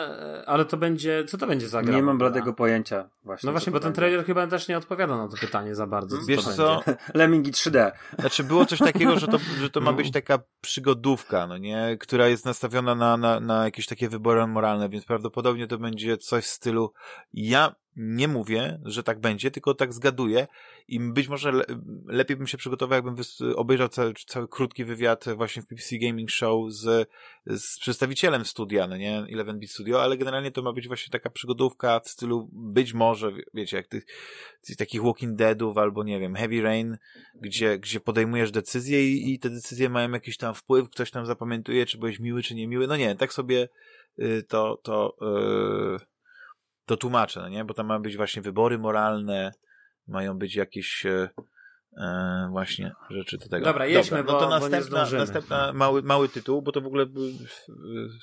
[0.47, 1.97] ale to będzie, co to będzie za gra?
[1.97, 3.47] Nie mam bladego pojęcia właśnie.
[3.47, 6.19] No właśnie, bo ten trailer chyba też nie odpowiada na to pytanie za bardzo.
[6.19, 6.75] Co Wiesz to co?
[6.87, 7.03] Będzie.
[7.15, 7.93] Lemmingi 3D.
[8.19, 9.97] Znaczy było coś takiego, że to, że to ma No.
[9.97, 11.97] być taka przygodówka, no nie?
[12.01, 16.45] Która jest nastawiona na, na, na jakieś takie wybory moralne, więc prawdopodobnie to będzie coś
[16.45, 16.93] w stylu
[17.33, 20.47] ja nie mówię, że tak będzie, tylko tak zgaduję
[20.89, 21.65] i być może le,
[22.07, 23.17] lepiej bym się przygotował, jakbym
[23.57, 27.09] obejrzał cały, cały krótki wywiad właśnie w BBC Gaming Show z,
[27.47, 29.27] z przedstawicielem studia, no nie?
[29.37, 33.45] 11-bit Studio, ale generalnie to ma być właśnie taka przygodówka w stylu być może, wie-
[33.55, 34.07] wiecie, jak tych,
[34.63, 36.99] tych takich Walking Deadów albo nie wiem, Heavy Rain,
[37.35, 41.87] gdzie, gdzie podejmujesz decyzje i, i te decyzje mają jakiś tam wpływ, ktoś tam zapamiętuje,
[41.87, 42.87] czy byłeś miły, czy niemiły.
[42.87, 43.69] No nie, tak sobie
[44.19, 45.17] y, to, to,
[45.97, 46.11] y,
[46.91, 47.65] to tłumaczę, no nie?
[47.65, 49.53] Bo tam mają być właśnie wybory moralne,
[50.09, 51.29] mają być jakieś y,
[51.93, 52.01] y,
[52.51, 53.65] właśnie rzeczy do tego.
[53.67, 55.21] Dobra, jedźmy, no bo- to bo nie następna, zdążymy.
[55.21, 57.09] następna mały, mały tytuł, bo to w ogóle y,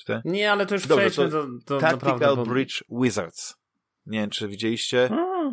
[0.06, 2.46] te, Nie, ale to już Dobrze, przejdźmy to do, do Tactical naprawdę, bo...
[2.46, 3.56] Bridge Wizards.
[4.06, 5.10] Nie wiem, czy widzieliście.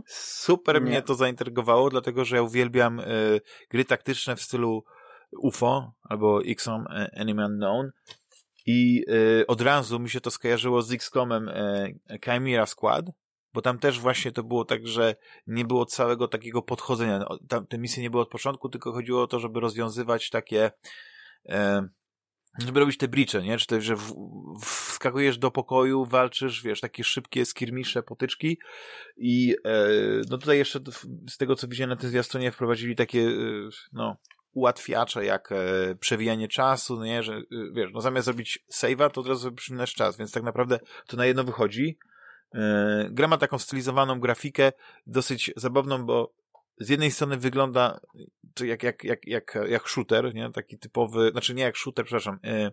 [0.07, 0.81] Super Nie.
[0.81, 3.41] mnie to zaintrygowało, dlatego że ja uwielbiam y,
[3.71, 4.85] gry taktyczne w stylu
[5.33, 7.91] UFO albo XCOM e, Enemy Unknown
[8.67, 9.05] i
[9.41, 13.07] y, od razu mi się to skojarzyło z XCOMem y, Chimera Squad,
[13.53, 17.25] bo tam też właśnie to było tak, że nie było całego takiego podchodzenia.
[17.49, 20.71] Tam te misje nie były od początku, tylko chodziło o to, żeby rozwiązywać takie
[21.49, 21.89] e,
[22.59, 23.59] żeby robić te bricze, nie?
[23.59, 24.15] Czy to, że w,
[24.61, 28.59] wskakujesz do pokoju, walczysz, wiesz, takie szybkie skirmisze, potyczki
[29.17, 29.89] i e,
[30.31, 30.81] no tutaj jeszcze
[31.31, 33.33] z tego, co widziałem na tym zwiastunie, wprowadzili takie, e,
[33.93, 34.17] no,
[34.55, 37.43] ułatwiacze, jak e, przewijanie czasu, no nie, że, e,
[37.73, 41.27] wiesz, no zamiast zrobić save'a, to od razu przypinasz czas, więc tak naprawdę to na
[41.27, 41.99] jedno wychodzi.
[42.55, 44.73] E, gra ma taką stylizowaną grafikę,
[45.07, 46.33] dosyć zabawną, bo
[46.79, 48.01] z jednej strony wygląda
[48.55, 50.51] to jak, jak, jak, jak, jak shooter, nie?
[50.51, 52.73] Taki typowy, znaczy nie jak shooter, przepraszam, e,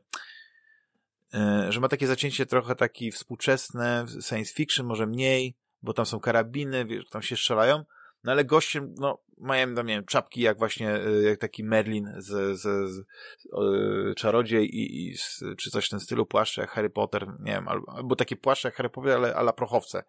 [1.33, 6.19] e, że ma takie zacięcie trochę taki współczesne, science fiction może mniej, bo tam są
[6.19, 7.85] karabiny, wiesz, tam się strzelają,
[8.23, 12.13] no ale goście, no, mają tam, nie wiem, czapki jak właśnie, e, jak taki Merlin
[12.17, 16.69] z, z, z e, Czarodziej i, i z, czy coś w tym stylu, płaszcze jak
[16.69, 20.03] Harry Potter, nie wiem, albo, albo takie płaszcze jak Harry Potter, ale ala prochowce.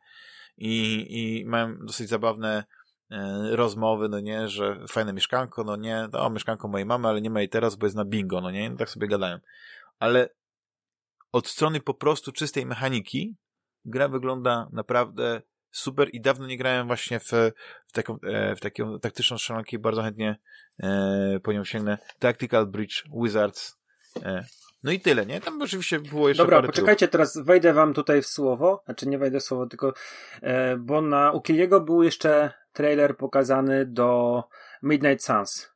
[0.56, 2.64] I, i mają dosyć zabawne
[3.10, 7.30] e, rozmowy, no nie, że fajne mieszkanko, no nie, no mieszkanko mojej mamy, ale nie
[7.30, 9.38] ma jej teraz, bo jest na bingo, no nie, no tak sobie gadają.
[9.98, 10.28] Ale
[11.32, 13.36] od strony po prostu czystej mechaniki
[13.84, 15.42] gra wygląda naprawdę
[15.72, 17.30] super i dawno nie grałem właśnie w,
[17.86, 20.38] w, taką, e, w taką taktyczną strzelankę i bardzo chętnie
[20.82, 21.98] e, po nią sięgnę.
[22.18, 23.78] Tactical Bridge Wizards.
[24.22, 24.44] E,
[24.82, 25.40] no i tyle, nie?
[25.40, 29.40] Tam oczywiście było jeszcze Dobra, poczekajcie, teraz wejdę wam tutaj w słowo, znaczy nie wejdę
[29.40, 29.94] w słowo, tylko
[30.42, 34.42] e, bo na Ukiliego był jeszcze trailer pokazany do
[34.82, 35.72] Midnight Suns,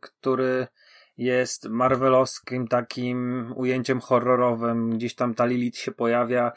[0.00, 0.66] który
[1.18, 6.52] jest marvelowskim takim ujęciem horrorowym, gdzieś tam ta Lilith się pojawia.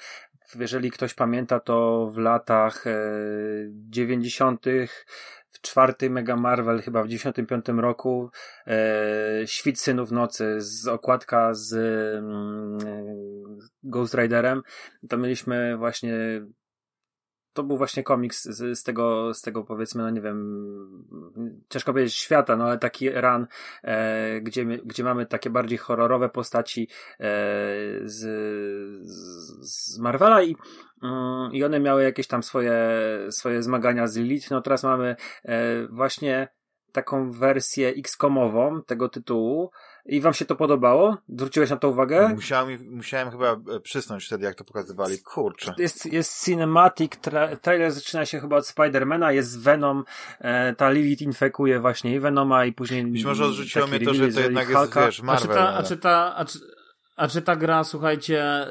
[0.59, 2.93] Jeżeli ktoś pamięta, to w latach e,
[3.71, 4.65] 90.
[5.49, 8.29] w czwarty Mega Marvel, chyba w 95 roku,
[8.67, 8.77] e,
[9.45, 11.73] Świt Synów Nocy, z okładka z
[12.17, 12.77] mm,
[13.83, 14.61] Ghost Riderem,
[15.09, 16.13] to mieliśmy właśnie
[17.53, 20.67] to był właśnie komiks z, z tego, z tego powiedzmy, no nie wiem,
[21.69, 23.47] ciężko powiedzieć świata, no ale taki run,
[23.83, 26.87] e, gdzie, gdzie mamy takie bardziej horrorowe postaci
[27.19, 27.25] e,
[28.03, 28.21] z,
[29.61, 30.55] z Marvela i,
[31.03, 32.79] mm, i one miały jakieś tam swoje,
[33.29, 34.51] swoje zmagania z Lilith.
[34.51, 35.15] No teraz mamy
[35.45, 36.47] e, właśnie
[36.91, 39.71] taką wersję X-komową tego tytułu,
[40.05, 41.17] i wam się to podobało?
[41.29, 42.29] Zwróciłeś na to uwagę?
[42.29, 45.19] Musiałem, musiałem chyba e, przysnąć wtedy, jak to pokazywali.
[45.19, 45.73] Kurczę.
[45.77, 50.03] Jest, jest cinematic, tra trailer zaczyna się chyba od Spidermana, jest Venom,
[50.39, 53.05] e, ta Lilith infekuje właśnie i Venoma i później...
[53.05, 55.57] Być może odrzuciło mnie to, że to jednak jest, wiesz, Marvel.
[55.57, 56.59] A czy ta, a czy ta, a czy,
[57.15, 58.67] a czy ta gra, słuchajcie,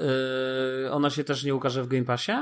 [0.83, 2.33] yy, ona się też nie ukaże w Game Passie?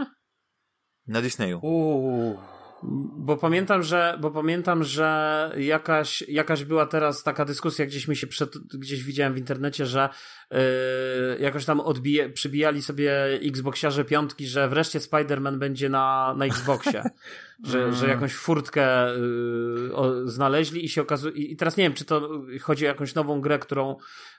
[1.06, 1.58] Na Disneyu.
[1.62, 2.38] Uuu.
[2.82, 8.26] Bo pamiętam, że, bo pamiętam, że jakaś, jakaś była teraz taka dyskusja, gdzieś mi się
[8.26, 10.08] przed, gdzieś widziałem w internecie, że
[10.50, 10.58] yy,
[11.40, 17.02] jakoś tam odbije, przybijali sobie Xboxiarze piątki, że wreszcie Spider-Man będzie na, na Xboxie.
[17.64, 17.94] że, mm.
[17.94, 22.30] że jakąś furtkę yy, o, znaleźli i się okazuje, i teraz nie wiem, czy to
[22.62, 23.96] chodzi o jakąś nową grę, którą,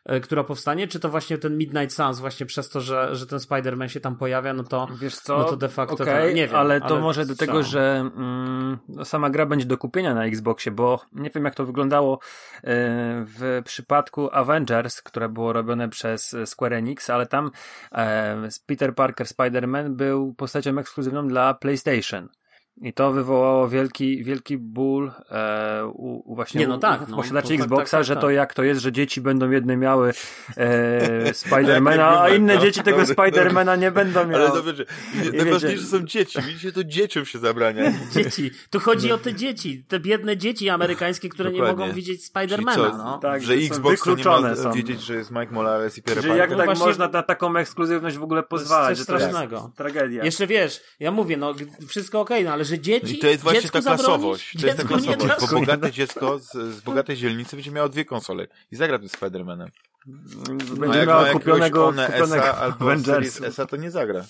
[0.10, 3.40] yy, która powstanie, czy to właśnie ten Midnight Suns, właśnie przez to, że, że ten
[3.40, 5.38] Spider-Man się tam pojawia, no to, Wiesz co?
[5.38, 6.56] no to de facto okay, to, nie wiem.
[6.56, 10.72] Ale to ale może do tego, że mm, sama gra będzie do kupienia na Xboxie,
[10.72, 12.20] bo nie wiem jak to wyglądało
[12.64, 12.70] yy,
[13.26, 17.52] w przypadku Avengers, które było robione przez Square Enix, ale tam
[17.92, 18.00] yy,
[18.66, 22.30] Peter Parker Spider-Man był postacią ekskluzywną dla PlayStation.
[22.82, 27.18] I to wywołało wielki, wielki ból e, u, u właśnie Nie, no tak, u, no,
[27.18, 28.22] posiadaczy tak, Xboxa, tak, tak, że tak.
[28.22, 30.14] to jak to jest, że dzieci będą jedne miały
[30.58, 34.48] e, Spidermana, a inne dzieci tego Spidermana nie będą miały.
[34.48, 34.86] Ale zobaczcie,
[35.34, 36.40] najważniejsze są dzieci.
[36.42, 37.92] Widzicie, to dzieciom się zabrania.
[38.16, 38.52] Dzieci.
[38.70, 41.74] Tu chodzi o te dzieci, te biedne dzieci amerykańskie, które Dokładnie.
[41.74, 42.98] nie mogą widzieć Spidermana.
[42.98, 43.18] No.
[43.18, 44.72] Tak, że są Xbox to nie wykluczone ma są.
[44.72, 46.58] wiedzieć, że jest Mike Morales i Peter Że jak Parker.
[46.58, 49.72] tak właśnie- można na taką ekskluzywność w ogóle pozwalać, coś to jest strasznego.
[49.76, 50.24] tragedia.
[50.26, 51.54] Jeszcze wiesz, ja mówię, no
[51.88, 53.16] wszystko okej, no ale że dzieci.
[53.16, 54.58] I to jest właśnie ta klasowość.
[54.62, 58.48] To jest ta klasowość, bo bogate dziecko z, z bogatej dzielnicy będzie miało dwie konsole
[58.72, 59.68] i zagra tym Spider-Manem.
[60.80, 63.32] Będzie jak miała ma kupionego, One kupionego S albo Avengersu.
[63.32, 64.26] Series S, to nie zagra.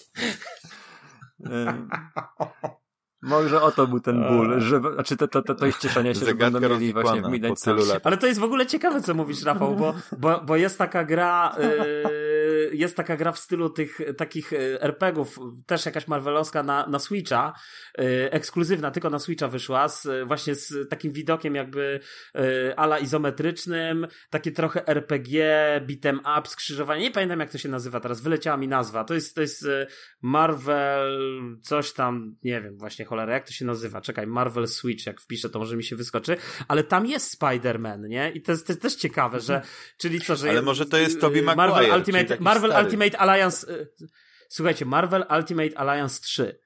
[3.22, 6.26] Może o to był ten ból, że, znaczy to, to, to, to ich cieszenie się,
[6.26, 7.66] że będą mieli właśnie w Midnight.
[8.04, 11.56] Ale to jest w ogóle ciekawe, co mówisz, Rafał, bo, bo, bo jest taka gra,
[11.60, 17.00] yy, jest taka gra w stylu tych takich yy, RPGów, też jakaś marvelowska na, na
[17.00, 17.54] Switcha,
[17.98, 22.00] yy, ekskluzywna, tylko na Switcha wyszła, z, właśnie z takim widokiem jakby
[22.36, 22.41] yy,
[22.78, 25.46] ala izometrycznym, takie trochę RPG,
[25.88, 29.36] beat'em up, skrzyżowanie, nie pamiętam jak to się nazywa teraz, wyleciała mi nazwa, to jest,
[29.36, 29.88] to jest yy,
[30.22, 31.20] Marvel,
[31.62, 35.49] coś tam, nie wiem właśnie cholera, jak to się nazywa, czekaj, Marvel Switch, jak wpiszę,
[35.49, 36.38] to może mi się wyskoczy,
[36.68, 38.31] ale tam jest Spider-Man, nie?
[38.31, 39.61] I to jest, to jest też ciekawe, że,
[39.98, 40.49] czyli co, że...
[40.49, 42.86] Ale może to jest Tobey yy, Maguire, Marvel Ultimate, Marvel stary.
[42.86, 44.07] Ultimate Alliance, yy,
[44.49, 46.60] słuchajcie, Marvel Ultimate Alliance 3.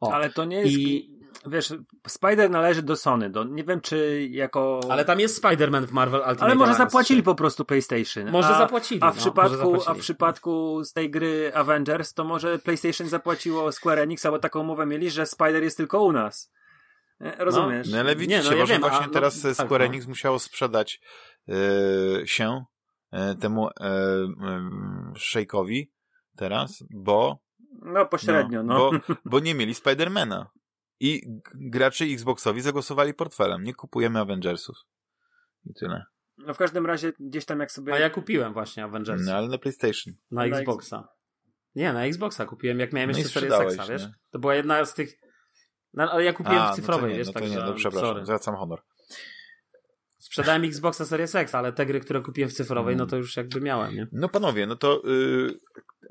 [0.00, 0.12] O.
[0.12, 1.74] Ale to nie jest, I, wiesz,
[2.08, 4.80] Spider należy do Sony, do, nie wiem czy jako...
[4.90, 7.24] ale tam jest Spider-Man w Marvel Ultimate Ale może Alliance zapłacili 3.
[7.24, 8.30] po prostu PlayStation.
[8.30, 9.94] Może a, zapłacili, A no, w, może przypadku, a zapłacili.
[9.94, 14.86] w przypadku z tej gry Avengers, to może PlayStation zapłaciło Square Enix, bo taką umowę
[14.86, 16.52] mieli, że Spider jest tylko u nas.
[17.20, 17.88] E, Rozumiesz?
[17.90, 19.86] No ale widzicie, Nie, no ja może wiem, właśnie a, no, teraz tak, Square no.
[19.86, 21.00] Enix musiało sprzedać
[21.48, 22.64] e, się
[23.12, 23.72] e, temu e,
[25.14, 25.86] Shake'owi
[26.36, 27.38] teraz, bo
[27.82, 28.78] No pośrednio, no.
[28.78, 30.50] Bo, bo nie mieli Spidermana.
[31.00, 31.22] I
[31.54, 33.62] gracze Xboxowi zagłosowali portfelem.
[33.62, 34.76] Nie kupujemy Avengersów.
[35.64, 36.04] I tyle.
[36.38, 37.94] No w każdym razie gdzieś tam jak sobie...
[37.94, 40.14] A ja kupiłem właśnie Avengers No ale na PlayStation.
[40.30, 41.08] na na Xboxa.
[41.74, 44.02] Nie, na Xboxa kupiłem, jak miałem No jeszcze Series sprzedałeś, Xa, wiesz?
[44.02, 44.14] nie?
[44.30, 45.16] To była jedna z tych...
[45.94, 47.54] No, ale ja kupiłem A, w cyfrowej, no to nie, wiesz, no to także...
[47.54, 48.24] nie, no przepraszam, sorry.
[48.24, 48.82] zwracam honor.
[50.18, 53.60] Sprzedałem Xboxa Series X, ale te gry, które kupiłem w cyfrowej, no to już jakby
[53.60, 54.06] miałem, nie?
[54.12, 55.54] No panowie, no to yy,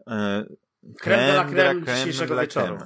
[0.07, 2.77] yy, Creme de la creme dzisiejszego wieczoru.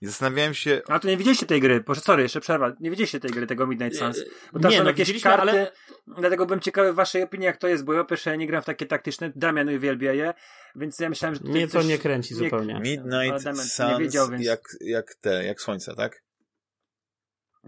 [0.00, 0.82] I zastanawiałem się...
[0.88, 3.66] A to nie widzieliście tej gry, Boże, sorry, jeszcze przerwa, nie widzieliście tej gry, tego
[3.66, 4.24] Midnight Suns.
[4.52, 5.72] Bo tam nie, są no, jakieś karty, ale-
[6.18, 8.64] dlatego byłem ciekawy waszej opinii, jak to jest, bo ja po pierwsze nie gram w
[8.64, 10.34] takie taktyczne, Damian uwielbia je,
[10.76, 12.74] więc ja myślałem, że tutaj Mnie to nie kręci zupełnie.
[12.74, 16.22] Ale Midnight nie Suns wiedział, więc- jak, jak te, jak słońce, tak?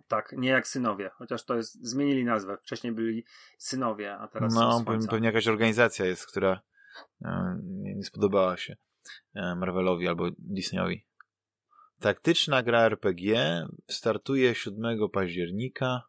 [0.09, 3.25] Tak, nie jak synowie, chociaż to jest, zmienili nazwę, wcześniej byli
[3.59, 4.93] synowie, a teraz są No, słońca.
[4.93, 6.61] pewnie, pewnie jakaś organizacja jest, która
[7.25, 8.77] e, nie, nie spodobała się
[9.35, 11.08] e, Marvelowi albo Disneyowi.
[12.01, 16.03] Taktyczna gra RPG startuje 7 października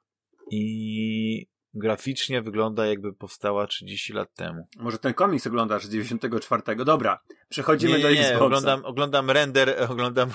[0.52, 4.68] i graficznie wygląda jakby powstała 30 lat temu.
[4.78, 6.76] Może ten komiks oglądasz z 94.
[6.86, 8.46] Dobra, przechodzimy nie, do nie, nie, Xboxa.
[8.46, 10.30] oglądam, oglądam render, oglądam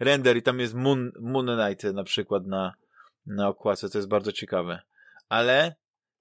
[0.00, 2.74] render i tam jest Moon, Moon Knight na przykład na,
[3.26, 4.82] na okładce, to jest bardzo ciekawe.
[5.28, 5.74] Ale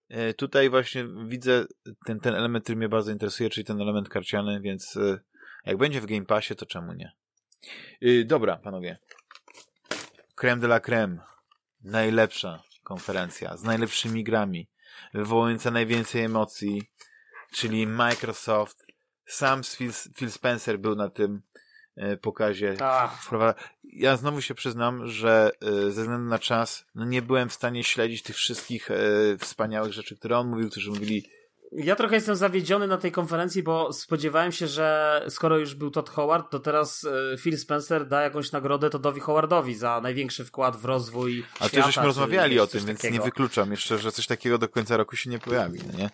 [0.10, 1.66] e, tutaj właśnie widzę
[2.06, 5.20] ten, ten element, który mnie bardzo interesuje, czyli ten element karciany, więc e,
[5.66, 7.12] jak będzie w Game Passie, to czemu nie?
[8.04, 8.98] Y, Dobra, panowie.
[10.36, 11.18] Creme de la creme.
[11.84, 14.70] Najlepsza konferencja z najlepszymi grami,
[15.14, 16.92] wywołująca najwięcej emocji,
[17.52, 18.86] czyli Microsoft.
[19.26, 21.42] Sam Phil, Phil Spencer był na tym
[21.96, 22.76] e, pokazie.
[22.82, 23.54] Ach, Wprowadza-
[23.84, 27.84] Ja znowu się przyznam, że e, ze względu na czas no nie byłem w stanie
[27.84, 28.98] śledzić tych wszystkich e,
[29.40, 31.30] wspaniałych rzeczy, które on mówił, którzy mówili
[31.72, 36.10] Ja trochę jestem zawiedziony na tej konferencji, bo spodziewałem się, że skoro już był Todd
[36.10, 37.04] Howard, to teraz
[37.34, 41.78] e, Phil Spencer da jakąś nagrodę Toddowi Howardowi za największy wkład w rozwój A świata,
[41.78, 43.18] już żeśmy czy rozmawiali o tym, więc takiego.
[43.18, 46.10] nie wykluczam jeszcze, że coś takiego do końca roku się nie pojawi, no nie?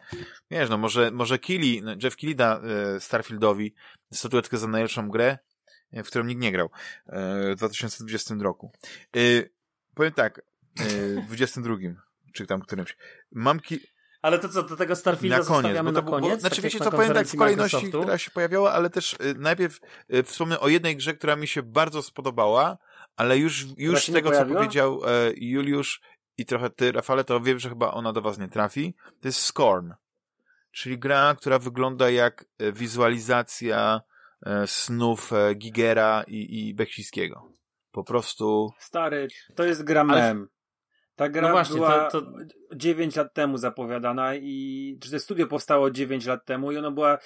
[0.51, 2.61] Wiesz, no może, może Killy, no Jeff Keighley da
[2.95, 3.73] e, Starfieldowi
[4.13, 5.37] statuetkę za najlepszą grę,
[5.91, 6.69] e, w którą nikt nie grał
[7.51, 8.71] w 2020 roku.
[9.95, 10.41] Powiem tak,
[10.75, 11.75] w 22,
[12.33, 12.97] czy tam którymś.
[13.31, 13.92] Mam ki-
[14.23, 16.33] Ale to co, do tego Starfielda na koniec, zostawiamy bo to, na bo, koniec?
[16.33, 18.01] bo, znaczy tak wiecie co, na powiem tak w kolejności, Microsoftu?
[18.01, 19.79] która się pojawiała, ale też y, najpierw
[20.13, 22.77] y, wspomnę o jednej grze, która mi się bardzo spodobała,
[23.15, 26.01] ale już, już z tego, co powiedział e, Juliusz
[26.37, 28.95] i trochę ty, Rafale, to wiem, że chyba ona do was nie trafi.
[29.21, 29.91] To jest Scorn,
[30.71, 34.01] czyli gra, która wygląda jak e, wizualizacja
[34.45, 37.49] e, snów Gigera i, i Beksińskiego.
[37.91, 40.47] Po prostu Stary, to jest gra mem.
[41.15, 42.31] Ta gra No właśnie, była to- to-
[42.75, 47.17] 9 lat temu zapowiadana i czy to studio powstało 9 lat temu i ono była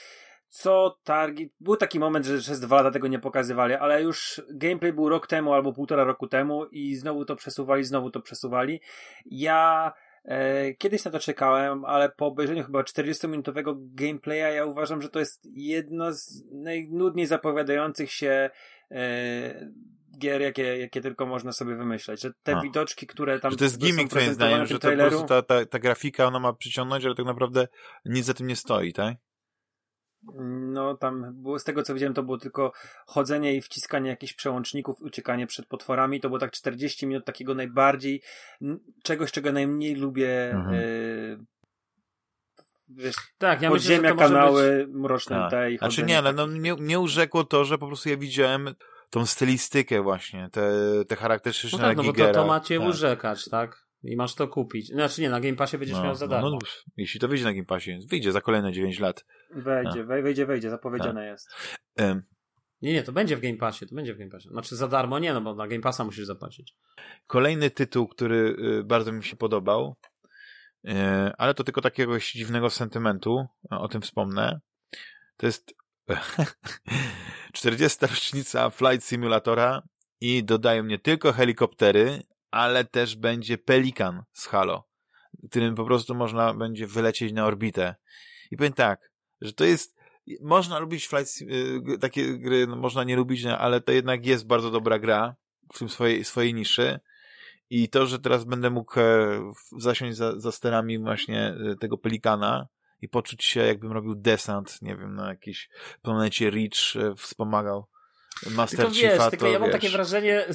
[0.50, 1.50] co targi.
[1.60, 5.28] Był taki moment, że przez dwa lata tego nie pokazywali, ale już gameplay był rok
[5.28, 8.82] temu albo półtora roku temu i znowu to przesuwali, znowu to przesuwali.
[9.26, 9.94] Ja
[10.26, 15.20] e, kiedyś na to czekałem, ale po obejrzeniu chyba 40-minutowego gameplaya ja uważam, że to
[15.20, 18.50] jest jedna z najnudniej zapowiadających się
[18.92, 19.72] e,
[20.18, 22.22] gier, jakie, jakie tylko można sobie wymyśleć.
[22.22, 22.62] Że te A.
[22.62, 25.10] widoczki, które tam że to jest gimmick twoim zdaniem, w tym że to po traileru,
[25.10, 27.68] prostu ta, ta, ta grafika, ona ma przyciągnąć, ale tak naprawdę
[28.06, 29.18] nic za tym nie stoi, tak?
[30.72, 32.72] No, tam było, z tego co widziałem, to było tylko
[33.06, 36.20] chodzenie i wciskanie jakichś przełączników, uciekanie przed potworami.
[36.20, 38.22] To było tak 40 minut takiego najbardziej,
[39.04, 40.52] czegoś, czego najmniej lubię.
[40.52, 40.76] Mhm.
[40.76, 40.82] e,
[42.90, 44.96] wiesz, Tak, ja myślę, że podziemia, to może kanały, być...
[44.96, 45.52] mroczne Tak.
[45.52, 48.18] te i Znaczy nie, ale tak- no, mnie, mnie urzekło to, że po prostu ja
[48.18, 48.76] widziałem
[49.10, 50.62] tą stylistykę właśnie, te,
[51.08, 52.88] te No charakterystyczne tak, no bo to, to macie tak.
[52.88, 53.88] urzekać, tak?
[54.04, 54.88] I masz to kupić.
[54.88, 56.50] Znaczy nie, na Game Passie będziesz miał za darmo.
[56.50, 56.68] No, no,
[56.98, 59.26] jeśli to wyjdzie na Game Passie, wyjdzie za kolejne 9 lat.
[59.56, 61.30] Wejdzie, wej- wejdzie, wejdzie, zapowiedziane Tak.
[61.30, 61.50] jest.
[61.96, 62.24] Em,
[62.82, 64.50] Nie, nie, to będzie w Game Passie, to będzie w Game Passie.
[64.50, 66.76] Znaczy za darmo nie, no bo na Game Passa musisz zapłacić.
[67.28, 69.96] Kolejny tytuł, który y, bardzo mi się podobał,
[70.88, 70.92] y,
[71.38, 74.60] ale to tylko takiego dziwnego sentymentu, o tym wspomnę,
[75.38, 75.74] to jest
[77.58, 78.06] 40.
[78.08, 79.82] rocznica Flight Simulatora
[80.22, 84.88] i dodają nie tylko helikoptery, ale też będzie Pelikan z Halo,
[85.50, 87.96] którym po prostu można będzie wylecieć na orbitę.
[88.52, 89.12] I powiem tak,
[89.42, 89.98] że to jest
[90.42, 94.48] można lubić flight, y, takie gry, no można nie lubić, no, ale to jednak jest
[94.48, 95.36] bardzo dobra gra
[95.74, 97.00] w tym swojej, swojej niszy.
[97.70, 102.68] I to, że teraz będę mógł e, zasiąść za, za sterami właśnie e, tego pelikana
[103.02, 105.70] i poczuć się, jakbym robił desant, nie wiem, na jakiejś
[106.02, 107.88] planecie Reach, e, wspomagał
[108.52, 110.46] Master Tylko wiesz, Chiefa, tylko to ja mam wiesz, takie wrażenie,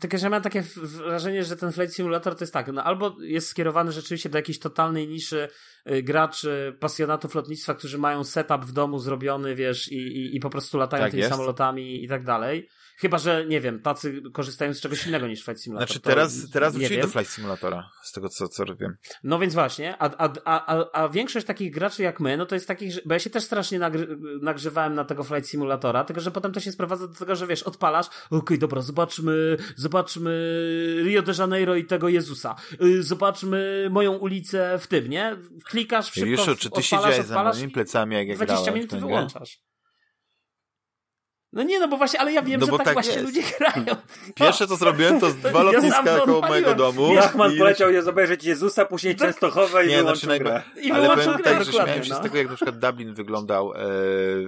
[0.00, 3.16] tylko że ja mam takie wrażenie, że ten Flight Simulator to jest tak, no albo
[3.20, 5.48] jest skierowany rzeczywiście do jakiejś totalnej niszy
[5.90, 10.50] y, graczy, pasjonatów lotnictwa, którzy mają setup w domu zrobiony, wiesz, i, i, i po
[10.50, 11.32] prostu latają Tak tymi jest.
[11.32, 12.68] samolotami i tak dalej.
[13.00, 15.88] Chyba, że nie wiem, tacy korzystają z czegoś innego niż Flight Simulator.
[15.88, 17.06] Znaczy to teraz, teraz nie wrócili wiem.
[17.06, 18.96] do Flight Simulatora, z tego co, co wiem.
[19.24, 22.68] No więc właśnie, a, a, a, a, większość takich graczy jak my, no to jest
[22.68, 26.52] takich, bo ja się też strasznie nagry, nagrzewałem na tego Flight Simulatora, tylko że potem
[26.52, 30.32] to się sprowadza do tego, że wiesz, odpalasz, okej, dobra, zobaczmy, zobaczmy
[31.04, 35.36] Rio de Janeiro i tego Jezusa, y, zobaczmy moją ulicę w tym, nie?
[35.64, 38.92] Klikasz szybko, Juliuszu, czy ty odpalasz, siedziałeś za moimi plecami, jak ja 20 grałem minut
[38.92, 39.67] i wyłączasz.
[41.52, 43.24] No nie, no bo właśnie, ale ja wiem, No że bo tak, tak właśnie jest.
[43.24, 43.84] ludzie grają.
[44.34, 47.14] Pierwsze co zrobiłem, to dwa ja lotniska to koło mojego domu.
[47.14, 49.28] Jachman i- poleciał je zobaczyć Jezusa, później Tak.
[49.28, 50.62] Częstochowe i Nie, wyłączył znaczy grę.
[50.82, 52.18] I ale wyłączył powiem grę, tak, że śmiałem się no.
[52.18, 53.78] z tego, jak na przykład Dublin wyglądał e,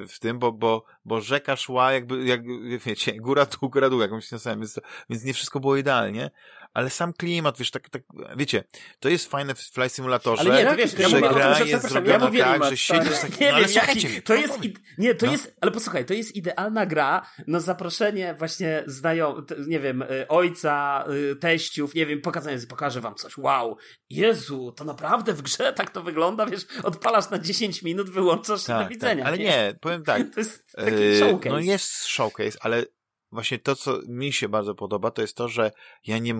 [0.08, 2.40] w tym, bo, bo, bo rzeka szła jakby, jak
[2.86, 6.30] wiecie, góra tu, góra dół, jakąś więc, więc nie wszystko było idealnie,
[6.74, 8.02] ale sam klimat, wiesz, tak, tak,
[8.36, 8.64] wiecie,
[9.00, 11.38] to jest fajne w Flight Simulatorze, Ale nie, to wiesz, ja że mówię o tym,
[11.38, 13.74] gra że- jest zrobiona ja mówię tak, klimat, że siedzisz tak, Nie no ale wiem,
[13.78, 14.58] słuchajcie, jaki, to jest,
[14.98, 15.32] nie, to No.
[15.32, 20.28] jest, ale posłuchaj, to jest idealna gra na zaproszenie właśnie znajom, t- nie wiem, y,
[20.28, 23.76] ojca, y, teściów, nie wiem, pokazanie, pokażę wam coś, wow,
[24.10, 28.66] Jezu, to naprawdę w grze tak to wygląda, wiesz, odpalasz na 10 minut, wyłączasz i
[28.66, 29.24] do tak, widzenia.
[29.24, 31.48] tak, ale nie, powiem tak, To jest taki Yy, showcase.
[31.50, 32.84] No jest showcase, ale
[33.32, 35.72] właśnie to, co mi się bardzo podoba, to jest to, że
[36.06, 36.34] ja nie,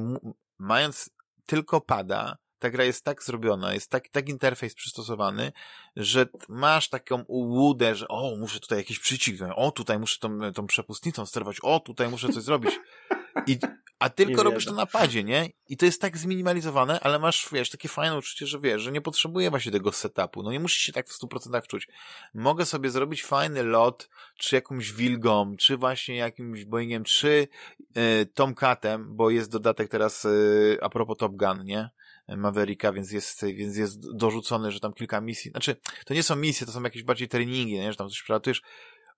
[0.58, 1.10] mając
[1.46, 5.52] tylko pada, ta gra jest tak zrobiona, jest tak, tak interfejs przystosowany,
[5.96, 10.66] że masz taką ułudę, że o, muszę tutaj jakiś przycisk, o, tutaj muszę tą, tą
[10.66, 12.78] przepustnicą sterować, o, tutaj muszę coś zrobić.
[13.46, 13.58] I,
[13.98, 15.48] a tylko robisz to na padzie, nie?
[15.68, 19.00] I to jest tak zminimalizowane, ale masz, wiesz, takie fajne uczucie, że wiesz, że nie
[19.00, 20.42] potrzebuję właśnie tego setupu.
[20.42, 21.88] No nie musisz się tak w 100% wczuć.
[22.34, 24.08] Mogę sobie zrobić fajny lot,
[24.38, 27.48] czy jakąś wilgą, czy właśnie jakimś Boeingiem, czy
[27.96, 31.90] y, Tomcatem, bo jest dodatek teraz y, a propos Top Gun, nie?
[32.36, 35.76] Mavericka, więc jest, więc jest dorzucony, że tam kilka misji, znaczy,
[36.06, 37.92] to nie są misje, to są jakieś bardziej treningi, nie?
[37.92, 38.62] że tam coś przelatujesz,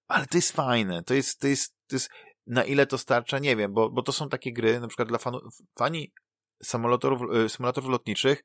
[0.09, 2.11] ale to jest fajne, to jest, to jest, to jest,
[2.47, 5.19] na ile to starcza, nie wiem, bo, bo to są takie gry, na przykład dla
[5.19, 5.41] fanu,
[5.79, 6.13] fani
[6.63, 8.45] samolotorów, y, symulatorów lotniczych,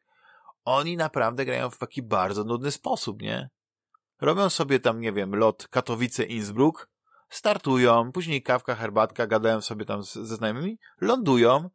[0.65, 3.49] oni naprawdę grają w taki bardzo nudny sposób, nie?
[4.21, 6.87] Robią sobie tam, nie wiem, lot Katowice-Innsbruck,
[7.29, 11.69] startują, później kawka, herbatka, gadają sobie tam z, ze znajomymi, lądują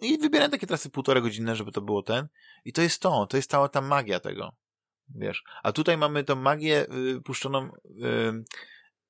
[0.00, 2.28] i wybierają takie trasy półtorej godzinne, żeby to było ten.
[2.64, 4.52] I to jest to, to jest cała ta magia tego.
[5.08, 5.42] Wiesz.
[5.62, 8.44] A tutaj mamy tą magię y, puszczoną y,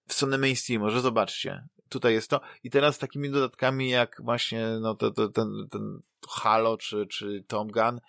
[0.08, 2.40] w stronę mainstreamu, że zobaczcie, tutaj jest to.
[2.62, 7.44] I teraz z takimi dodatkami jak właśnie no, to, to, ten, ten Halo czy, czy
[7.46, 8.00] Tom Gun,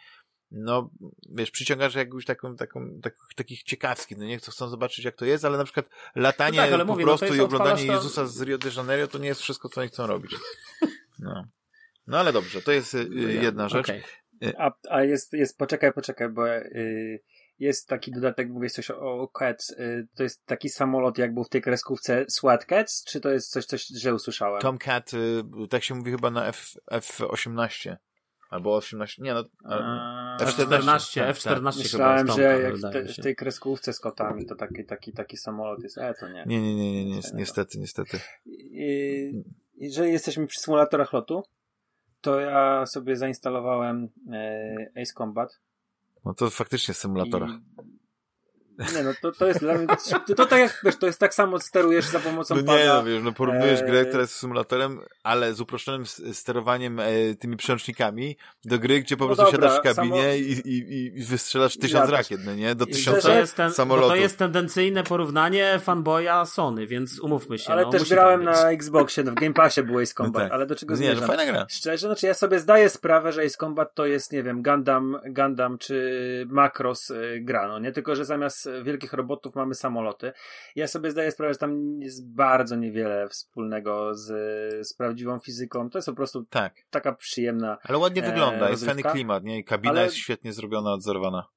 [0.51, 0.89] no,
[1.31, 5.45] wiesz, przyciągasz jakąś taką, taką, tak, takich ciekawskich, no nie chcą, zobaczyć jak to jest,
[5.45, 7.93] ale na przykład latanie No tak, ale po mówię, no prostu jest i oglądanie to-
[7.93, 10.35] Jezusa z Rio de Janeiro to nie jest wszystko, co oni chcą robić.
[11.19, 11.43] No.
[12.07, 13.89] No ale dobrze, to jest y, y, jedna rzecz.
[13.89, 14.03] Okej.
[14.57, 17.19] A, a jest, jest, poczekaj, poczekaj, bo y,
[17.59, 21.43] jest taki dodatek, mówisz coś o, o Cats, y, to jest taki samolot, jak był
[21.43, 24.61] w tej kreskówce SWAT Cats, czy to jest coś, coś że usłyszałem?
[24.61, 27.95] Tomcat, y, tak się mówi chyba na F, F18.
[28.49, 30.79] Albo 18, nie no, ale- A, F14.
[30.79, 34.45] F14, tak, F14 chyba Myślałem, jest że jak w, te, w tej kreskówce z kotami
[34.45, 36.43] to taki, taki, taki samolot jest, e to nie.
[36.47, 38.19] nie, nie, nie, nie, nie, niestety, niestety.
[38.45, 39.43] I,
[39.75, 41.43] jeżeli jesteśmy przy symulatorach lotu,
[42.21, 45.59] to ja sobie zainstalowałem e, Ace Combat.
[46.25, 47.49] No to faktycznie symulator.
[47.49, 48.04] I,
[48.79, 49.87] nie no, to, to jest dla mnie,
[50.27, 52.85] to, to tak jak, wiesz, to jest tak samo sterujesz za pomocą No nie, pada.
[52.95, 57.05] no wiesz, no porównujesz e, grę, która jest symulatorem, ale z uproszczonym sterowaniem e,
[57.39, 61.17] tymi przełącznikami do gry, gdzie po No prostu dobra, siadasz w kabinie samo- i, i,
[61.19, 62.75] i wystrzelasz tysiąc Ja rakiet, no nie?
[62.75, 64.09] Do tysiąca to, jest ten, samolotów.
[64.09, 67.71] to jest tendencyjne porównanie fanboya Sony, więc umówmy się.
[67.73, 70.51] Ale no, też grałem tak na Xboxie, no w Game Passie było Ace Combat, tak.
[70.51, 71.37] ale do czego No nie, no zmierzam?
[71.37, 71.65] fajna gra.
[71.69, 75.77] Szczerze, znaczy ja sobie zdaję sprawę, że Ace Combat to jest, nie wiem, Gundam, Gundam
[75.77, 77.91] czy Macross y, gra, no nie?
[77.91, 80.31] Tylko, że zamiast y, wielkich robotów mamy samoloty.
[80.75, 84.27] Ja sobie zdaję sprawę, że tam jest bardzo niewiele wspólnego z,
[84.87, 85.89] z prawdziwą fizyką.
[85.89, 86.73] To jest po prostu Tak.
[86.89, 89.11] taka przyjemna Ale ładnie E, wygląda, jest fajny rozrywka.
[89.11, 89.59] klimat, nie?
[89.59, 91.47] I kabina Ale- jest świetnie zrobiona, odzorowana.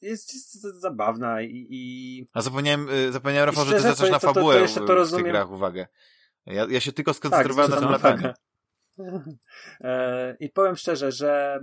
[0.00, 4.26] jest, jest zabawna i, i A zapomniałem, y, zapomniałem Rafał, że ty zwracasz na to-
[4.26, 5.86] to- to fabułę to w- w tych grach uwagę.
[6.46, 8.32] Ja, ja się tylko tak, skoncentrowałem na tym lataniu.
[9.80, 11.60] E, I powiem szczerze, że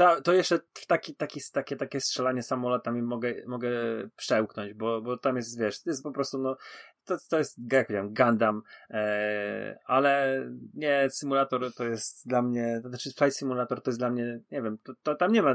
[0.00, 3.70] e, ta, to jeszcze w taki, taki, takie, takie strzelanie samolotami mogę, mogę
[4.16, 6.56] przełknąć, bo, bo tam jest, wiesz, to jest po prostu, no,
[7.04, 10.42] to, to jest, jak powiedziałem, Gundam, e, ale
[10.74, 14.62] nie, symulator to jest dla mnie, to znaczy Flight Simulator to jest dla mnie, nie
[14.62, 15.54] wiem, to, to tam nie ma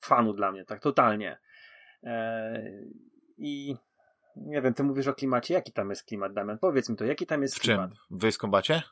[0.00, 1.38] fanu dla mnie, tak totalnie.
[2.02, 2.70] E,
[3.38, 3.76] I
[4.36, 6.58] nie wiem, ty mówisz o klimacie, jaki tam jest klimat, Damian?
[6.58, 7.76] Powiedz mi to, jaki tam jest W czym?
[7.76, 7.90] klimat?
[8.10, 8.82] W Ace Combacie?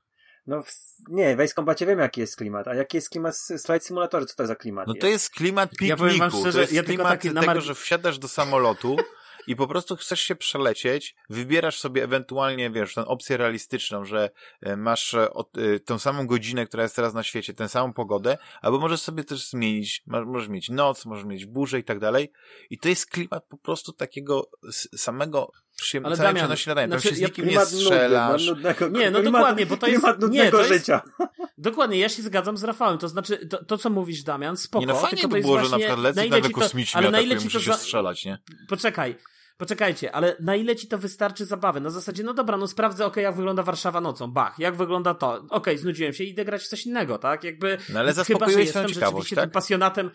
[0.46, 0.72] No w,
[1.08, 4.26] nie, w Ace Combacie wiem jaki jest klimat, a jaki jest klimat z Flight Simulator,
[4.26, 5.98] co to za klimat No to jest klimat Ja pikniku.
[5.98, 8.96] powiem wam szczerze, to jest ja klimat taki tego, że wsiadasz do samolotu
[9.46, 14.76] i po prostu chcesz się przelecieć, wybierasz sobie ewentualnie, wiesz, tę opcję realistyczną, że e,
[14.76, 18.38] masz e, od, e, tą samą godzinę, która jest teraz na świecie, tę samą pogodę,
[18.60, 22.32] albo możesz sobie też zmienić, możesz mieć noc, możesz mieć burzę i tak dalej.
[22.70, 24.50] I to jest klimat po prostu takiego
[24.96, 25.52] samego
[25.82, 26.88] przyjemnego, Ale Damian, latania.
[26.88, 28.46] Tam znaczy, się z ja- nikim nie nudny, strzelasz.
[28.46, 31.00] no, nudnego, Nie, no klimat, dokładnie, bo to jest- nie, nudnego to jest- życia.
[31.58, 32.98] Dokładnie, ja się zgadzam z Rafałem.
[32.98, 34.80] To znaczy, to, to co mówisz, Damian, spoko.
[34.80, 37.26] Nie no fajnie by było, że na przykład na ile nagle kosmici ale na atakują,
[37.26, 38.38] ile ci to muszę się za- strzelać, nie?
[38.68, 39.16] Poczekaj.
[39.58, 41.80] poczekajcie, ale na ile ci to wystarczy zabawy?
[41.80, 45.14] Na zasadzie, no dobra, no sprawdzę, okej, okay, jak wygląda Warszawa nocą, bach, jak wygląda
[45.14, 47.44] to, okej, okay, znudziłem się, idę grać w coś innego, tak?
[47.44, 49.44] Jakby, no ale zaspokoiłeś chyba, że jestem rzeczywiście tak?
[49.44, 50.10] tym pasjonatem,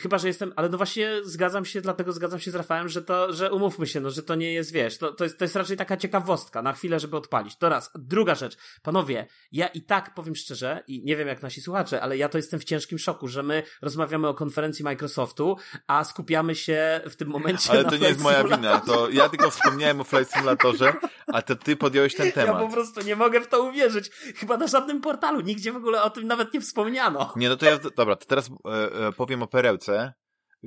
[0.00, 3.32] Chyba, że jestem, ale no właśnie zgadzam się, dlatego zgadzam się z Rafałem, że to,
[3.32, 5.76] że umówmy się, no, że to nie jest, wiesz, to, to, jest, to jest raczej
[5.76, 7.56] taka ciekawostka na chwilę, żeby odpalić.
[7.56, 7.90] To raz.
[7.94, 12.16] Druga rzecz, panowie, ja i tak powiem szczerze, i nie wiem jak nasi słuchacze, ale
[12.16, 15.56] ja to jestem w ciężkim szoku, że my rozmawiamy o konferencji Microsoftu,
[15.86, 19.28] a skupiamy się w tym momencie ale na to nie jest moja wina, to ja
[19.28, 20.94] tylko wspomniałem o Flight Simulatorze,
[21.26, 22.60] a to ty podjąłeś ten temat.
[22.60, 24.10] Ja po prostu nie mogę w to uwierzyć.
[24.36, 27.32] Chyba na żadnym portalu, nigdzie w ogóle o tym nawet nie wspomniano.
[27.36, 30.14] Nie, no to ja, dobra, to teraz e, e, powiem o perełce,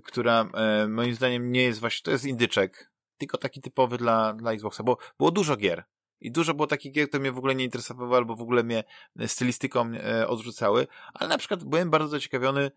[0.03, 4.51] która e, moim zdaniem nie jest właśnie, to jest indyczek, tylko taki typowy dla, dla
[4.51, 5.84] Xboxa, bo było dużo gier.
[6.22, 8.84] I dużo było takich gier, które mnie w ogóle nie interesowały, albo w ogóle mnie
[9.27, 12.72] stylistyką e, odrzucały, ale na przykład byłem bardzo zaciekawiony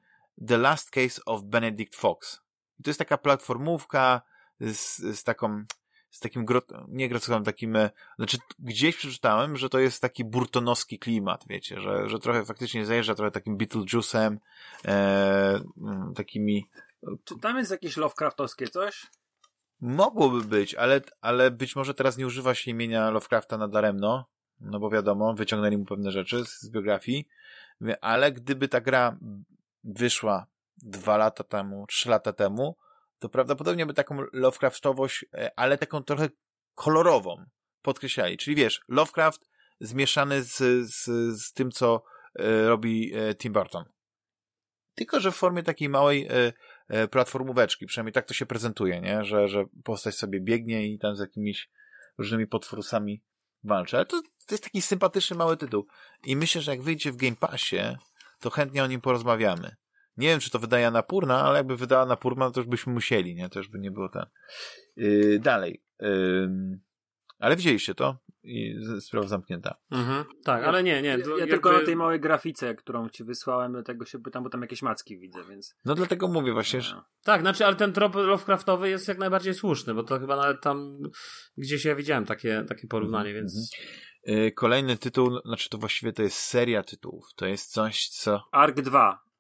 [0.47, 2.41] The Last Case of Benedict Fox.
[2.85, 4.23] To jest taka platformówka
[4.61, 5.65] z, z taką,
[6.13, 10.99] z takim, gro, nie grotowym, takim, e, znaczy gdzieś przeczytałem, że to jest taki burtonowski
[10.99, 14.37] klimat, wiecie, że, że trochę faktycznie zajeżdża trochę takim Beetlejuice'em,
[14.85, 15.61] e,
[16.15, 16.69] takimi
[17.25, 19.07] czy tam jest jakieś Lovecraftowskie coś?
[19.81, 24.25] Mogłoby być, ale, ale być może teraz nie używa się imienia Lovecrafta nadaremno,
[24.61, 27.29] no bo wiadomo, wyciągnęli mu pewne rzeczy z, z biografii,
[28.01, 29.19] ale gdyby ta gra
[29.85, 32.77] wyszła dwa lata temu, trzy lata temu,
[33.23, 36.29] to prawdopodobnie by taką Lovecraftowość, e, ale taką trochę
[36.75, 37.45] kolorową
[37.83, 38.37] podkreślali.
[38.37, 39.51] Czyli wiesz, Lovecraft
[39.81, 40.57] zmieszany z,
[40.95, 41.05] z,
[41.43, 42.03] z tym, co
[42.39, 43.85] e, robi e, Tim Burton.
[44.95, 46.29] Tylko, że w formie takiej małej
[47.11, 49.25] platformóweczki, przynajmniej tak to się prezentuje, nie?
[49.25, 51.71] Że, że postać sobie biegnie i tam z jakimiś
[52.19, 53.23] różnymi potworusami
[53.65, 53.97] walczy.
[53.97, 55.87] Ale to, to jest taki sympatyczny mały tytuł.
[56.25, 57.97] I myślę, że jak wyjdzie w Game Passie,
[58.41, 59.77] to chętnie o nim porozmawiamy.
[60.17, 63.49] Nie wiem, czy to wydaje Napurna, ale jakby wydała Napurna, to już byśmy musieli, nie?
[63.49, 64.27] To już by nie było ten.
[64.97, 65.83] Yy, dalej.
[66.01, 66.79] Yy,
[67.39, 68.19] ale widzieliście to?
[68.45, 69.75] i sprawa zamknięta.
[69.91, 71.09] Mhm, tak, ale nie, nie.
[71.09, 71.47] Ja, ja jakby...
[71.47, 75.19] tylko na tej małej grafice, którą ci wysłałem, tego się pytam, bo tam jakieś macki
[75.19, 75.75] widzę, więc...
[75.85, 77.01] No dlatego mówię właśnie, że...
[77.25, 80.99] Tak, znaczy, ale ten trop Lovecraftowy jest jak najbardziej słuszny, bo to chyba nawet tam
[81.57, 83.37] gdzieś ja widziałem takie, takie porównanie, mhm.
[83.37, 83.71] więc...
[84.29, 84.53] Mhm.
[84.55, 87.25] Kolejny tytuł, znaczy to właściwie to jest seria tytułów.
[87.37, 88.43] To jest coś, co...
[88.53, 89.32] Ark 2 y,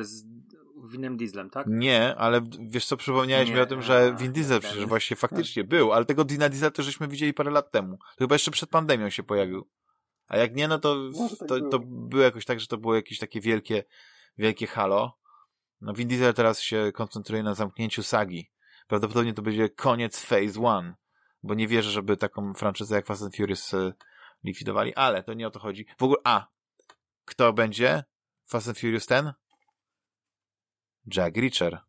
[0.00, 0.24] z
[0.90, 1.66] Winem Dieslem, tak?
[1.70, 5.64] Nie, ale wiesz co, przypomniałeś nie, mi o tym, że Vin Diesel przecież właśnie faktycznie
[5.64, 7.98] był, ale tego Dina Diesla to żeśmy widzieli parę lat temu.
[7.98, 9.68] To chyba jeszcze przed pandemią się pojawił.
[10.28, 10.96] A jak nie, no to,
[11.38, 13.84] tak to, to było jakoś tak, że to było jakieś takie wielkie,
[14.38, 15.18] wielkie halo.
[15.80, 18.50] No Vin Diesel teraz się koncentruje na zamknięciu sagi.
[18.86, 20.94] Prawdopodobnie to będzie koniec Phase One,
[21.42, 23.92] bo nie wierzę, żeby taką franczyzę jak Fast and Furious e,
[24.44, 25.86] likwidowali, ale to nie o to chodzi.
[25.98, 26.46] W ogóle, a,
[27.24, 28.04] kto będzie
[28.46, 29.32] Fast and Furious ten?
[31.06, 31.80] Jack Reacher.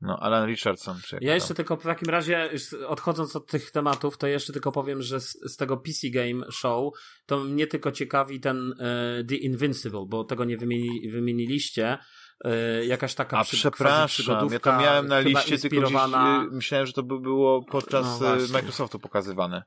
[0.00, 0.96] No, Alan Richardson.
[1.20, 2.50] ja jeszcze tylko w takim razie,
[2.86, 6.94] odchodząc od tych tematów, to jeszcze tylko powiem, że z, z tego PC Game Show
[7.26, 11.98] to mnie tylko ciekawi ten e, The Invincible, bo tego nie wymieni, wymieniliście.
[12.44, 16.00] E, jakaś taka A przy, przepraszam, ja to miałem na liście, tylko gdzieś,
[16.50, 19.62] myślałem, że to by było podczas no Microsoftu pokazywane.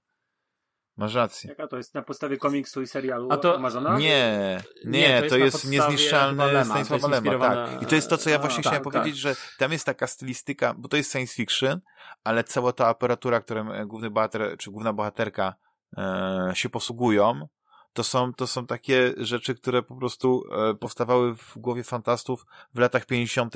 [1.00, 1.50] Masz rację.
[1.50, 3.56] Jaka to jest na podstawie komiksu i serialu A to...
[3.56, 3.98] Amazona?
[3.98, 7.82] Nie, nie, nie to jest, to jest niezniszczalny Stanisława Lema, tak.
[7.82, 9.36] I to jest to, co ja właśnie A, chciałem tak, powiedzieć, tak.
[9.36, 11.82] że tam jest taka stylistyka, bo to jest science fiction,
[12.24, 15.56] ale cała ta aparatura, którą e, główny bohater, czy główna bohaterka
[15.98, 17.48] e, się posługują,
[17.94, 22.80] to są, to są takie rzeczy, które po prostu e, powstawały w głowie fantastów w
[22.80, 23.56] latach 50.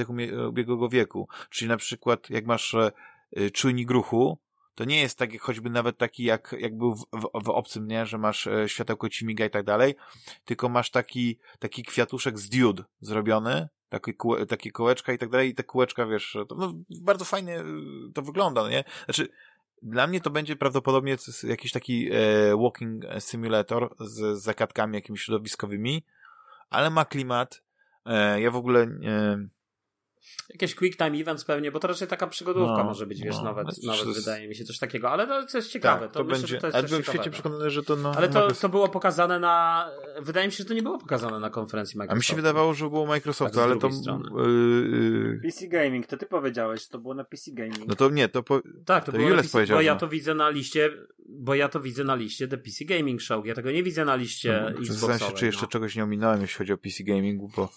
[0.49, 1.27] ubiegłego wieku.
[1.49, 2.91] Czyli na przykład, jak masz e,
[3.51, 4.39] czujnik ruchu,
[4.75, 8.05] to nie jest tak, choćby nawet taki, jak, jak był w, w, w obcym, nie?
[8.05, 9.95] Że masz e, światełko ci miga i tak dalej,
[10.45, 15.49] tylko masz taki, taki kwiatuszek z diod zrobiony, takie, kół, takie kółeczka i tak dalej
[15.49, 17.65] i te kółeczka, wiesz, to, no, bardzo fajnie e,
[18.13, 18.83] to wygląda, no nie?
[19.05, 19.27] Znaczy,
[19.81, 22.17] dla mnie to będzie prawdopodobnie jakiś taki e,
[22.57, 26.03] walking simulator z, z zakładkami jakimiś środowiskowymi,
[26.69, 27.63] ale ma klimat.
[28.05, 29.47] E, ja w ogóle e,
[30.49, 33.43] Jakieś quick time events pewnie, bo to raczej taka przygodówka no, może być, wiesz, no,
[33.43, 34.19] nawet, nawet jest...
[34.19, 36.01] wydaje mi się coś takiego, ale to, to jest ciekawe.
[36.01, 38.11] Tak, to, to myślę, będzie, to jest ale byłem w świecie przekonany, że to no,
[38.17, 39.89] Ale to, to było pokazane na,
[40.21, 42.15] wydaje mi się, że to nie było pokazane na konferencji Microsoftu.
[42.15, 43.89] A mi się wydawało, że było Microsoft, tak, ale to...
[43.89, 47.87] Yy, PC Gaming, to ty powiedziałeś, to było na PC Gaming.
[47.87, 48.61] No to nie, to po...
[48.85, 49.77] Tak, to, to było Jules PC, powiedział.
[49.77, 50.89] Bo ja to widzę na liście,
[51.29, 54.15] bo ja to widzę na liście The PC Gaming Show, ja tego nie widzę na
[54.15, 55.19] liście no, Xboxowej.
[55.19, 55.67] się, czy jeszcze no.
[55.67, 57.69] czegoś nie ominąłem, jeśli chodzi o PC Gaming, bo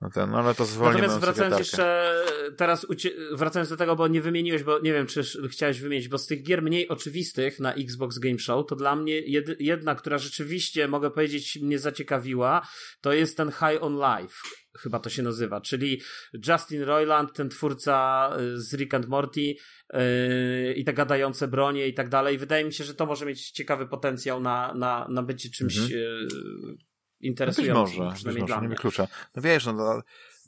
[0.00, 2.14] No, ten, no ale to zwolnię Natomiast wracając jeszcze
[2.56, 2.86] teraz,
[3.32, 6.42] wracając do tego, bo nie wymieniłeś, bo nie wiem, czy chciałeś wymienić, bo z tych
[6.42, 9.20] gier mniej oczywistych na Xbox Game Show, to dla mnie
[9.60, 12.68] jedna, która rzeczywiście, mogę powiedzieć, mnie zaciekawiła,
[13.00, 14.34] to jest ten High on Life
[14.78, 16.00] chyba to się nazywa, czyli
[16.48, 21.94] Justin Roiland, ten twórca y, z Rick and Morty yy, i te gadające bronie i
[21.94, 22.38] tak dalej.
[22.38, 26.00] Wydaje mi się, że to może mieć ciekawy potencjał na, na, na bycie czymś mhm.
[26.00, 26.87] yy,
[27.20, 27.84] interesującym.
[27.84, 29.08] Być może, być może nie wyklucza.
[29.36, 30.02] No wiesz, no,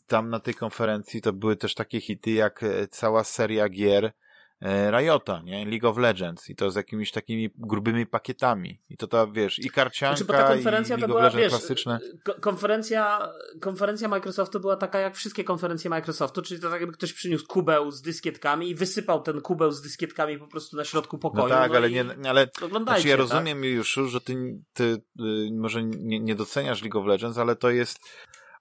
[0.07, 4.13] tam na tej konferencji to były też takie hity jak e, cała seria gier
[4.63, 5.67] Riota, nie?
[5.67, 8.81] League of Legends i to z jakimiś takimi grubymi pakietami.
[8.89, 11.53] I to ta, wiesz, i karcianka, znaczy, ta konferencja i League to była, of Legends
[11.53, 12.01] wiesz, klasyczne.
[12.41, 13.29] Konferencja,
[13.61, 17.91] konferencja Microsoftu była taka jak wszystkie konferencje Microsoftu, czyli to tak jakby ktoś przyniósł kubeł
[17.91, 21.49] z dyskietkami i wysypał ten kubeł z dyskietkami po prostu na środku pokoju.
[21.49, 22.49] No tak, no ale, nie, ale
[22.85, 23.71] znaczy ja rozumiem tak?
[23.71, 24.85] już, że ty, ty
[25.21, 27.99] y, może nie, nie doceniasz League of Legends, ale to jest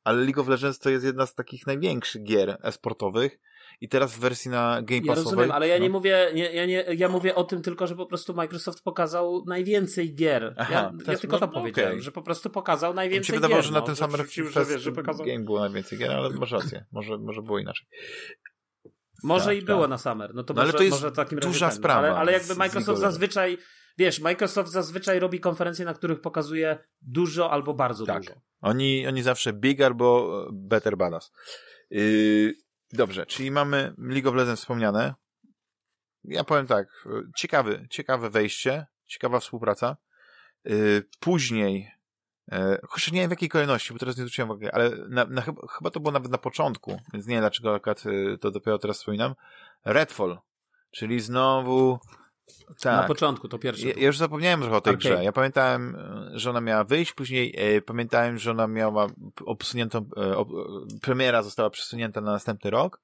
[0.04, 3.40] ale League of Legends to jest jedna z takich największych gier esportowych
[3.82, 5.08] i teraz w wersji na Game Passowej...
[5.08, 5.84] Ja rozumiem, ale ja no.
[5.84, 9.44] nie mówię, nie, ja, nie, ja mówię o tym tylko, że po prostu Microsoft pokazał
[9.48, 10.56] najwięcej gier.
[10.58, 12.02] Aha, ja, ja tylko no, to powiedziałem, okay.
[12.02, 13.36] że po prostu pokazał najwięcej gier.
[13.36, 14.22] Mi się wydawało, że na no, tym samym
[14.66, 15.26] że, że pokazał...
[15.26, 17.88] Game było najwięcej gier, ale masz rację, może, może było inaczej.
[19.24, 19.90] Może tak, i było tak.
[19.90, 22.00] na Summer, no to, no, może, ale to jest może takim duża razie sprawa.
[22.00, 23.58] Ale, ale jakby Microsoft zazwyczaj,
[23.98, 28.24] wiesz, Microsoft zazwyczaj robi konferencje, na których pokazuje dużo albo bardzo tak.
[28.24, 28.34] dużo.
[28.62, 31.32] Oni, oni zawsze big albo better badass.
[31.90, 32.54] Yy,
[32.94, 35.14] Dobrze, czyli mamy League of Legends wspomniane.
[36.24, 39.98] Ja powiem tak, ciekawy, ciekawe wejście, ciekawa współpraca.
[40.64, 41.92] Yy, później,
[42.52, 45.42] yy, chociaż nie wiem w jakiej kolejności, bo teraz nie zwróciłem uwagi, ale na, na,
[45.42, 48.04] chyba, chyba to było nawet na początku, więc nie wiem dlaczego akurat
[48.42, 49.36] to dopiero teraz wspominam.
[49.86, 50.40] Redfall,
[50.92, 52.00] czyli znowu
[52.68, 53.02] tak.
[53.02, 53.88] Na początku, to pierwsze.
[53.88, 55.12] Ja, ja, już zapomniałem trochę o tej okay.
[55.12, 55.24] grze.
[55.24, 55.98] Ja pamiętałem,
[56.34, 59.08] że ona miała wyjść, później e, pamiętałem, że ona miała
[59.46, 60.50] obsuniętą, e, ob,
[61.02, 63.02] premiera została przesunięta na następny rok,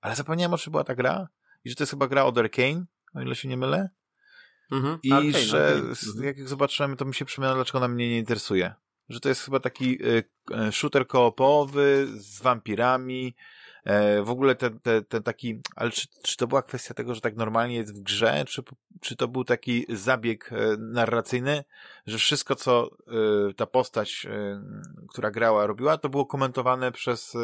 [0.00, 1.28] ale zapomniałem, o czym była ta gra
[1.64, 2.84] i że to jest chyba gra od Arkane,
[3.14, 3.88] o ile się nie mylę.
[4.70, 4.98] Mhm.
[5.02, 5.82] I Arcane, że
[6.12, 6.26] okay.
[6.26, 8.74] jak zobaczyłem, to mi się przypomniało, dlaczego ona mnie nie interesuje.
[9.08, 10.22] Że to jest chyba taki e,
[10.56, 13.34] e shooter koopowy z wampirami,
[13.84, 17.20] E, w ogóle ten, ten, ten taki, ale czy, czy to była kwestia tego, że
[17.20, 18.62] tak normalnie jest w grze, czy,
[19.00, 21.64] czy to był taki zabieg e, narracyjny,
[22.06, 22.90] że wszystko, co
[23.50, 24.26] e, ta postać,
[25.08, 27.36] która grała, robiła, to było komentowane przez,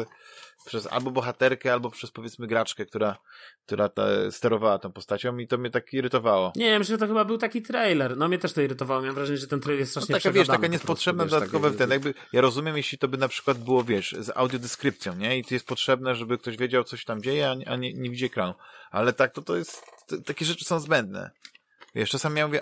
[0.65, 3.17] przez albo bohaterkę, albo przez powiedzmy graczkę, która,
[3.65, 6.51] która ta, sterowała tą postacią i to mnie tak irytowało.
[6.55, 8.17] Nie wiem, że to chyba był taki trailer.
[8.17, 9.01] No mnie też to irytowało.
[9.01, 12.13] Miałem wrażenie, że ten trailer jest strasznie no, taka, wiesz, taka niepotrzebna dodatkowa ten, jakby,
[12.33, 15.37] ja rozumiem, jeśli to by na przykład było, wiesz, z audiodeskrypcją, nie?
[15.37, 18.09] I to jest potrzebne, żeby żeby ktoś wiedział, co się tam dzieje, a nie, nie
[18.09, 18.53] widzi ekranu.
[18.91, 21.31] Ale tak, to to jest, to, takie rzeczy są zbędne.
[21.95, 22.61] Wiesz, czasami ja mówię,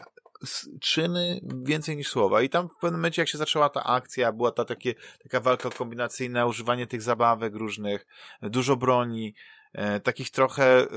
[0.81, 2.41] czyny więcej niż słowa.
[2.41, 4.93] I tam w pewnym momencie, jak się zaczęła ta akcja, była ta takie,
[5.23, 8.07] taka walka kombinacyjna, używanie tych zabawek różnych,
[8.41, 9.35] dużo broni,
[9.73, 10.87] e, takich trochę, e,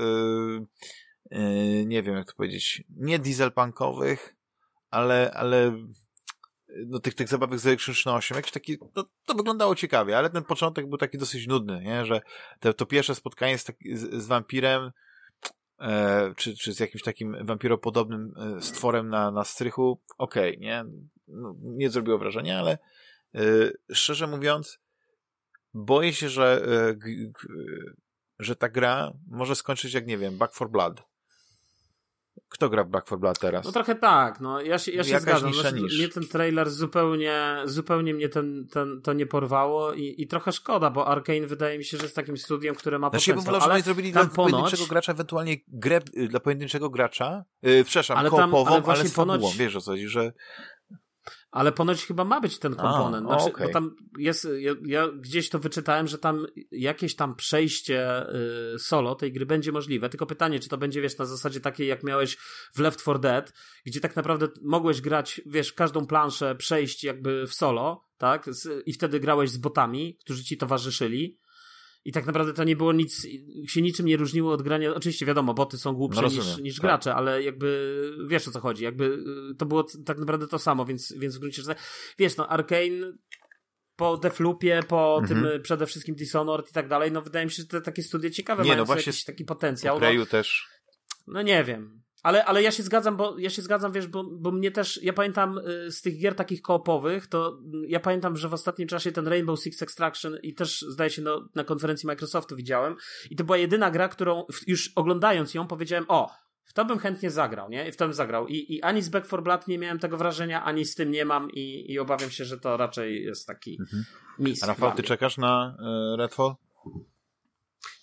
[1.31, 1.39] e,
[1.85, 4.35] nie wiem jak to powiedzieć, nie dieselpunkowych,
[4.91, 5.77] ale, ale
[6.87, 10.87] no, tych, tych zabawek z elektrycznością, jakiś taki, no, to wyglądało ciekawie, ale ten początek
[10.87, 12.05] był taki dosyć nudny, nie?
[12.05, 12.21] że
[12.59, 14.91] to, to pierwsze spotkanie z, z, z wampirem,
[15.79, 20.85] e, czy, czy z jakimś takim wampiropodobnym e, stworem na, na strychu, okej, okay, nie?
[21.27, 22.77] No, nie zrobiło wrażenia, ale
[23.35, 23.39] e,
[23.93, 24.79] szczerze mówiąc,
[25.73, 27.33] boję się, że, e, g, g,
[28.39, 31.08] że ta gra może skończyć jak, nie wiem, Back for Blood.
[32.49, 33.65] Kto gra w Back 4 Blood teraz?
[33.65, 35.53] No trochę tak, no ja się, ja się zgadzam.
[35.53, 40.51] Znaczy, mnie ten trailer zupełnie, zupełnie mnie ten, ten, to nie porwało i, i trochę
[40.51, 43.55] szkoda, bo Arkane wydaje mi się, że jest takim studiem, które ma znaczy, potencjał.
[43.55, 44.35] Znaczy, ale zrobili dla ponoć...
[44.35, 49.13] pojedynczego gracza ewentualnie grę y, dla pojedynczego gracza, yy, przepraszam, ale tam, ale, ale z
[49.13, 49.57] fabułą, ponoć...
[49.57, 50.33] wiesz o co chodzi, że
[51.51, 53.27] ale ponoć chyba ma być ten komponent.
[53.27, 53.67] A, znaczy, okay.
[53.67, 58.25] bo tam jest, ja, ja, gdzieś to wyczytałem, że tam jakieś tam przejście
[58.75, 60.09] y, solo tej gry będzie możliwe.
[60.09, 62.37] Tylko pytanie, czy to będzie, wiesz, na zasadzie takiej, jak miałeś
[62.73, 63.53] w Left 4 Dead,
[63.85, 68.45] gdzie tak naprawdę mogłeś grać, wiesz, w każdą planszę przejść jakby w solo, tak?
[68.53, 71.39] Z, I wtedy grałeś z botami, którzy ci towarzyszyli
[72.05, 73.27] i tak naprawdę to nie było nic,
[73.67, 74.95] się niczym nie różniło od grania.
[74.95, 76.81] Oczywiście wiadomo, boty są głupsze no niż, niż tak.
[76.81, 77.93] gracze, ale jakby
[78.27, 78.83] wiesz o co chodzi.
[78.83, 79.05] Jakby
[79.51, 81.81] y, to było tak naprawdę to samo, więc, więc w gruncie rzeczy,
[82.17, 83.13] wiesz, no Arkane
[83.95, 85.41] po Deflupie, po mhm.
[85.41, 88.31] tym przede wszystkim Dishonored i tak dalej, no wydaje mi się, że te takie studie
[88.31, 89.99] ciekawe nie, mają no właśnie jakiś taki potencjał.
[89.99, 90.67] Po no, też.
[91.27, 92.01] No nie wiem.
[92.23, 95.13] Ale, ale ja się zgadzam, bo ja się zgadzam, wiesz, bo, bo mnie też, ja
[95.13, 99.11] pamiętam y, z tych gier takich koopowych, to y, ja pamiętam, że w ostatnim czasie
[99.11, 102.95] ten Rainbow Six Extraction i też zdaje się no, na konferencji Microsoftu widziałem
[103.29, 106.31] i to była jedyna gra, którą już oglądając ją powiedziałem, o,
[106.63, 107.87] w to bym chętnie zagrał, nie?
[107.87, 108.47] I w to bym zagrał.
[108.47, 111.25] I, i ani z Back 4 Blood nie miałem tego wrażenia, ani z tym nie
[111.25, 114.05] mam i, i obawiam się, że to raczej jest taki mhm.
[114.39, 114.63] mis.
[114.63, 115.77] Rafał, ty czekasz na
[116.13, 116.55] y, Redfall?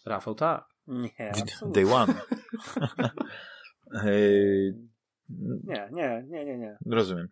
[0.06, 0.68] Rafał, tak.
[0.86, 1.32] Nie.
[1.72, 2.14] Day one.
[5.64, 6.78] nie, nie, nie, nie, nie.
[6.86, 7.28] Rozumiem.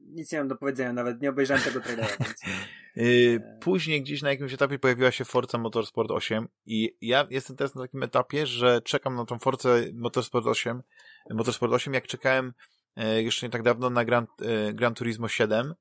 [0.00, 2.16] Nic nie mam do powiedzenia, nawet nie obejrzałem tego trailera.
[2.20, 2.40] Więc...
[2.96, 7.74] Yy, później gdzieś na jakimś etapie pojawiła się Forza Motorsport 8 i ja jestem teraz
[7.74, 10.82] na takim etapie, że czekam na tą Forza Motorsport 8,
[11.30, 12.52] Motorsport 8 jak czekałem
[12.96, 15.74] e, jeszcze nie tak dawno na Gran, e, Gran Turismo 7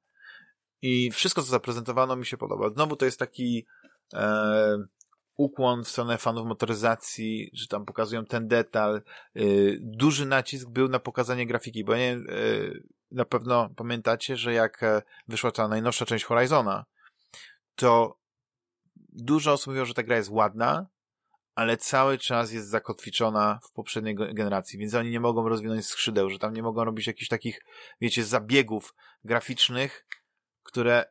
[0.82, 2.70] i wszystko co zaprezentowano mi się podoba.
[2.70, 3.66] Znowu to jest taki
[4.14, 4.78] e,
[5.38, 9.02] ukłon w stronę fanów motoryzacji, że tam pokazują ten detal.
[9.36, 14.84] Yy, duży nacisk był na pokazanie grafiki, bo nie, yy, na pewno pamiętacie, że jak
[14.84, 16.86] e, wyszła ta najnowsza część Horizona,
[17.76, 18.20] to
[19.10, 20.88] dużo osób mówiło, że ta gra jest ładna,
[21.56, 26.40] ale cały czas jest zakotwiczona w poprzedniej generacji, więc oni nie mogą rozwinąć skrzydeł, że
[26.40, 27.60] tam nie mogą robić jakichś takich,
[28.02, 30.06] wiecie, zabiegów graficznych,
[30.64, 31.06] które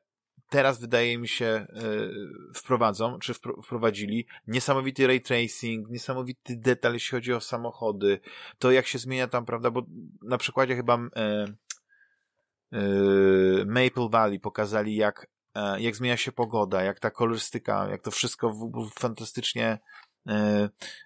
[0.48, 7.32] teraz wydaje mi się yy, wprowadzą, czy wprowadzili niesamowity ray tracing, niesamowity detal, jeśli chodzi
[7.32, 8.20] o samochody,
[8.59, 9.82] to jak się zmienia tam, prawda, bo
[10.23, 17.01] na przykładzie chyba yy, yy, Maple Valley pokazali jak, e, jak zmienia się pogoda, jak
[17.01, 19.78] ta kolorystyka, jak to wszystko fantastycznie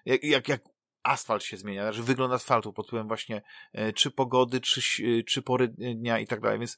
[0.05, 0.61] jak, jak, jak
[1.03, 3.41] asfalt się zmienia, znaczy wygląd asfaltu pod wpływem właśnie
[3.95, 4.81] czy pogody, czy,
[5.23, 6.77] czy pory dnia i tak dalej, więc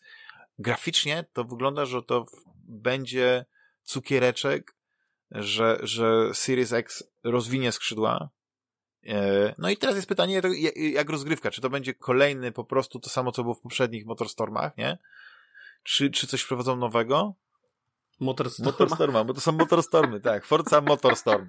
[0.60, 2.26] graficznie to wygląda, że to
[2.68, 3.46] będzie
[3.84, 4.76] cukiereczek,
[5.32, 8.30] że, że Series X rozwinie skrzydła.
[9.08, 10.42] E, no i teraz jest pytanie,
[10.76, 14.78] jak rozgrywka, czy to będzie kolejny po prostu to samo, co było w poprzednich Motorstormach,
[14.78, 14.98] nie?
[15.84, 17.36] Czy, czy coś wprowadzą nowego?
[18.20, 18.72] Motorstorma.
[18.72, 20.46] Motorstorma, bo to są Motorstormy, tak.
[20.46, 21.48] Forza Motorstorm.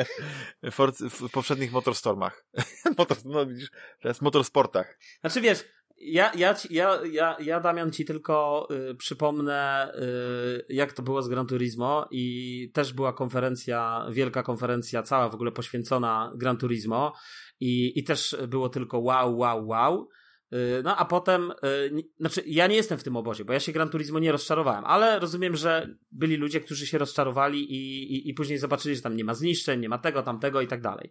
[0.72, 2.44] Forza, w poprzednich Motorstormach.
[2.98, 3.70] Motor, no widzisz,
[4.02, 4.98] teraz Motorsportach.
[5.20, 5.64] Znaczy wiesz,
[6.00, 9.92] ja, ja, ja, ja, ja Damian ci tylko y, przypomnę,
[10.68, 15.34] y, jak to było z Gran Turismo i też była konferencja, wielka konferencja, cała w
[15.34, 17.12] ogóle poświęcona Gran Turismo
[17.60, 20.08] i, i też było tylko wow, wow, wow.
[20.52, 23.72] Y, no a potem, y, znaczy ja nie jestem w tym obozie, bo ja się
[23.72, 28.34] Gran Turismo nie rozczarowałem, ale rozumiem, że byli ludzie, którzy się rozczarowali i, i, i
[28.34, 31.10] później zobaczyli, że tam nie ma zniszczeń, nie ma tego, tamtego i tak dalej.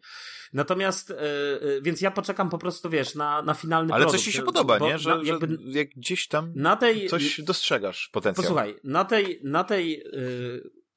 [0.53, 4.15] Natomiast, yy, więc ja poczekam po prostu, wiesz, na, na finalny ale produkt.
[4.15, 4.97] Ale coś ci się podoba, bo, nie?
[4.97, 8.43] Że, na, jakby, że jak gdzieś tam tej, coś dostrzegasz potencjał.
[8.43, 10.03] Posłuchaj, na tej, na tej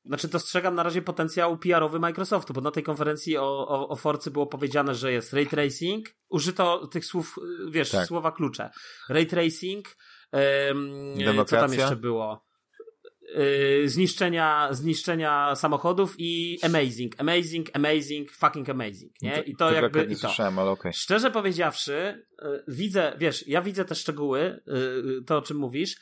[0.05, 4.31] znaczy dostrzegam na razie potencjał PR-owy Microsoftu, bo na tej konferencji o, o, o Forcy
[4.31, 7.37] było powiedziane, że jest ray tracing, użyto tych słów,
[7.71, 8.07] wiesz, tak.
[8.07, 8.71] słowa klucze.
[9.09, 9.97] Ray tracing,
[10.33, 12.53] um, co tam jeszcze było?
[13.35, 19.43] Yy, zniszczenia, zniszczenia samochodów i amazing, amazing, amazing, fucking amazing, nie?
[19.47, 20.21] I to, jakby i to.
[20.21, 20.93] Słyszałem, ale okay.
[20.93, 25.97] Szczerze powiedziawszy, yy, widzę, wiesz, ja widzę te szczegóły, yy, to o czym mówisz,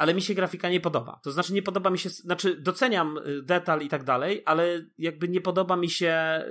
[0.00, 1.20] ale mi się grafika nie podoba.
[1.24, 5.28] To znaczy nie podoba mi się, znaczy doceniam y, detal i tak dalej, ale jakby
[5.28, 6.42] nie podoba mi się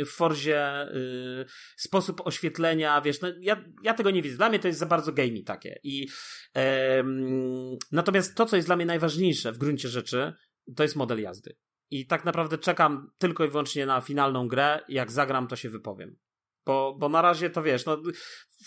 [0.00, 1.46] y, w Forzie y,
[1.76, 4.36] sposób oświetlenia, wiesz, no ja, ja tego nie widzę.
[4.36, 5.80] Dla mnie to jest za bardzo gamey takie.
[5.82, 6.08] I
[7.92, 10.32] natomiast to, co jest dla mnie najważniejsze w gruncie rzeczy,
[10.76, 11.56] to jest model jazdy.
[11.90, 14.80] I tak naprawdę czekam tylko i wyłącznie na finalną grę.
[14.88, 16.16] Jak zagram, to się wypowiem.
[16.66, 18.02] Bo, bo na razie to wiesz, no,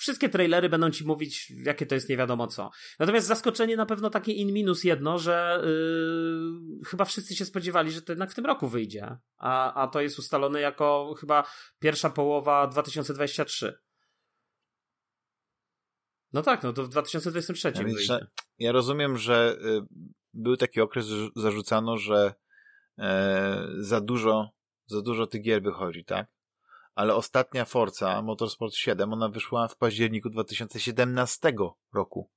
[0.01, 2.69] wszystkie trailery będą ci mówić, jakie to jest nie wiadomo co.
[2.99, 8.01] Natomiast zaskoczenie na pewno takie in minus jedno, że yy, chyba wszyscy się spodziewali, że
[8.01, 9.17] to jednak w tym roku wyjdzie.
[9.37, 11.43] A, a to jest ustalone jako chyba
[11.79, 13.79] pierwsza połowa 2023.
[16.33, 18.27] No tak, no to w 2023 ja, wyjdzie.
[18.59, 19.81] Ja rozumiem, że y,
[20.33, 22.33] był taki okres, że zarzucano, że
[22.99, 24.49] e, za dużo,
[24.85, 26.27] za dużo tych gier wychodzi, tak?
[26.95, 31.53] Ale ostatnia Forza, Motorsport 7, ona wyszła w październiku 2017
[31.93, 32.29] roku.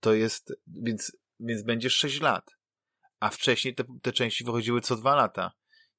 [0.00, 2.56] To jest, więc, więc będzie 6 lat.
[3.20, 5.52] A wcześniej te, te części wychodziły co dwa lata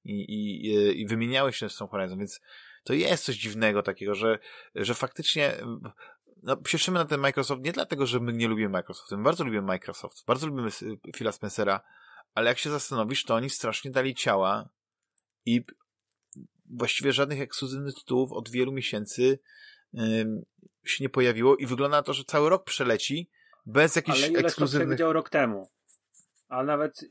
[0.04, 2.40] i, i, i wymieniały się z tą Horizon, więc
[2.84, 4.40] to jest coś dziwnego takiego, że,
[4.76, 5.58] że faktycznie
[6.44, 9.12] no, cieszymy na ten Microsoft nie dlatego, że my nie lubimy Microsoft.
[9.12, 10.70] My bardzo lubimy Microsoft, bardzo lubimy
[11.16, 11.82] Phila Spencera,
[12.34, 14.70] ale jak się zastanowisz, to oni strasznie dali ciała
[15.46, 15.66] i
[16.72, 19.39] właściwie żadnych ekskluzywnych tytułów od wielu miesięcy
[20.85, 23.30] się nie pojawiło i wygląda na to, że cały rok przeleci
[23.65, 24.88] bez jakichś Ale ekskluzywnych...
[24.88, 25.69] Ale widział rok temu.
[26.49, 27.06] A nawet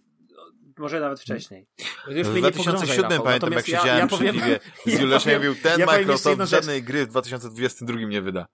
[0.78, 1.66] może nawet wcześniej.
[2.08, 4.36] Już w 2007 pamiętam, jak siedziałem ja, ja powiem,
[4.86, 8.46] z Juleszem, ja mówił, ten ja Microsoft żadnej gry w 2022 nie wyda.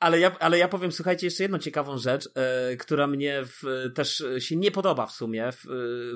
[0.00, 4.24] Ale ja, ale ja powiem, słuchajcie, jeszcze jedną ciekawą rzecz, e, która mnie w, też
[4.38, 5.64] się nie podoba w sumie w,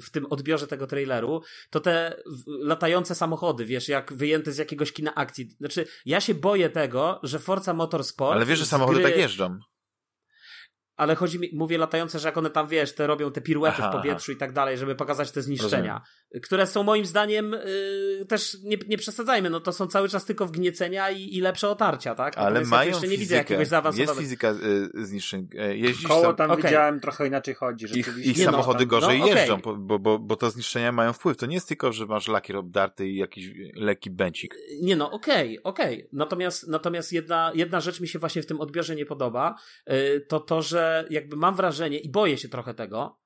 [0.03, 5.15] w tym odbiorze tego traileru, to te latające samochody, wiesz, jak wyjęte z jakiegoś kina
[5.15, 5.51] akcji.
[5.61, 8.37] Znaczy, ja się boję tego, że Forza Motorsport...
[8.37, 9.11] Ale wiesz, że samochody gry...
[9.11, 9.59] tak jeżdżą
[10.97, 13.91] ale chodzi mi, mówię latające, że jak one tam, wiesz, te robią te piruety aha,
[13.91, 14.37] w powietrzu aha.
[14.37, 16.43] i tak dalej, żeby pokazać te zniszczenia, Rozumiem.
[16.43, 17.57] które są moim zdaniem
[18.19, 21.69] yy, też, nie, nie przesadzajmy, no to są cały czas tylko wgniecenia i, i lepsze
[21.69, 22.39] otarcia, tak?
[22.39, 24.13] Ale Natomiast mają ja jeszcze nie widzę jakiegoś zaawansowanego.
[24.13, 25.49] Jest fizyka y, zniszczeń.
[25.59, 26.63] E, jeździsz Koło tam, tam okay.
[26.63, 27.85] widziałem, trochę inaczej chodzi.
[27.85, 29.39] Ich, ich nie samochody no, gorzej no, okay.
[29.39, 31.37] jeżdżą, bo, bo, bo to zniszczenia mają wpływ.
[31.37, 34.57] To nie jest tylko, że masz lakier obdarty i jakiś lekki bęcik.
[34.83, 35.95] Nie no, okej, okay, okej.
[35.95, 36.09] Okay.
[36.13, 39.55] Natomiast, natomiast jedna, jedna rzecz mi się właśnie w tym odbiorze nie podoba,
[39.87, 43.21] yy, to to, że jakby mam wrażenie, i boję się trochę tego,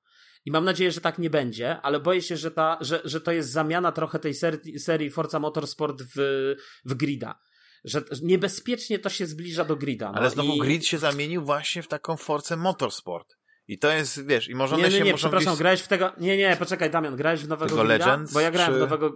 [0.45, 3.31] i mam nadzieję, że tak nie będzie, ale boję się, że, ta, że, że to
[3.31, 6.55] jest zamiana trochę tej serii, serii Forza Motorsport w,
[6.85, 7.39] w grida.
[7.83, 10.11] Że niebezpiecznie to się zbliża do grida.
[10.11, 10.59] No ale znowu i...
[10.59, 13.35] grid się zamienił właśnie w taką Force Motorsport.
[13.67, 15.59] I to jest, wiesz, i może one nie, nie, nie, przepraszam, gdzieś...
[15.59, 18.05] grałeś w tego, nie, nie, poczekaj Damian, grałeś w nowego tego grida?
[18.05, 18.77] Legends, bo ja grałem czy...
[18.77, 19.15] w nowego,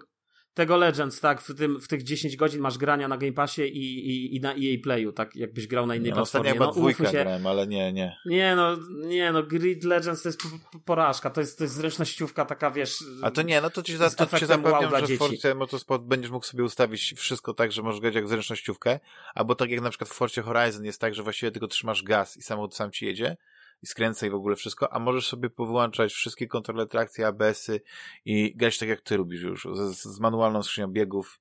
[0.53, 4.09] tego Legends, tak, w, tym, w tych 10 godzin masz grania na Game Passie i,
[4.09, 6.53] i, i na EA Playu, tak, jakbyś grał na innej no, platformie.
[6.53, 7.11] No, dwójkę się...
[7.11, 8.17] grałem, ale nie, nie.
[8.25, 10.41] Nie, no, nie, no, Grid Legends to jest
[10.85, 13.03] porażka, to jest, to jest zręcznościówka taka, wiesz...
[13.21, 16.03] A to nie, no to ci, za, to ci zapewniam, wow że w Forcie Motorsport
[16.03, 18.99] będziesz mógł sobie ustawić wszystko tak, że możesz grać jak zręcznościówkę,
[19.35, 22.37] albo tak jak na przykład w Forcie Horizon jest tak, że właściwie tylko trzymasz gaz
[22.37, 23.37] i samochód sam ci jedzie,
[23.83, 27.81] i skręca i w ogóle wszystko, a możesz sobie powyłączać wszystkie kontrole trakcji, ABS-y
[28.25, 31.39] i grać tak jak ty lubisz już, z, z manualną skrzynią biegów.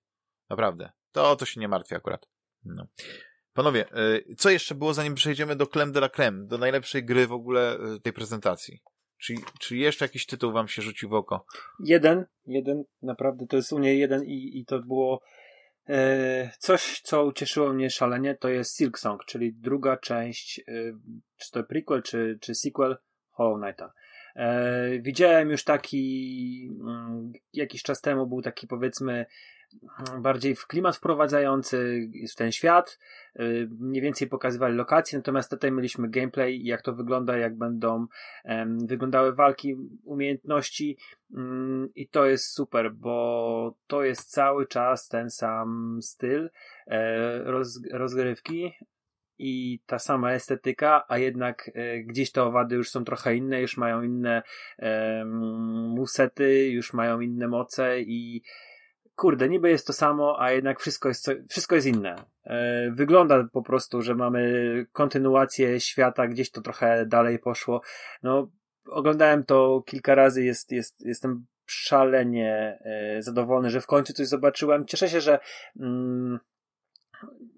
[0.51, 0.93] Naprawdę.
[1.12, 2.28] To to się nie martwię akurat.
[2.64, 2.86] No.
[3.52, 3.86] Panowie,
[4.31, 7.32] y, co jeszcze było zanim przejdziemy do Clem de la Creme, do najlepszej gry w
[7.32, 8.81] ogóle y, tej prezentacji?
[9.19, 11.44] Czy, czy jeszcze jakiś tytuł wam się rzucił w oko?
[11.81, 15.20] Jeden, jeden, naprawdę to jest u niej jeden i, i to było
[16.59, 20.62] coś, co ucieszyło mnie szalenie, to jest Silk Song, czyli druga część, e,
[21.36, 22.97] czy to prequel, czy, czy sequel
[23.31, 23.93] Hollow Knighta.
[24.36, 29.27] E, widziałem już taki, mm, jakiś czas temu był taki powiedzmy
[30.19, 32.99] bardziej w klimat wprowadzający w ten świat.
[33.40, 38.07] Y, mniej więcej pokazywali lokacje, natomiast tutaj mieliśmy gameplay, jak to wygląda, jak będą
[38.86, 40.99] wyglądały walki, umiejętności
[41.31, 46.51] um, i to jest super, bo to jest cały czas ten sam styl
[46.86, 48.73] e, roz, rozgrywki,
[49.39, 53.77] i ta sama estetyka, a jednak e, gdzieś te owady już są trochę inne, już
[53.77, 54.43] mają inne
[54.78, 55.24] e,
[55.94, 58.43] musety, już mają inne moce i
[59.17, 62.15] kurde, niby jest to samo, a jednak wszystko jest, wszystko jest inne.
[62.45, 67.83] E, wygląda po prostu, że mamy kontynuację świata, gdzieś to trochę dalej poszło.
[68.23, 68.51] No,
[68.87, 74.87] oglądałem to kilka razy, jest, jest, jestem szalenie e, zadowolony, że w końcu coś zobaczyłem.
[74.87, 75.39] Cieszę się, że
[75.81, 76.39] mm,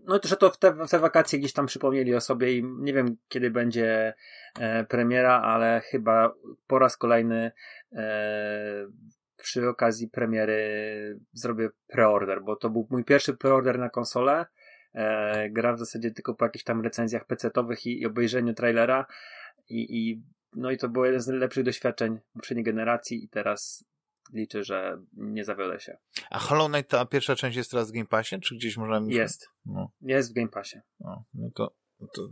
[0.07, 2.93] no, że to w te, w te wakacje gdzieś tam przypomnieli o sobie i nie
[2.93, 4.15] wiem, kiedy będzie
[4.59, 6.35] e, premiera, ale chyba
[6.67, 7.53] po raz kolejny
[7.93, 8.87] e,
[9.45, 14.47] przy okazji premiery zrobię preorder, bo to był mój pierwszy preorder na konsolę.
[14.95, 19.07] E, gra w zasadzie tylko po jakichś tam recenzjach PC-owych i, i obejrzeniu trailera
[19.69, 20.23] i, i
[20.57, 23.85] no i to było jeden z najlepszych doświadczeń poprzedniej generacji i teraz
[24.33, 25.97] liczę, że nie zawiodę się.
[26.31, 29.13] A Hollow Knight, ta pierwsza część jest teraz w Game Passie, czy gdzieś możemy...
[29.13, 29.49] Jest.
[29.67, 29.91] No.
[30.01, 30.79] Jest w Game Passie.
[31.01, 32.23] No, no to, no to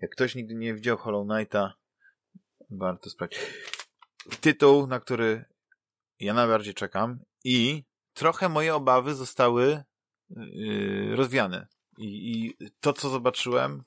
[0.00, 1.74] jak ktoś nigdy nie widział Hollow Knighta,
[2.70, 3.40] warto sprawdzić.
[4.40, 5.44] Tytuł, na który
[6.20, 7.84] ja najbardziej czekam i
[8.14, 9.82] trochę moje obawy zostały
[10.30, 11.66] yy, rozwiane.
[11.98, 13.82] I, I to, co zobaczyłem,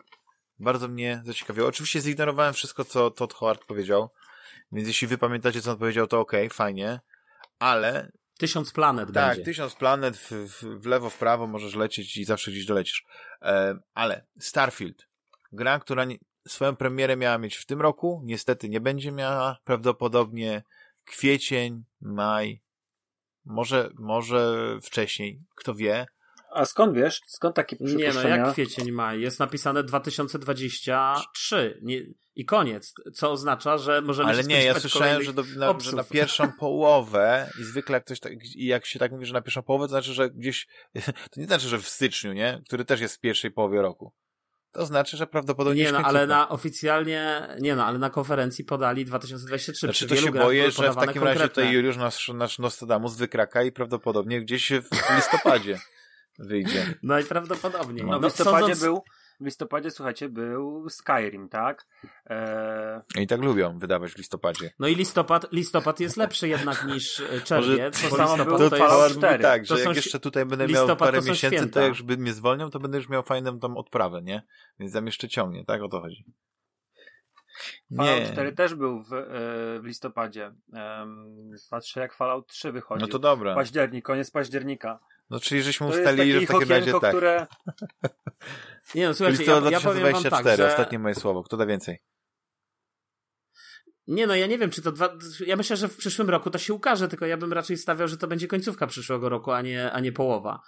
[0.60, 1.68] bardzo mnie zaciekawiło.
[1.68, 4.10] Oczywiście zignorowałem wszystko, co Todd Howard powiedział,
[4.72, 7.00] więc jeśli wy pamiętacie, co on powiedział, to okej, okay, fajnie,
[7.60, 8.12] ale...
[8.38, 9.44] Tysiąc planet tak, będzie.
[9.44, 13.06] Tysiąc planet, w, w, w, lewo, w prawo możesz lecieć i zawsze gdzieś dolecisz.
[13.42, 15.08] E, ale Starfield,
[15.52, 16.18] gra, która nie,
[16.48, 20.64] swoją premierę miała mieć w tym roku, niestety nie będzie miała, prawdopodobnie
[21.12, 22.62] kwiecień, maj,
[23.46, 26.06] może, może wcześniej, kto wie.
[26.54, 27.22] A skąd wiesz?
[27.28, 29.22] Skąd takie Nie no, jak kwiecień, maj?
[29.22, 32.02] Jest napisane 2023 nie,
[32.36, 36.04] i koniec, co oznacza, że możemy Ale nie, ja słyszałem, że, do, na, że na,
[36.04, 39.86] pierwszą połowę i zwykle jak ktoś tak, jak się tak mówi, że na pierwszą połowę,
[39.86, 40.68] to znaczy, że gdzieś,
[41.32, 42.62] to nie znaczy, że w styczniu, nie?
[42.68, 44.14] Który też jest w pierwszej połowie roku.
[44.72, 49.06] To znaczy, że prawdopodobnie Nie no, ale na oficjalnie, nie no, ale na konferencji podali
[49.06, 49.88] 2023.
[49.88, 51.24] Znaczy to się boję, że w takim konkretne.
[51.24, 55.80] razie tutaj Juliusz nasz, nasz Nostradamus wykraka i prawdopodobnie gdzieś w listopadzie
[56.40, 56.94] wyjdzie.
[57.04, 58.06] Najprawdopodobniej.
[58.06, 58.82] No, w listopadzie Sądząc...
[58.82, 59.04] był,
[59.42, 61.86] w listopadzie, słuchajcie, był Skyrim, tak?
[62.30, 63.02] E...
[63.20, 64.72] I tak lubią wydawać w listopadzie.
[64.80, 68.70] No i listopad, listopad jest lepszy jednak niż e, czerwiec, Może bo to- listopad to
[68.70, 69.18] to, Fallout jest...
[69.18, 69.44] 4.
[69.44, 71.82] tak, że To jak jeszcze tutaj będę miał parę to miesięcy, to święta.
[71.82, 74.44] jak żeby mnie zwolnią, to będę już miał fajną tam odprawę, nie?
[74.80, 75.82] Więc tam jeszcze ciągnie, tak?
[75.82, 76.26] O to chodzi.
[77.98, 79.20] Fallout 4 też był w, e,
[79.80, 80.52] w listopadzie.
[81.70, 83.02] Patrzę jak Fallout 3 wychodzi.
[83.02, 83.56] No to dobra.
[83.56, 85.00] Październik, koniec października.
[85.32, 87.10] No czyli żeśmy To ustalili, że w takie takim razie tak.
[87.10, 87.48] które...
[88.96, 90.68] Nie no, słuchajcie, ja, ja powiem wam 2024, tak, że...
[90.68, 91.44] ostatnie moje słowo.
[91.44, 92.00] Kto da więcej?
[94.08, 95.18] Nie no, ja nie wiem, czy to dwa...
[95.46, 98.18] Ja myślę, że w przyszłym roku to się ukaże, tylko ja bym raczej stawiał, że
[98.18, 100.60] to będzie końcówka przyszłego roku, a nie, a nie połowa.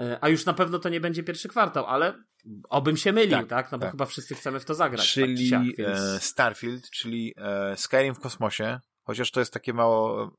[0.00, 2.24] E, A już na pewno to nie będzie pierwszy kwartał, ale
[2.68, 3.48] obym się mylił, tak?
[3.48, 3.90] Tak, No bo tak.
[3.90, 5.00] chyba wszyscy chcemy w to zagrać.
[5.00, 5.98] tak czy Czyli siak, więc...
[5.98, 10.30] e, Starfield, czyli e, Skyrim w kosmosie, chociaż to jest takie mało...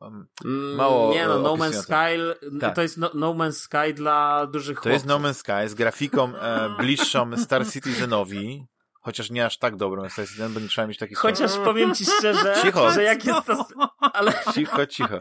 [0.46, 1.82] Mm, mało, Nie no, No Man's.
[1.82, 2.20] Sky,
[2.60, 2.76] Tak.
[2.76, 5.22] to jest no, no Man's Sky dla dużych To jest chłopców.
[5.24, 8.66] No Man's Sky z grafiką e, bliższą Star Citizenowi,
[9.00, 11.18] chociaż nie aż tak dobrą Star Citizen, bo nie trzeba mieć takich...
[11.18, 12.92] Chociaż powiem ci szczerze, Cicho.
[12.92, 13.66] że jak jest to...
[14.14, 15.20] Ale Cicho, cicho.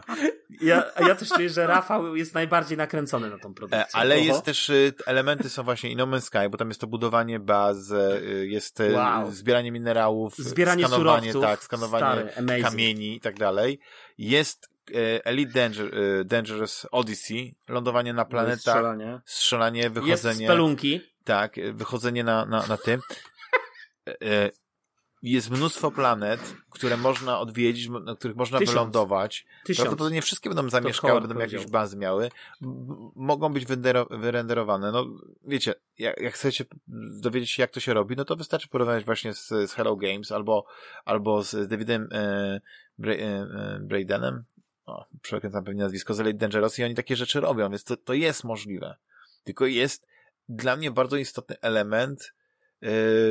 [0.61, 3.85] ja, ja też czuję, że Rafał jest najbardziej nakręcony na tą E, produkcję.
[3.93, 4.23] Ale Oho.
[4.23, 7.91] jest też, y, elementy są właśnie No Man's Sky, bo tam jest to budowanie baz,
[7.91, 9.31] y, jest y, Wow.
[9.31, 11.51] zbieranie minerałów, Zbieranie skanowanie, surowców.
[11.51, 13.79] tak, skanowanie Stary, kamieni i tak dalej.
[14.17, 19.21] Jest e, Elite Danger, e, Dangerous Odyssey, lądowanie na planetach, Strzelanie.
[19.25, 21.01] strzelanie, Jest wychodzenie, spelunki.
[21.23, 23.01] tak, e, wychodzenie na, na, na tym.
[24.21, 24.49] E,
[25.21, 28.73] Jest mnóstwo planet, które można odwiedzić, na których można Tysiąc.
[28.75, 29.45] wylądować.
[29.65, 29.85] Tysiąc.
[29.85, 32.31] Prawdopodobnie wszystkie będą zamieszkałe, Howard będą jakieś bazy miały.
[33.15, 33.65] Mogą być
[34.09, 34.91] wyrenderowane.
[34.91, 35.05] No,
[35.43, 36.65] wiecie, jak, jak chcecie
[37.21, 40.31] dowiedzieć się, jak to się robi, no to wystarczy porównać właśnie z, z Hello Games
[40.31, 40.65] albo,
[41.05, 42.61] albo z Davidem e,
[42.99, 44.43] Bra- e, e, Braidenem.
[44.85, 48.13] O, przekręcam pewnie nazwisko, z Elite Dangerous i oni takie rzeczy robią, więc to, to
[48.13, 48.95] jest możliwe.
[49.43, 50.07] Tylko jest
[50.49, 52.33] dla mnie bardzo istotny element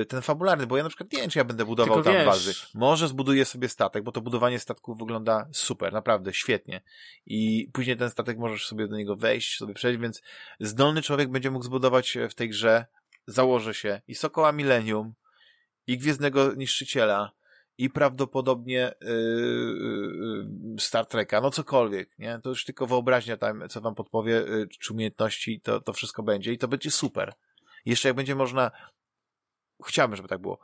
[0.09, 2.27] ten fabularny, bo ja na przykład nie wiem, czy ja będę budował Tylko tam wiesz-
[2.27, 2.55] bazy.
[2.75, 6.81] Może zbuduję sobie statek, bo to budowanie statku wygląda super, naprawdę, świetnie.
[7.27, 10.23] I później ten statek możesz sobie do niego wejść, sobie przejść, więc
[10.61, 12.87] zdolny człowiek będzie mógł zbudować w tej grze,
[13.27, 15.15] założę się, i Sokoła Millennium,
[15.87, 17.33] i Gwiezdnego Niszczyciela,
[17.79, 22.41] i prawdopodobnie yy, yy, Star Treka, no cokolwiek, nie?
[22.43, 26.53] To już tylko wyobraźnia tam, co wam podpowie, yy, czy umiejętności, to, to wszystko będzie
[26.53, 27.33] i to będzie super.
[27.85, 28.70] Jeszcze jak będzie można,
[29.87, 30.59] chciałbym, żeby tak było,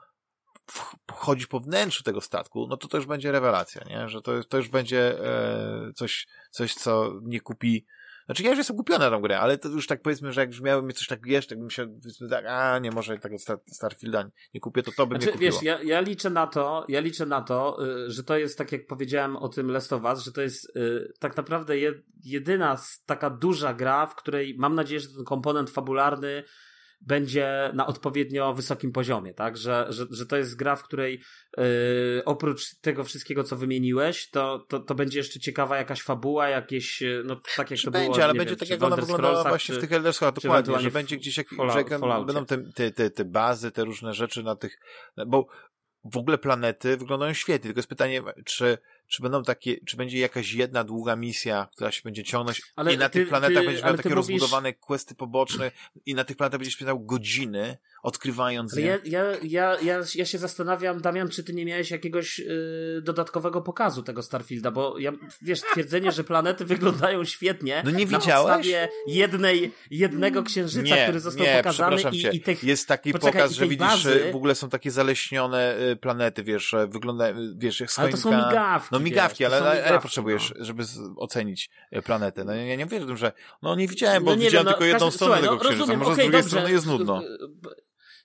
[1.13, 4.09] chodzić po wnętrzu tego statku, no to to już będzie rewelacja, nie?
[4.09, 7.87] Że to, to już będzie e, coś, coś, co nie kupi
[8.27, 10.51] znaczy ja już jestem kupiony na tą grę, ale to już tak powiedzmy, że jak
[10.83, 14.31] mi coś tak jeszcze, tak bym się, powiedzmy tak, a nie, może tego Star, Starfielda
[14.55, 15.53] nie kupię, to to by mnie Znaczy, kupiło.
[15.53, 18.73] wiesz, ja, ja liczę na to, ja liczę na to, y, że to jest tak
[18.73, 21.93] jak powiedziałem o tym Last of Us, że to jest y, tak naprawdę je,
[22.25, 26.45] jedyna taka duża gra, w której mam nadzieję, że ten komponent fabularny
[27.07, 29.57] będzie na odpowiednio wysokim poziomie, tak?
[29.57, 31.21] Że, że, że to jest gra, w której
[31.59, 37.03] y, oprócz tego wszystkiego, co wymieniłeś, to, to, to będzie jeszcze ciekawa jakaś fabuła, jakieś,
[37.03, 39.45] y, no tak jak Czy to będzie, było, ale będzie wiem, tak jak ona wyglądała
[39.45, 42.59] właśnie w tych Elder Scrollsach, czy dokładnie, że będzie gdzieś jak, Fallout- że będą te,
[42.59, 44.79] te, te, te bazy, te różne rzeczy na tych,
[45.27, 45.47] bo
[46.05, 48.79] w ogóle planety wyglądają świetnie, tylko jest pytanie, czy,
[49.09, 52.99] czy będą takie, czy będzie jakaś jedna długa misja, która się będzie ciągnąć Ale i
[52.99, 55.71] na ty- tych planetach ty- będziesz miał takie mówisz- rozbudowane questy poboczne
[56.07, 58.87] i na tych planetach będziesz spędzał godziny odkrywając je.
[58.87, 63.63] ja, ja, ja, ja, ja się zastanawiam, Damian, czy ty nie miałeś jakiegoś y, dodatkowego
[63.63, 65.13] pokazu tego Starfielda, bo ja,
[65.43, 68.27] wiesz, twierdzenie, że planety wyglądają świetnie No nie na widziałeś?
[68.57, 72.65] podstawie jednej, jednego księżyca, który został nie, pokazany i, i tych...
[72.65, 76.75] Jest taki Poczekaj, pokaz, że widzisz, bazy- w ogóle są takie zaleśnione y, planety, wiesz,
[76.89, 80.65] wygląda, y, wiesz, jak Ale to są migawki, No migawki, ale, ale, migawki, potrzebujesz, no.
[80.65, 82.45] żeby z, ocenić e, planetę.
[82.45, 84.73] No ja nie mówię o tym, że no nie widziałem, bo No nie widziałem wiem,
[84.73, 85.81] no, tylko jedną każdym- stronę słuchaj, tego no, księżyca.
[85.81, 86.51] rozumiem, Może okej, z drugiej dobrze.
[86.57, 87.23] strony jest nudno.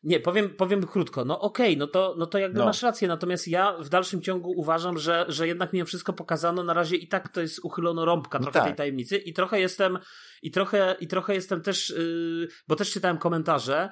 [0.04, 1.26] Nie, powiem, powiem krótko.
[1.26, 2.66] No okej, no, to, no to jakby No.
[2.66, 6.74] masz rację, natomiast ja w dalszym ciągu uważam, że, że jednak mimo wszystko pokazano na
[6.74, 8.68] razie i tak to jest uchylono rąbka No trochę tak.
[8.68, 10.00] tej tajemnicy i trochę jestem
[10.41, 13.90] i trochę, i trochę jestem też, yy, bo też czytałem komentarze,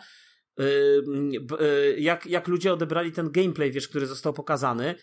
[0.58, 0.66] yy,
[1.60, 4.96] yy, jak, jak ludzie odebrali ten gameplay, wiesz, który został pokazany.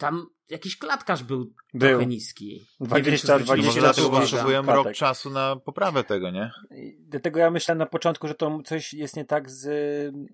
[0.00, 1.88] Tam jakiś klatkarz był, Był.
[1.90, 2.66] trochę niski.
[2.80, 6.50] 20, No 20 może lat potrzebujemy rok czasu na poprawę tego, nie?
[6.98, 9.66] Dlatego ja myślałem na początku, że to coś jest nie tak z,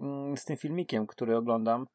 [0.01, 1.87] mm, z tym filmikiem, który oglądam.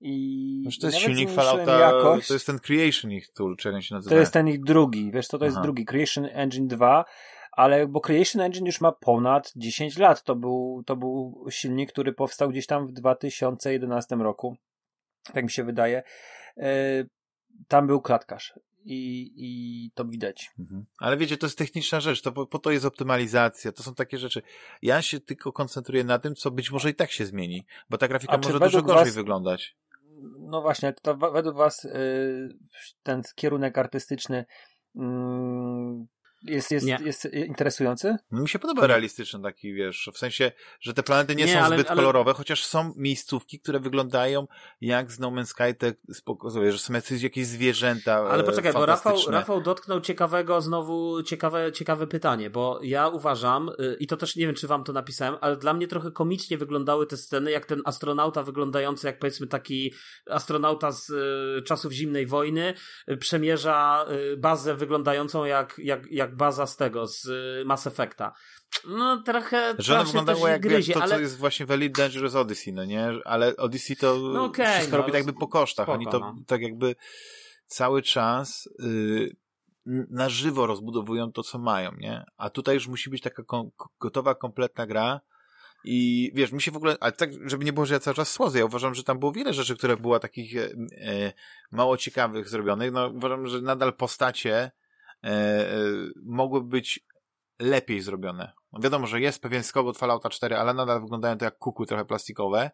[0.00, 2.28] I Znaczy, to jest silnik Fallouta, jakość.
[2.28, 4.14] to jest ten Creation ich tool, czy jak się nazywa.
[4.14, 5.62] To jest ten ich drugi, wiesz co to jest Aha.
[5.62, 7.04] drugi, Creation Engine 2,
[7.52, 10.22] ale bo Creation Engine już ma ponad 10 lat.
[10.22, 14.56] To był, to był silnik, który powstał gdzieś tam w 2011 roku.
[15.32, 16.02] Tak mi się wydaje.
[16.56, 17.04] E,
[17.68, 18.54] tam był klatkarz.
[18.84, 20.50] I, I to widać.
[20.58, 20.84] Mhm.
[20.98, 24.18] Ale wiecie, to jest techniczna rzecz, to po, po to jest optymalizacja, to są takie
[24.18, 24.42] rzeczy.
[24.82, 28.08] Ja się tylko koncentruję na tym, co być może i tak się zmieni, bo ta
[28.08, 29.76] grafika może dużo gorzej was- wyglądać.
[30.38, 32.58] no właśnie, to według Was y,
[33.02, 34.44] ten kierunek artystyczny
[36.44, 38.16] jest, jest, jest interesujący?
[38.32, 41.58] No, mi się podoba realistyczny taki, wiesz, w sensie, że te planety nie, nie są
[41.58, 41.96] ale, zbyt ale...
[41.96, 44.46] kolorowe, chociaż są miejscówki, które wyglądają
[44.80, 48.86] jak z No Man's Sky, te spokojnie, że są jakieś, jakieś zwierzęta Ale poczekaj, bo
[48.86, 54.36] Rafał, Rafał dotknął ciekawego, znowu ciekawe, ciekawe pytanie, bo ja uważam, y, i to też
[54.36, 57.66] nie wiem, czy wam to napisałem, ale dla mnie trochę komicznie wyglądały te sceny, jak
[57.66, 59.94] ten astronauta wyglądający, jak powiedzmy taki
[60.30, 62.74] astronauta z y, czasów zimnej wojny,
[63.10, 64.06] y, przemierza
[64.38, 68.32] bazę wyglądającą jak, jak, jak baza z tego, z y, Mass Effecta.
[68.88, 71.14] No trochę Że ona wyglądało jak, gryzie, jak to, ale...
[71.14, 73.08] co jest właśnie w Elite Dangerous Odyssey, no nie?
[73.24, 75.86] Ale Odyssey to no okay, wszystko no, robi tak jakby po kosztach.
[75.86, 76.34] Spoko, Oni to no.
[76.46, 76.94] tak jakby
[77.66, 79.36] cały czas yy,
[80.10, 82.24] na żywo rozbudowują to, co mają, nie?
[82.36, 85.20] A tutaj już musi być taka kom gotowa, kompletna gra,
[85.84, 88.30] i wiesz, mi się w ogóle, ale tak, żeby nie było, że ja cały czas
[88.30, 91.32] słodzę, ja uważam, że tam było wiele rzeczy, które były takich e, e,
[91.70, 92.92] mało ciekawych zrobionych.
[92.92, 94.70] No uważam, że nadal postacie
[96.22, 97.06] mogłyby być
[97.58, 98.52] lepiej zrobione.
[98.72, 101.86] No wiadomo, że jest pewien skok od Fallouta 4, ale nadal wyglądają to jak kuku
[101.86, 102.70] trochę plastikowe.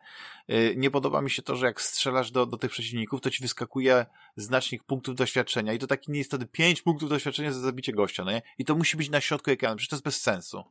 [0.49, 3.43] E, nie podoba mi się to, że jak strzelasz do, do tych przeciwników, to ci
[3.43, 4.07] wyskakuje
[4.37, 8.25] znacznik punktów doświadczenia i to taki nie jest wtedy 5 punktów doświadczenia za zabicie gościa,
[8.25, 8.43] no nie?
[8.59, 10.65] I to musi być na środku ekranu, przecież to jest bez sensu.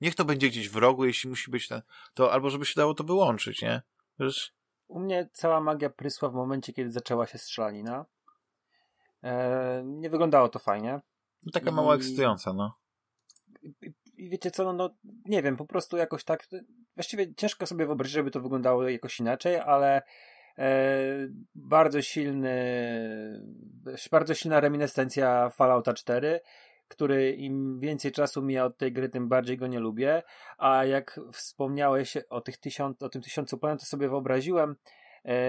[0.00, 1.82] Niech to będzie gdzieś w rogu, jeśli musi być ten,
[2.14, 3.82] to albo żeby się dało to wyłączyć, nie?
[4.20, 4.52] Wiesz?
[4.88, 8.04] U mnie cała magia prysła w momencie, kiedy zaczęła się strzelanina.
[9.22, 11.00] Eee, nie wyglądało to fajnie.
[11.46, 11.74] No, taka I...
[11.74, 12.78] mało ekscytująca, no.
[13.62, 13.74] I,
[14.16, 14.90] I, wiecie co, no, no
[15.24, 16.48] nie wiem, po prostu jakoś tak,
[16.96, 20.02] właściwie ciężko sobie wyobrazić, żeby to wyglądało jakoś inaczej, ale
[20.58, 22.54] e, bardzo silny,
[24.10, 26.40] bardzo silna reminiscencja Fallouta 4,
[26.88, 30.22] który im więcej czasu mija od tej gry, tym bardziej go nie lubię,
[30.58, 34.76] a jak wspomniałeś o, tych tysiąc, o tym tysiącu planet, to sobie wyobraziłem,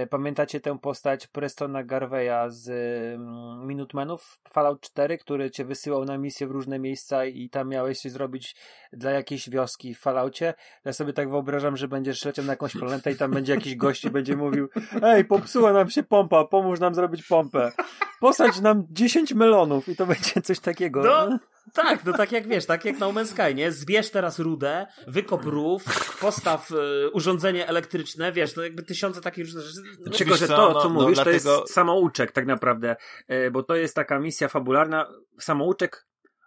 [0.10, 2.70] pamiętacie tę postać Prestona Garveya z
[3.16, 8.00] mm, Minutemenów Fallout 4, który cię wysyłał na misję w różne miejsca i tam miałeś
[8.00, 8.56] coś zrobić
[8.94, 10.54] dla jakiejś wioski w Falloutie?
[10.86, 14.06] Ja sobie tak wyobrażam, że będziesz leciał na jakąś planetę i tam będzie jakiś gość
[14.06, 14.70] i będzie mówił
[15.04, 17.72] ej, popsuła nam się pompa, pomóż nam zrobić pompę.
[18.20, 21.04] Posadź nam 10 melonów i to będzie coś takiego.
[21.04, 21.40] No.
[21.74, 23.72] Tak, no tak jak wiesz, tak jak na Omen Sky, nie?
[23.72, 25.84] Zbierz teraz rudę, wykop rów,
[26.22, 29.82] postaw y, urządzenie elektryczne, wiesz, no jakby tysiące takich różnych rzeczy.
[30.06, 31.56] No, Tylko, że to, no, co no, mówisz, dlatego...
[31.56, 32.96] to jest samouczek tak naprawdę,
[33.32, 35.08] y, bo to jest taka misja fabularna,
[35.40, 36.06] samouczek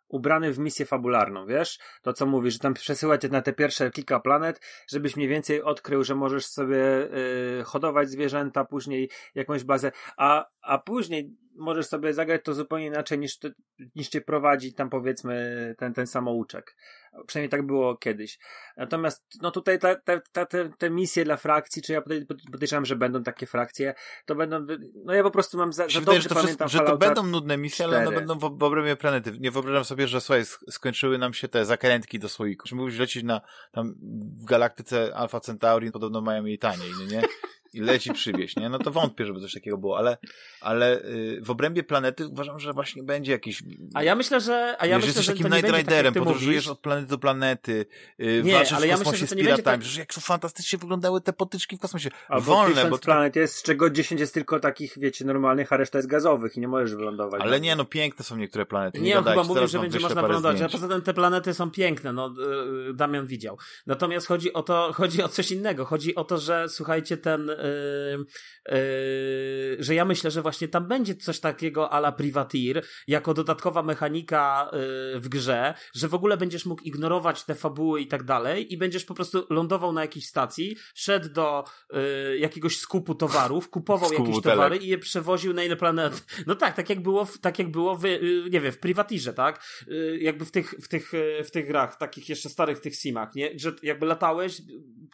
[0.08, 1.78] ubrany w misję fabularną, wiesz?
[2.02, 6.04] To co mówisz, że tam przesyłacie na te pierwsze kilka planet, żebyś mniej więcej odkrył,
[6.04, 7.08] że możesz sobie
[7.60, 13.18] y, hodować zwierzęta, później jakąś bazę, a, a później możesz sobie zagrać to zupełnie inaczej
[13.18, 13.54] niż, ty,
[13.96, 16.76] niż cię prowadzi tam powiedzmy ten, ten samouczek.
[17.26, 18.38] Przynajmniej tak było kiedyś.
[18.76, 22.02] Natomiast no tutaj te, te, te, te misje dla frakcji, czy ja
[22.52, 23.94] podejrzewam, że będą takie frakcje,
[24.26, 24.66] to będą,
[25.04, 27.56] no ja po prostu mam za, za dobrze że to pamiętam Że to będą nudne
[27.56, 27.96] misje, 4.
[27.96, 29.32] ale one będą w, w obrębie planety.
[29.40, 32.68] Nie wyobrażam sobie, że słuchaj, skończyły nam się te zakrętki do słoiku.
[32.68, 33.40] Że mógłbyś lecieć na,
[33.72, 33.94] tam
[34.36, 37.22] w galaktyce Alpha Centauri, podobno mają jej taniej, nie?
[37.74, 38.68] I leci przywieźć, nie?
[38.68, 40.18] No to wątpię, żeby coś takiego było, ale,
[40.60, 43.62] ale yy, w obrębie planety uważam, że właśnie będzie jakiś...
[43.94, 44.76] A ja myślę, że...
[44.78, 46.68] A ja Wiesz, myślę, jesteś takim Night tak, Riderem, tak, podróżujesz mówisz.
[46.68, 47.86] od planety do planety,
[48.18, 49.82] yy, nie, walczysz ale w kosmosie ja myślę, z piratami, tak...
[49.82, 52.10] że jak fantastycznie wyglądały te potyczki w kosmosie.
[52.28, 52.98] Albo Wolne, bo...
[52.98, 56.60] planet jest, z czego 10 jest tylko takich, wiecie, normalnych, a reszta jest gazowych i
[56.60, 57.42] nie możesz wylądować.
[57.42, 59.00] Ale nie, no piękne są niektóre planety.
[59.00, 61.70] Nie, nie on chyba mówił, że będzie można wylądować, a poza tym te planety są
[61.70, 62.34] piękne, no
[62.86, 63.58] yy, Damian widział.
[63.86, 65.84] Natomiast chodzi o to, chodzi o coś innego.
[65.84, 67.50] Chodzi o to, że słuchajcie, ten
[69.78, 75.20] że ja myślę, że właśnie tam będzie coś takiego ala Privateer, jako dodatkowa mechanika yy,
[75.20, 79.04] w grze, że w ogóle będziesz mógł ignorować te fabuły i tak dalej i będziesz
[79.04, 81.64] po prostu lądował na jakiejś stacji, szedł do
[82.38, 86.20] jakiegoś skupu towarów, kupował jakieś towary i je przewoził na inne planety.
[86.46, 88.02] No tak, tak jak było, w, tak jak było w,
[88.50, 89.84] nie wiem, w Privateerze, tak?
[90.20, 91.12] Jakby w tych, w tych,
[91.44, 93.58] w tych grach, takich jeszcze starych tych simach, nie?
[93.58, 94.62] Że jakby latałeś,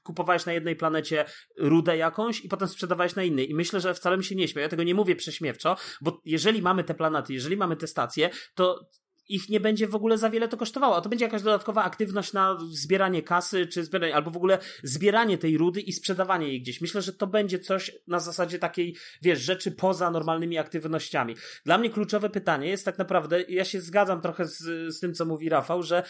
[0.03, 1.25] kupowałeś na jednej planecie
[1.59, 3.51] rudę jakąś i potem sprzedawałeś na innej.
[3.51, 4.63] I myślę, że wcale mi się nie śmieję.
[4.63, 8.89] Ja tego nie mówię prześmiewczo, bo jeżeli mamy te planety, jeżeli mamy te stacje, to
[9.29, 12.33] ich nie będzie w ogóle za wiele to kosztowało, a to będzie jakaś dodatkowa aktywność
[12.33, 16.81] na zbieranie kasy, czy zbieranie, albo w ogóle zbieranie tej rudy i sprzedawanie jej gdzieś.
[16.81, 21.37] Myślę, że to będzie coś na zasadzie takiej, wiesz, rzeczy poza normalnymi aktywnościami.
[21.65, 24.59] Dla mnie kluczowe pytanie jest tak naprawdę, ja się zgadzam trochę z,
[24.97, 26.03] z tym, co mówi Rafał, że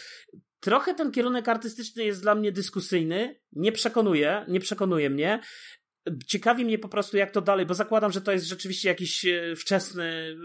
[0.61, 5.41] trochę ten kierunek artystyczny jest dla mnie dyskusyjny, nie przekonuje, nie przekonuje mnie,
[6.27, 9.57] ciekawi mnie po prostu, jak to dalej, bo zakładam, że to jest rzeczywiście jakiś e,
[9.57, 10.37] wczesny,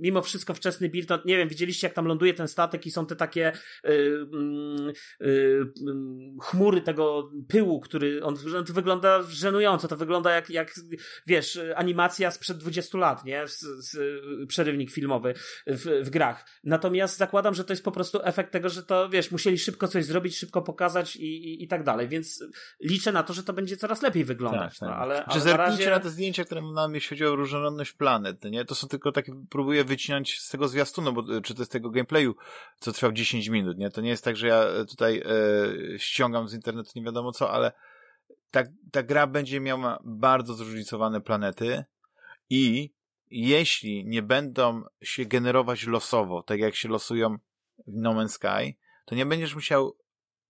[0.00, 1.08] mimo wszystko wczesny build.
[1.08, 3.52] No, nie wiem, widzieliście, jak tam ląduje ten statek i są te takie
[3.84, 5.64] y, y, y,
[6.42, 8.36] chmury tego pyłu, który on
[8.66, 9.88] to wygląda żenująco.
[9.88, 10.74] To wygląda jak, jak
[11.26, 13.48] wiesz, animacja sprzed 20 lat, nie?
[13.48, 13.98] Z, z,
[14.48, 15.34] przerywnik filmowy
[15.66, 16.48] w, w grach.
[16.64, 20.04] Natomiast zakładam, że to jest po prostu efekt tego, że to, wiesz, musieli szybko coś
[20.04, 22.08] zrobić, szybko pokazać i, i, i tak dalej.
[22.08, 22.44] Więc
[22.80, 24.78] liczę na to, że to będzie coraz lepiej wyglądać.
[24.78, 24.98] Tak, tak.
[24.98, 25.90] No, ale, Czy znaczy, zerknijcie na, razie...
[25.90, 28.64] na te zdjęcia, które mamy, jeśli chodzi o różnorodność planet, nie?
[28.64, 32.34] To są tylko takie, próbuję wycinać z tego zwiastunu, bo, czy to z tego gameplayu,
[32.78, 33.90] co trwał 10 minut, nie?
[33.90, 35.22] To nie jest tak, że ja tutaj
[35.94, 37.72] e, ściągam z internetu nie wiadomo co, ale
[38.50, 38.62] ta,
[38.92, 41.84] ta gra będzie miała bardzo zróżnicowane planety
[42.50, 42.90] i
[43.30, 47.36] jeśli nie będą się generować losowo, tak jak się losują
[47.86, 49.96] w No Man's Sky, to nie będziesz musiał,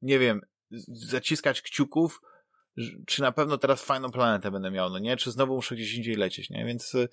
[0.02, 0.40] nie wiem,
[0.88, 2.20] zaciskać kciuków,
[3.07, 5.16] czy na pewno teraz fajną planetę będę miał, no nie?
[5.16, 6.65] Czy znowu muszę gdzieś indziej lecieć, nie?
[6.65, 6.94] Więc...
[6.94, 7.09] Y,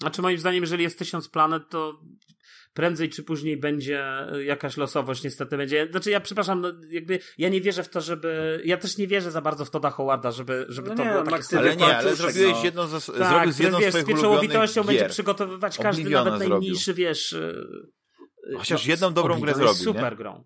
[0.00, 2.00] znaczy moim zdaniem, jeżeli jest tysiąc planet, to
[2.74, 4.04] prędzej czy później będzie
[4.44, 5.88] jakaś losowość, niestety będzie.
[5.90, 8.62] Znaczy ja przepraszam, no jakby ja nie wierzę w to, żeby.
[8.64, 11.22] Ja też nie wierzę za bardzo w Toda Howarda, żeby, żeby no to nie, było
[11.22, 12.64] takie Ale nie, ale zrobiłeś no.
[12.64, 16.48] jedną z, tak, zrobił z jedną wiesz, z swoich pieczołowitością będzie przygotowywać każdy, Obliviona nawet
[16.48, 17.06] najmniejszy, zrobił.
[17.06, 17.32] wiesz.
[17.32, 17.66] Y,
[18.58, 19.74] Chociaż no, jedną dobrą grę zrobił.
[19.74, 20.16] super nie?
[20.16, 20.44] grą.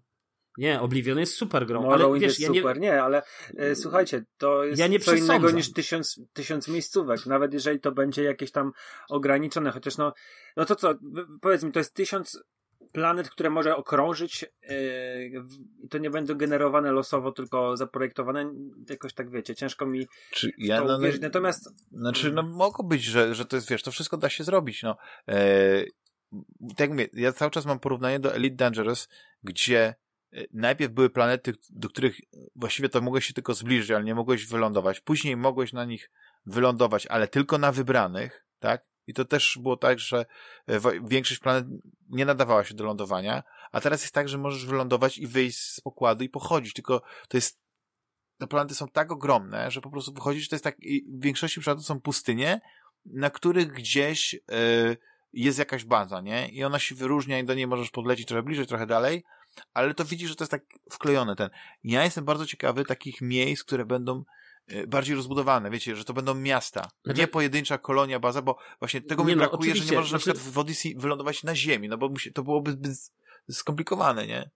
[0.59, 2.89] Nie, Oblivion jest super grą, Morrowind ale wiesz, jest ja super, nie...
[2.89, 3.23] nie, ale
[3.57, 7.93] e, słuchajcie, to jest ja nie co innego niż tysiąc, tysiąc miejscówek, nawet jeżeli to
[7.93, 8.73] będzie jakieś tam
[9.09, 10.13] ograniczone, chociaż no,
[10.57, 10.95] no to co,
[11.41, 12.43] powiedz mi, to jest tysiąc
[12.93, 15.45] planet, które może okrążyć yy,
[15.91, 18.53] to nie będą generowane losowo, tylko zaprojektowane,
[18.91, 21.75] jakoś tak wiecie, ciężko mi Czy ja, no, uwierzyć, natomiast...
[21.93, 24.97] Znaczy, no mogło być, że, że to jest, wiesz, to wszystko da się zrobić, no.
[25.29, 25.85] E,
[26.69, 29.09] tak jak mówię, ja cały czas mam porównanie do Elite Dangerous,
[29.43, 29.95] gdzie
[30.53, 32.21] najpierw były planety, do których
[32.57, 35.01] właściwie to mogłeś się tylko zbliżyć, ale nie mogłeś wylądować.
[35.01, 36.11] Później mogłeś na nich
[36.47, 38.85] wylądować, ale tylko na wybranych, tak?
[39.07, 40.27] I to też było tak, że
[40.67, 41.67] e, większość planet
[42.09, 43.43] nie nadawała się do lądowania,
[43.73, 47.37] a teraz jest tak, że możesz wylądować i wyjść z pokładu i pochodzić, tylko to
[47.37, 47.61] jest
[48.39, 50.77] te planety są tak ogromne, że po prostu wychodzisz, to jest tak,
[51.09, 52.61] w większości przypadków są pustynie,
[53.05, 54.39] na których gdzieś y,
[55.33, 56.49] jest jakaś baza, nie?
[56.49, 59.25] I ona się wyróżnia i do niej możesz podlecieć trochę bliżej, trochę dalej,
[59.75, 60.63] ale to widzisz, że to jest tak
[60.93, 61.51] wklejone ten.
[61.85, 64.25] Ja jestem bardzo ciekawy takich miejsc, które będą
[64.67, 67.21] e, bardziej rozbudowane, wiecie, że to będą miasta, znaczy...
[67.21, 70.19] nie pojedyncza kolonia, baza, bo właśnie tego nie mi no, brakuje, że nie możesz na
[70.19, 73.13] przykład w Odyssey wylądować na ziemi, no bo to byłoby zbyt
[73.51, 74.51] skomplikowane, nie?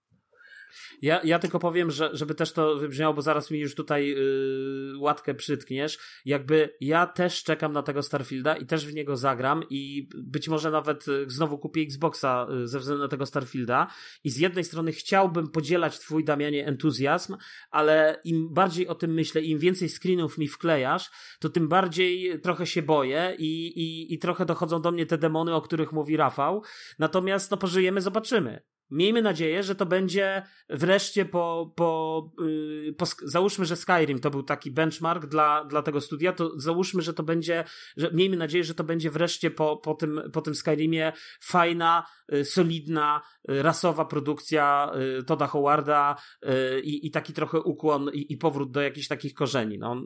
[1.01, 4.97] Ja, ja tylko powiem, że, żeby też to wybrzmiało, bo zaraz mi już tutaj yy,
[4.97, 5.99] łatkę przytkniesz.
[6.25, 10.71] Jakby ja też czekam na tego Starfielda i też w niego zagram i być może
[10.71, 13.87] nawet y, znowu kupię Xboxa yy, ze względu na tego Starfielda.
[14.23, 17.37] I z jednej strony chciałbym podzielać twój, Damianie, entuzjazm,
[17.71, 22.65] ale im bardziej o tym myślę, im więcej screenów mi wklejasz, to tym bardziej trochę
[22.65, 26.63] się boję i, i, i trochę dochodzą do mnie te demony, o których mówi Rafał.
[26.99, 33.65] Natomiast no pożyjemy, zobaczymy miejmy nadzieję, że to będzie wreszcie po, po, yy, po, załóżmy,
[33.65, 37.63] że Skyrim to był taki benchmark dla, dla tego studia, to załóżmy, że to będzie,
[37.97, 42.05] że miejmy nadzieję, że to będzie wreszcie po, po, tym, po tym Skyrimie fajna,
[42.43, 46.15] solidna, yy, rasowa produkcja yy, Toda Howarda
[46.83, 50.01] i, i taki trochę ukłon i, i powrót do jakichś takich korzeni, no,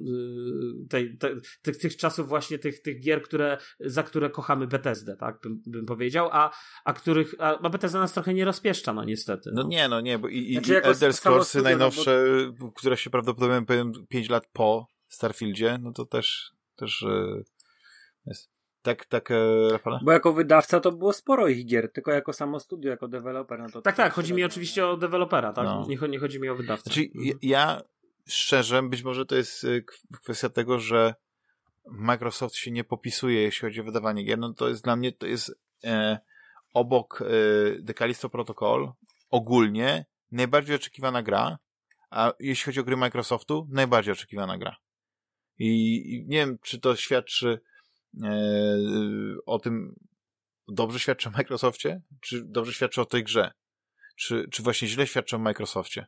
[0.89, 1.17] tej,
[1.61, 5.85] tych, tych czasów właśnie tych, tych gier, które, za które kochamy Bethesdę, tak, bym, bym
[5.85, 6.51] powiedział, a,
[6.85, 9.51] a których, a, a Bethesda nas trochę nie rozpieszcza no niestety.
[9.53, 12.71] No, no nie, no nie, bo i, znaczy, i Elder Scrollsy najnowsze, no bo...
[12.71, 17.05] które się prawdopodobnie powiem 5 lat po Starfieldzie, no to też, też
[18.25, 18.56] jest.
[18.81, 19.35] Tak, tak, e,
[19.71, 19.99] Rafale?
[20.03, 23.59] Bo jako wydawca to było sporo ich gier, tylko jako samo studio, jako deweloper.
[23.59, 25.65] No to tak, tak, chodzi mi oczywiście o dewelopera, tak?
[25.65, 25.85] No.
[25.87, 26.83] Nie, nie chodzi mi o wydawcę.
[26.83, 27.39] Znaczy, mhm.
[27.41, 27.81] ja
[28.27, 29.81] szczerze, być może to jest e,
[30.21, 31.15] kwestia tego, że
[31.85, 35.27] Microsoft się nie popisuje, jeśli chodzi o wydawanie gier, no to jest dla mnie, to
[35.27, 36.19] jest e,
[36.73, 38.91] obok y, The Callisto Protocol
[39.29, 41.57] ogólnie najbardziej oczekiwana gra,
[42.09, 44.75] a jeśli chodzi o gry Microsoftu, najbardziej oczekiwana gra.
[45.59, 45.67] I,
[46.13, 47.59] i nie wiem, czy to świadczy e,
[49.45, 49.95] o tym,
[50.67, 53.51] dobrze świadczy o Microsoftie, czy dobrze świadczy o tej grze,
[54.15, 56.05] czy, czy właśnie źle świadczy o Microsoftie.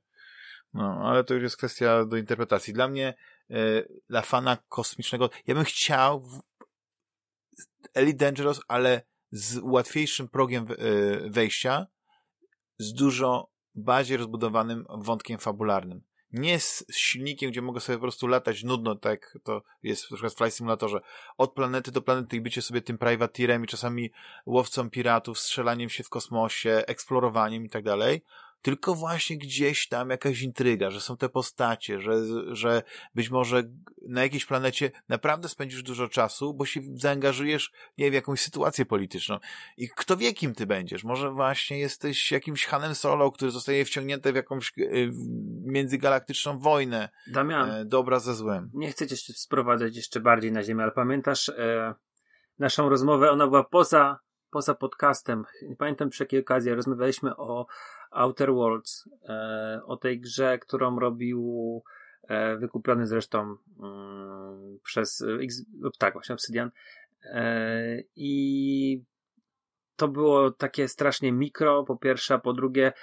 [0.74, 2.74] No, ale to już jest kwestia do interpretacji.
[2.74, 3.14] Dla mnie,
[3.50, 3.56] e,
[4.10, 6.28] dla fana kosmicznego, ja bym chciał
[7.94, 10.76] Elite Dangerous, ale z łatwiejszym progiem e,
[11.30, 11.88] wejścia,
[12.78, 16.02] z dużo bardziej rozbudowanym wątkiem fabularnym.
[16.34, 20.34] Nie z silnikiem, gdzie mogę sobie po prostu latać nudno, tak to jest na przykład
[20.34, 21.02] w Flight Simulatorze,
[21.38, 24.12] od planety do planety i bycie sobie tym privateerem i czasami
[24.46, 28.22] łowcą piratów, strzelaniem się w kosmosie, eksplorowaniem i tak dalej,
[28.62, 32.14] tylko właśnie gdzieś tam jakaś intryga, że są te postacie, że,
[32.56, 32.84] że
[33.16, 33.64] być może
[34.08, 38.86] na jakiejś planecie naprawdę spędzisz dużo czasu, bo się zaangażujesz, nie wiem, w jakąś sytuację
[38.86, 39.40] polityczną.
[39.78, 41.04] I kto wie, kim ty będziesz?
[41.04, 45.12] Może właśnie jesteś jakimś Hanem Solo, który zostaje wciągnięty w jakąś y,
[45.64, 47.10] międzygalaktyczną wojnę.
[47.28, 47.72] Damian.
[47.72, 48.72] E, dobra ze złem.
[48.74, 51.94] Nie chcę cię sprowadzać jeszcze bardziej na ziemię, ale pamiętasz e,
[52.60, 53.32] naszą rozmowę?
[53.32, 54.20] Ona była poza,
[54.52, 55.44] poza podcastem.
[55.62, 56.74] Nie pamiętam przy jakiej okazji.
[56.74, 57.66] Rozmawialiśmy o
[58.12, 61.84] Outer Worlds, e, o tej grze, którą robił
[62.28, 65.62] e, wykupiony zresztą mm, przez X,
[65.98, 66.72] tak, właśnie Obsidian.
[67.24, 69.04] E, I
[69.96, 72.94] to było takie strasznie mikro, po pierwsze, a po drugie,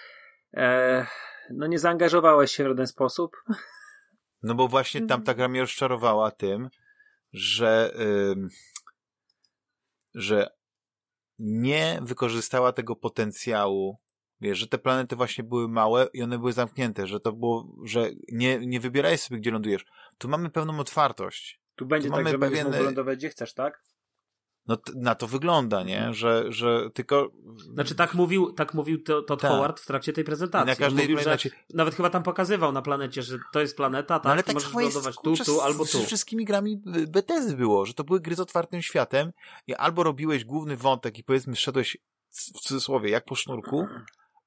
[0.54, 1.06] e,
[1.50, 3.36] no nie zaangażowałeś się w żaden sposób.
[4.42, 6.68] No bo właśnie tam ta gra mnie rozczarowała tym,
[7.32, 7.94] że,
[10.14, 10.50] że
[11.38, 13.98] nie wykorzystała tego potencjału.
[14.40, 18.10] Wiesz, że te planety właśnie były małe i one były zamknięte, że to było, że
[18.32, 19.84] nie, nie wybieraj sobie, gdzie lądujesz.
[20.18, 21.60] Tu mamy pewną otwartość.
[21.76, 23.82] Tu będzie Tu tak, mamy że będziesz pewien- mógł lądować gdzie chcesz, tak?
[24.68, 26.14] No t- na to wygląda, nie?
[26.14, 27.30] Że, że tylko...
[27.72, 29.50] Znaczy tak mówił, tak mówił to, Todd Tak.
[29.50, 30.66] Howard w trakcie tej prezentacji.
[30.66, 34.14] Na każdej mówił, że planecie- nawet chyba tam pokazywał na planecie, że to jest planeta,
[34.14, 35.98] tak, No ale tak możesz lądować tu, tu albo tu.
[35.98, 39.32] z wszystkimi grami Bethesdy było, że to były gry z otwartym światem
[39.66, 41.96] i albo robiłeś główny wątek i powiedzmy szedłeś
[42.30, 43.86] w cudzysłowie jak po sznurku,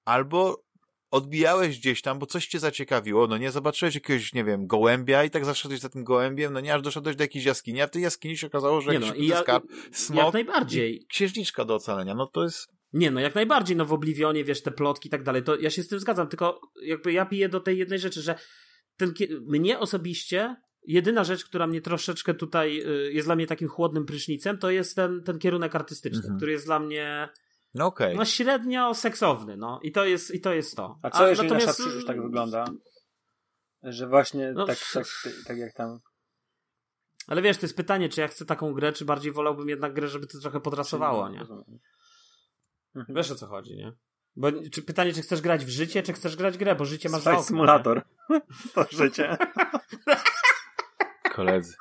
[0.09, 0.63] albo
[1.11, 5.29] odbijałeś gdzieś tam, bo coś cię zaciekawiło, no nie, zobaczyłeś jakiegoś, nie wiem, gołębia i
[5.29, 8.01] tak zaszedłeś za tym gołębiem, no nie, aż doszedłeś do jakiejś jaskini, a w tej
[8.01, 10.95] jaskini się okazało, że Nie jakiś no, ja, skarb, jak smok najbardziej.
[11.01, 12.67] i księżniczka do ocalenia, no to jest...
[12.93, 15.69] Nie, no jak najbardziej, no w Oblivionie, wiesz, te plotki i tak dalej, to ja
[15.69, 18.35] się z tym zgadzam, tylko jakby ja piję do tej jednej rzeczy, że
[18.97, 19.13] ten,
[19.47, 20.55] mnie osobiście,
[20.87, 24.95] jedyna rzecz, która mnie troszeczkę tutaj y, jest dla mnie takim chłodnym prysznicem, to jest
[24.95, 26.37] ten, ten kierunek artystyczny, Mhm.
[26.37, 27.29] który jest dla mnie
[27.73, 28.15] No okej.
[28.15, 30.99] no średnio seksowny, no i to jest, i to, jest to.
[31.01, 32.65] A co jeżeli nasza natomiast- przyszłość tak wygląda?
[33.83, 35.05] Że właśnie No, tak, tak,
[35.47, 35.99] tak jak tam.
[37.27, 40.07] Ale wiesz, to jest pytanie, czy ja chcę taką grę, czy bardziej wolałbym jednak grę,
[40.07, 41.39] żeby to trochę podrasowało, nie?
[41.39, 43.15] Mhm.
[43.15, 43.93] Wiesz o co chodzi, nie?
[44.35, 47.09] Bo czy pytanie, czy chcesz grać w życie, czy chcesz grać w grę, bo życie
[47.09, 48.01] masz za Flight oknem, Simulator.
[48.73, 49.37] To życie.
[51.35, 51.75] Koledzy.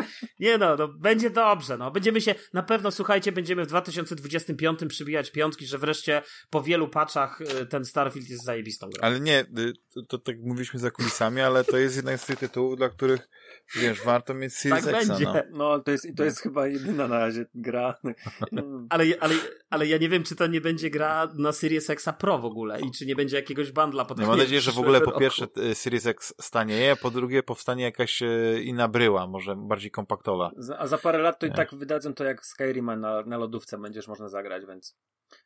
[0.40, 1.90] Nie no, no, będzie dobrze, no.
[1.90, 7.40] Będziemy się, na pewno, słuchajcie, będziemy w 2025 przybijać piątki, że wreszcie po wielu patchach
[7.40, 9.00] y, ten Starfield jest zajebistą grą.
[9.02, 12.38] Ale nie, y, to, to tak mówiliśmy za kulisami, ale to jest jeden z tych
[12.38, 13.28] tytułów, dla których,
[13.76, 15.24] wiesz, warto mieć Series Tak Xa, będzie.
[15.24, 15.58] no.
[15.58, 17.94] No, to jest, to jest chyba jedyna na razie gra.
[18.90, 19.34] Ale, ale,
[19.70, 22.80] ale ja nie wiem, czy to nie będzie gra na Series X Pro w ogóle
[22.80, 24.22] i czy nie będzie jakiegoś bundla potem.
[24.22, 27.42] Ja mam nadzieję, że w ogóle po pierwsze y, Series X stanieje, a po drugie
[27.42, 28.22] powstanie jakaś
[28.62, 30.50] inna bryła, może bardziej kompaktowa.
[30.56, 33.78] Za- A za parę lat to i tak wydadzą to jak Skyrima na, na lodówce
[33.78, 34.96] będziesz można zagrać, więc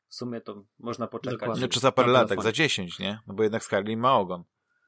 [0.09, 1.41] w sumie to można poczekać.
[1.41, 1.69] Dokładnie.
[1.69, 3.19] Czy za parę lat, tak za 10, nie?
[3.27, 4.45] No bo jednak Skyrim ma ogon.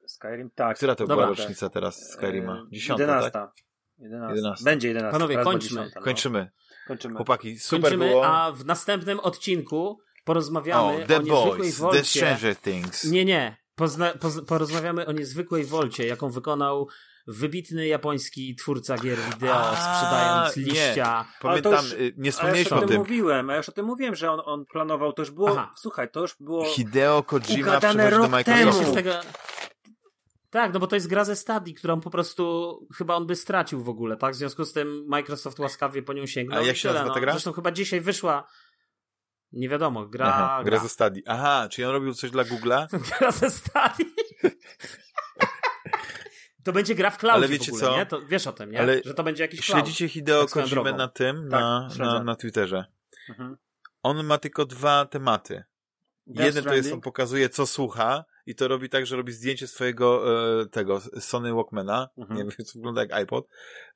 [0.07, 0.77] Skyrim, tak.
[0.77, 2.55] Która to Dobra, była rocznica teraz Skyrima?
[2.55, 3.31] E, Dziesiąta, 11.
[3.31, 3.51] tak?
[3.99, 4.35] 11.
[4.37, 4.65] 11.
[4.65, 5.13] Będzie 11.
[5.13, 5.77] Panowie, teraz kończmy.
[5.81, 6.03] 10, no.
[6.03, 6.51] Kończymy.
[6.89, 7.17] Kończymy.
[7.17, 8.27] Chłopaki, super Kończymy, było.
[8.27, 11.99] a w następnym odcinku O, porozmawiamy o, The niezwykłej Boys, wolcie.
[12.01, 13.05] The Stranger Things.
[13.05, 13.57] Nie, nie.
[13.75, 16.89] Pozna, poz, porozmawiamy o niezwykłej wolcie, jaką wykonał
[17.27, 20.63] wybitny japoński twórca gier wideo, A, sprzedając nie.
[20.63, 21.25] liścia.
[21.41, 23.69] Pamiętam, Ale to już- y, nie ja już wspomnieliśmy o tym mówiłem, a ja już
[23.69, 25.73] o tym mówiłem, że on, on planował, to już było, Aha.
[25.77, 28.95] słuchaj, to już było, Hideo Kojima Ugadane przechodzi do Microsoftu.
[28.95, 29.11] tego...
[30.51, 33.83] Tak, no bo to jest gra ze Stadii, którą po prostu chyba on by stracił
[33.85, 34.35] w ogóle, tak?
[34.35, 36.59] W związku z tym Microsoft łaskawie po nią sięgnął.
[36.63, 37.25] A jak się tyle, nazywa ta no.
[37.25, 37.33] gra?
[37.33, 38.47] Zresztą chyba dzisiaj wyszła
[39.53, 40.71] nie wiadomo, gra, Aha, gra.
[40.71, 41.23] gra ze Stadii.
[41.27, 42.87] Aha, czyli on robił coś dla Google'a?
[43.19, 44.07] gra ze Stadii.
[46.65, 47.97] To będzie gra w cloudzie Ale wiecie w ogóle, co?
[47.97, 48.07] nie?
[48.07, 48.81] To wiesz o tym, nie?
[48.81, 49.81] Ale Że to będzie jakiś cloud.
[49.85, 52.85] Śledzicie Hideo Tak Kojimę na tym, Tak, na, na, na Twitterze.
[53.28, 53.57] Mhm.
[54.03, 55.65] On ma tylko dwa tematy.
[56.27, 59.66] Death Jeden to jest, on pokazuje, co słucha i to robi tak, że robi zdjęcie
[59.66, 60.24] swojego
[60.62, 62.39] e, tego Sony Walkmana, Mhm.
[62.39, 63.49] nie wiem, co wygląda jak iPod.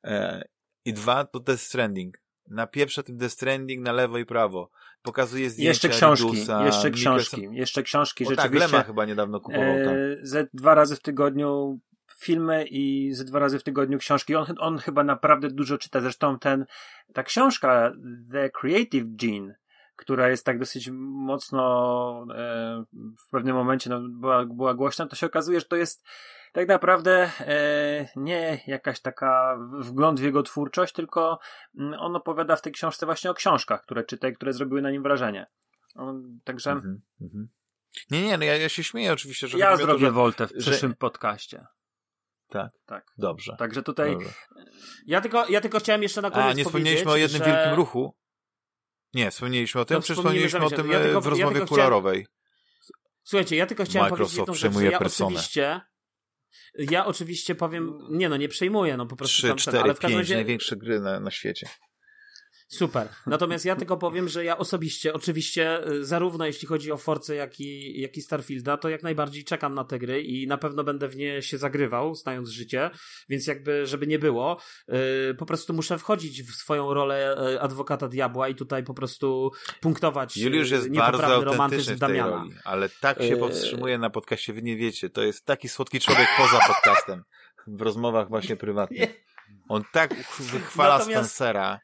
[0.05, 0.45] E,
[0.85, 2.19] I dwa to Death Stranding.
[2.47, 4.71] Napieprza tym Death Stranding na lewo i prawo.
[5.03, 8.55] Pokazuje zdjęcia Jeszcze książki, Ridusa, jeszcze Mikkelsen- książki, jeszcze książki, O tak.
[8.55, 9.95] Lema chyba niedawno kupował tam.
[9.95, 11.79] e, ze dwa razy w tygodniu
[12.19, 14.35] filmy i ze dwa razy w tygodniu książki.
[14.35, 16.01] On, on chyba naprawdę dużo czyta.
[16.01, 16.67] Zresztą ten,
[17.13, 17.93] ta książka
[18.33, 19.55] The Creative Gene,
[19.97, 22.85] która jest tak dosyć mocno e,
[23.27, 26.07] w pewnym momencie no, była, była głośna, to się okazuje, że to jest
[26.53, 31.39] tak naprawdę e, nie jakaś taka wgląd w jego twórczość, tylko
[31.79, 34.91] mm, on opowiada w tej książce właśnie o książkach, które czyta i które zrobiły na
[34.91, 35.47] nim wrażenie.
[35.95, 37.49] On, także Mhm, mhm.
[38.11, 40.11] Nie, nie, no ja, ja się śmieję oczywiście, że ja zrobię to, że...
[40.13, 41.67] woltę w że- przyszłym podcaście.
[42.49, 43.07] Tak, Tak.
[43.19, 43.57] dobrze.
[43.59, 44.33] Także tutaj dobrze.
[45.07, 47.51] Ja tylko, ja tylko chciałem jeszcze na koniec A, nie wspomnieliśmy o jednym że...
[47.53, 48.15] wielkim ruchu.
[49.15, 50.91] Nie, wspomnieliśmy o tym, No, wspomnimy wspomnieliśmy o tym.
[50.91, 52.27] Ja e, tylko- w ja rozmowie tylko chciałem- kolorowej.
[53.25, 55.29] Słuchajcie, ja tylko chciałem Microsoft powiedzieć jedną rzecz, że przejmuje ja personę.
[55.29, 55.81] oczywiście
[56.79, 59.95] ja oczywiście powiem, nie no, nie przejmuję, no po prostu 3, tam ten, 4, ale
[59.95, 61.69] w każdym 5 razie największe gry na, na świecie.
[62.69, 63.09] Super.
[63.27, 67.61] Natomiast ja tylko powiem, że ja osobiście, oczywiście, y, zarówno jeśli chodzi o Force, jak
[67.61, 71.09] i, jak i Starfielda, to jak najbardziej czekam na te gry i na pewno będę
[71.09, 72.91] w nie się zagrywał, znając życie,
[73.29, 78.09] więc jakby, żeby nie było, yy, po prostu muszę wchodzić w swoją rolę y, adwokata
[78.09, 79.51] diabła i tutaj po prostu
[79.81, 82.31] punktować Juliusz y, jest bardzo autentyczny w tej Damiana.
[82.31, 85.11] roli, ale tak się powstrzymuje na podcaście, wy nie wiecie.
[85.11, 87.23] To jest taki słodki człowiek poza podcastem.
[87.67, 89.11] W rozmowach właśnie prywatnych.
[89.69, 91.81] On tak wychwala Natomiast- Spencera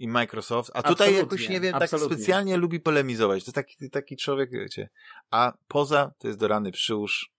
[0.00, 2.16] i Microsoft, a tutaj Absolutnie, jakoś, nie wiem, tak absolutnie.
[2.16, 3.44] specjalnie lubi polemizować.
[3.44, 4.88] To taki, taki człowiek, wiecie.
[5.30, 7.30] A poza, to jest do rany przyłóż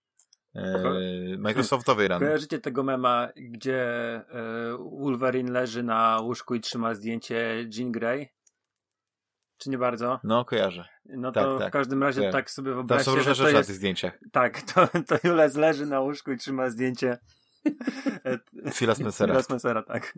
[0.55, 0.83] e,
[1.37, 2.25] Microsoftowej rany.
[2.25, 4.23] Kojarzycie tego mema, gdzie e,
[4.99, 8.29] Wolverine leży na łóżku i trzyma zdjęcie Jean Grey?
[9.57, 10.19] Czy nie bardzo?
[10.23, 10.85] No, kojarzę.
[11.05, 11.69] No Tak, to tak.
[11.69, 12.37] w każdym razie Kojarzę.
[12.37, 14.19] tak sobie Tam wyobraźcie, są różne rzeczy na tych zdjęciach.
[14.31, 17.17] Tak, to, to Jules leży na łóżku i trzyma zdjęcie
[18.73, 19.33] Phila Spencera.
[19.33, 20.17] Phila Spencera, tak.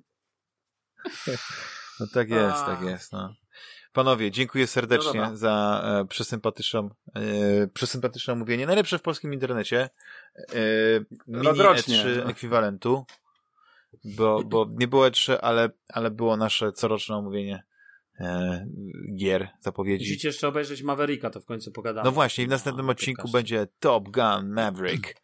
[1.99, 2.65] No tak jest, A.
[2.65, 3.35] tak jest, no.
[3.93, 5.35] Panowie, dziękuję No serdecznie dobra.
[5.35, 8.65] za e, przesympatyczną, e, przesympatyczne omówienie.
[8.65, 9.89] Najlepsze w polskim internecie.
[10.39, 10.55] E,
[11.27, 11.97] mini Rokrocznie.
[12.05, 13.05] E3 ekwiwalentu.
[14.05, 17.63] Bo, bo nie było E3, ale, ale było nasze coroczne omówienie
[18.19, 18.65] e,
[19.15, 20.05] gier, zapowiedzi.
[20.05, 22.05] Musicie jeszcze obejrzeć Mavericka, to w końcu pogadamy.
[22.05, 23.37] No właśnie, w następnym No, odcinku podcaście.
[23.37, 25.15] będzie Top Gun Maverick,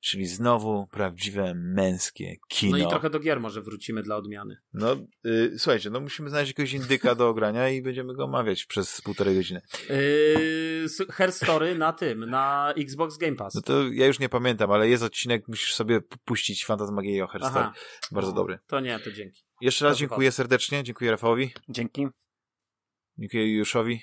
[0.00, 2.78] czyli znowu prawdziwe męskie kino.
[2.78, 4.56] No i trochę do gier może wrócimy dla odmiany.
[4.72, 4.96] No,
[5.26, 9.36] y, słuchajcie, no musimy znaleźć jakiegoś indyka do ogrania i będziemy go omawiać przez półtorej
[9.36, 9.60] godziny.
[9.88, 9.96] Yy,
[10.84, 13.54] s- Her Story na tym, na Xbox Game Pass.
[13.54, 17.28] No to ja już nie pamiętam, ale jest odcinek, musisz sobie puścić Fantasmagieję o.
[17.40, 17.72] Aha.
[18.12, 18.58] Bardzo O, dobry.
[18.66, 19.42] To nie, to dzięki.
[19.60, 22.06] Jeszcze raz to dziękuję serdecznie, dziękuję Rafałowi, Dzięki.
[23.18, 24.00] dziękuję Juszowi,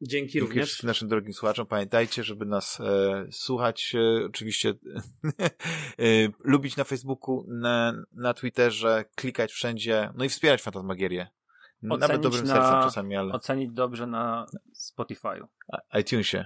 [0.00, 0.66] Dzięki dziękuję również.
[0.66, 1.66] wszystkim naszym drogim słuchaczom.
[1.66, 4.68] Pamiętajcie, żeby nas e, słuchać, e, oczywiście
[5.48, 6.04] e,
[6.44, 11.28] lubić na Facebooku, na, na Twitterze, klikać wszędzie, no i wspierać Fantasmagierię.
[11.82, 14.46] Nawet Ocenić dobrym na- sercem czasami, ale Ocenić dobrze na
[14.76, 15.46] Spotify'u.
[16.00, 16.44] iTunesie.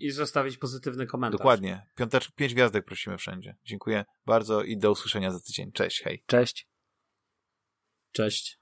[0.00, 1.38] I zostawić pozytywny komentarz.
[1.38, 1.86] Dokładnie.
[1.96, 3.56] Piątecz, pięć gwiazdek prosimy wszędzie.
[3.64, 5.72] Dziękuję bardzo i do usłyszenia za tydzień.
[5.72, 6.22] Cześć, hej.
[6.26, 6.68] Cześć.
[8.12, 8.60] Cześć.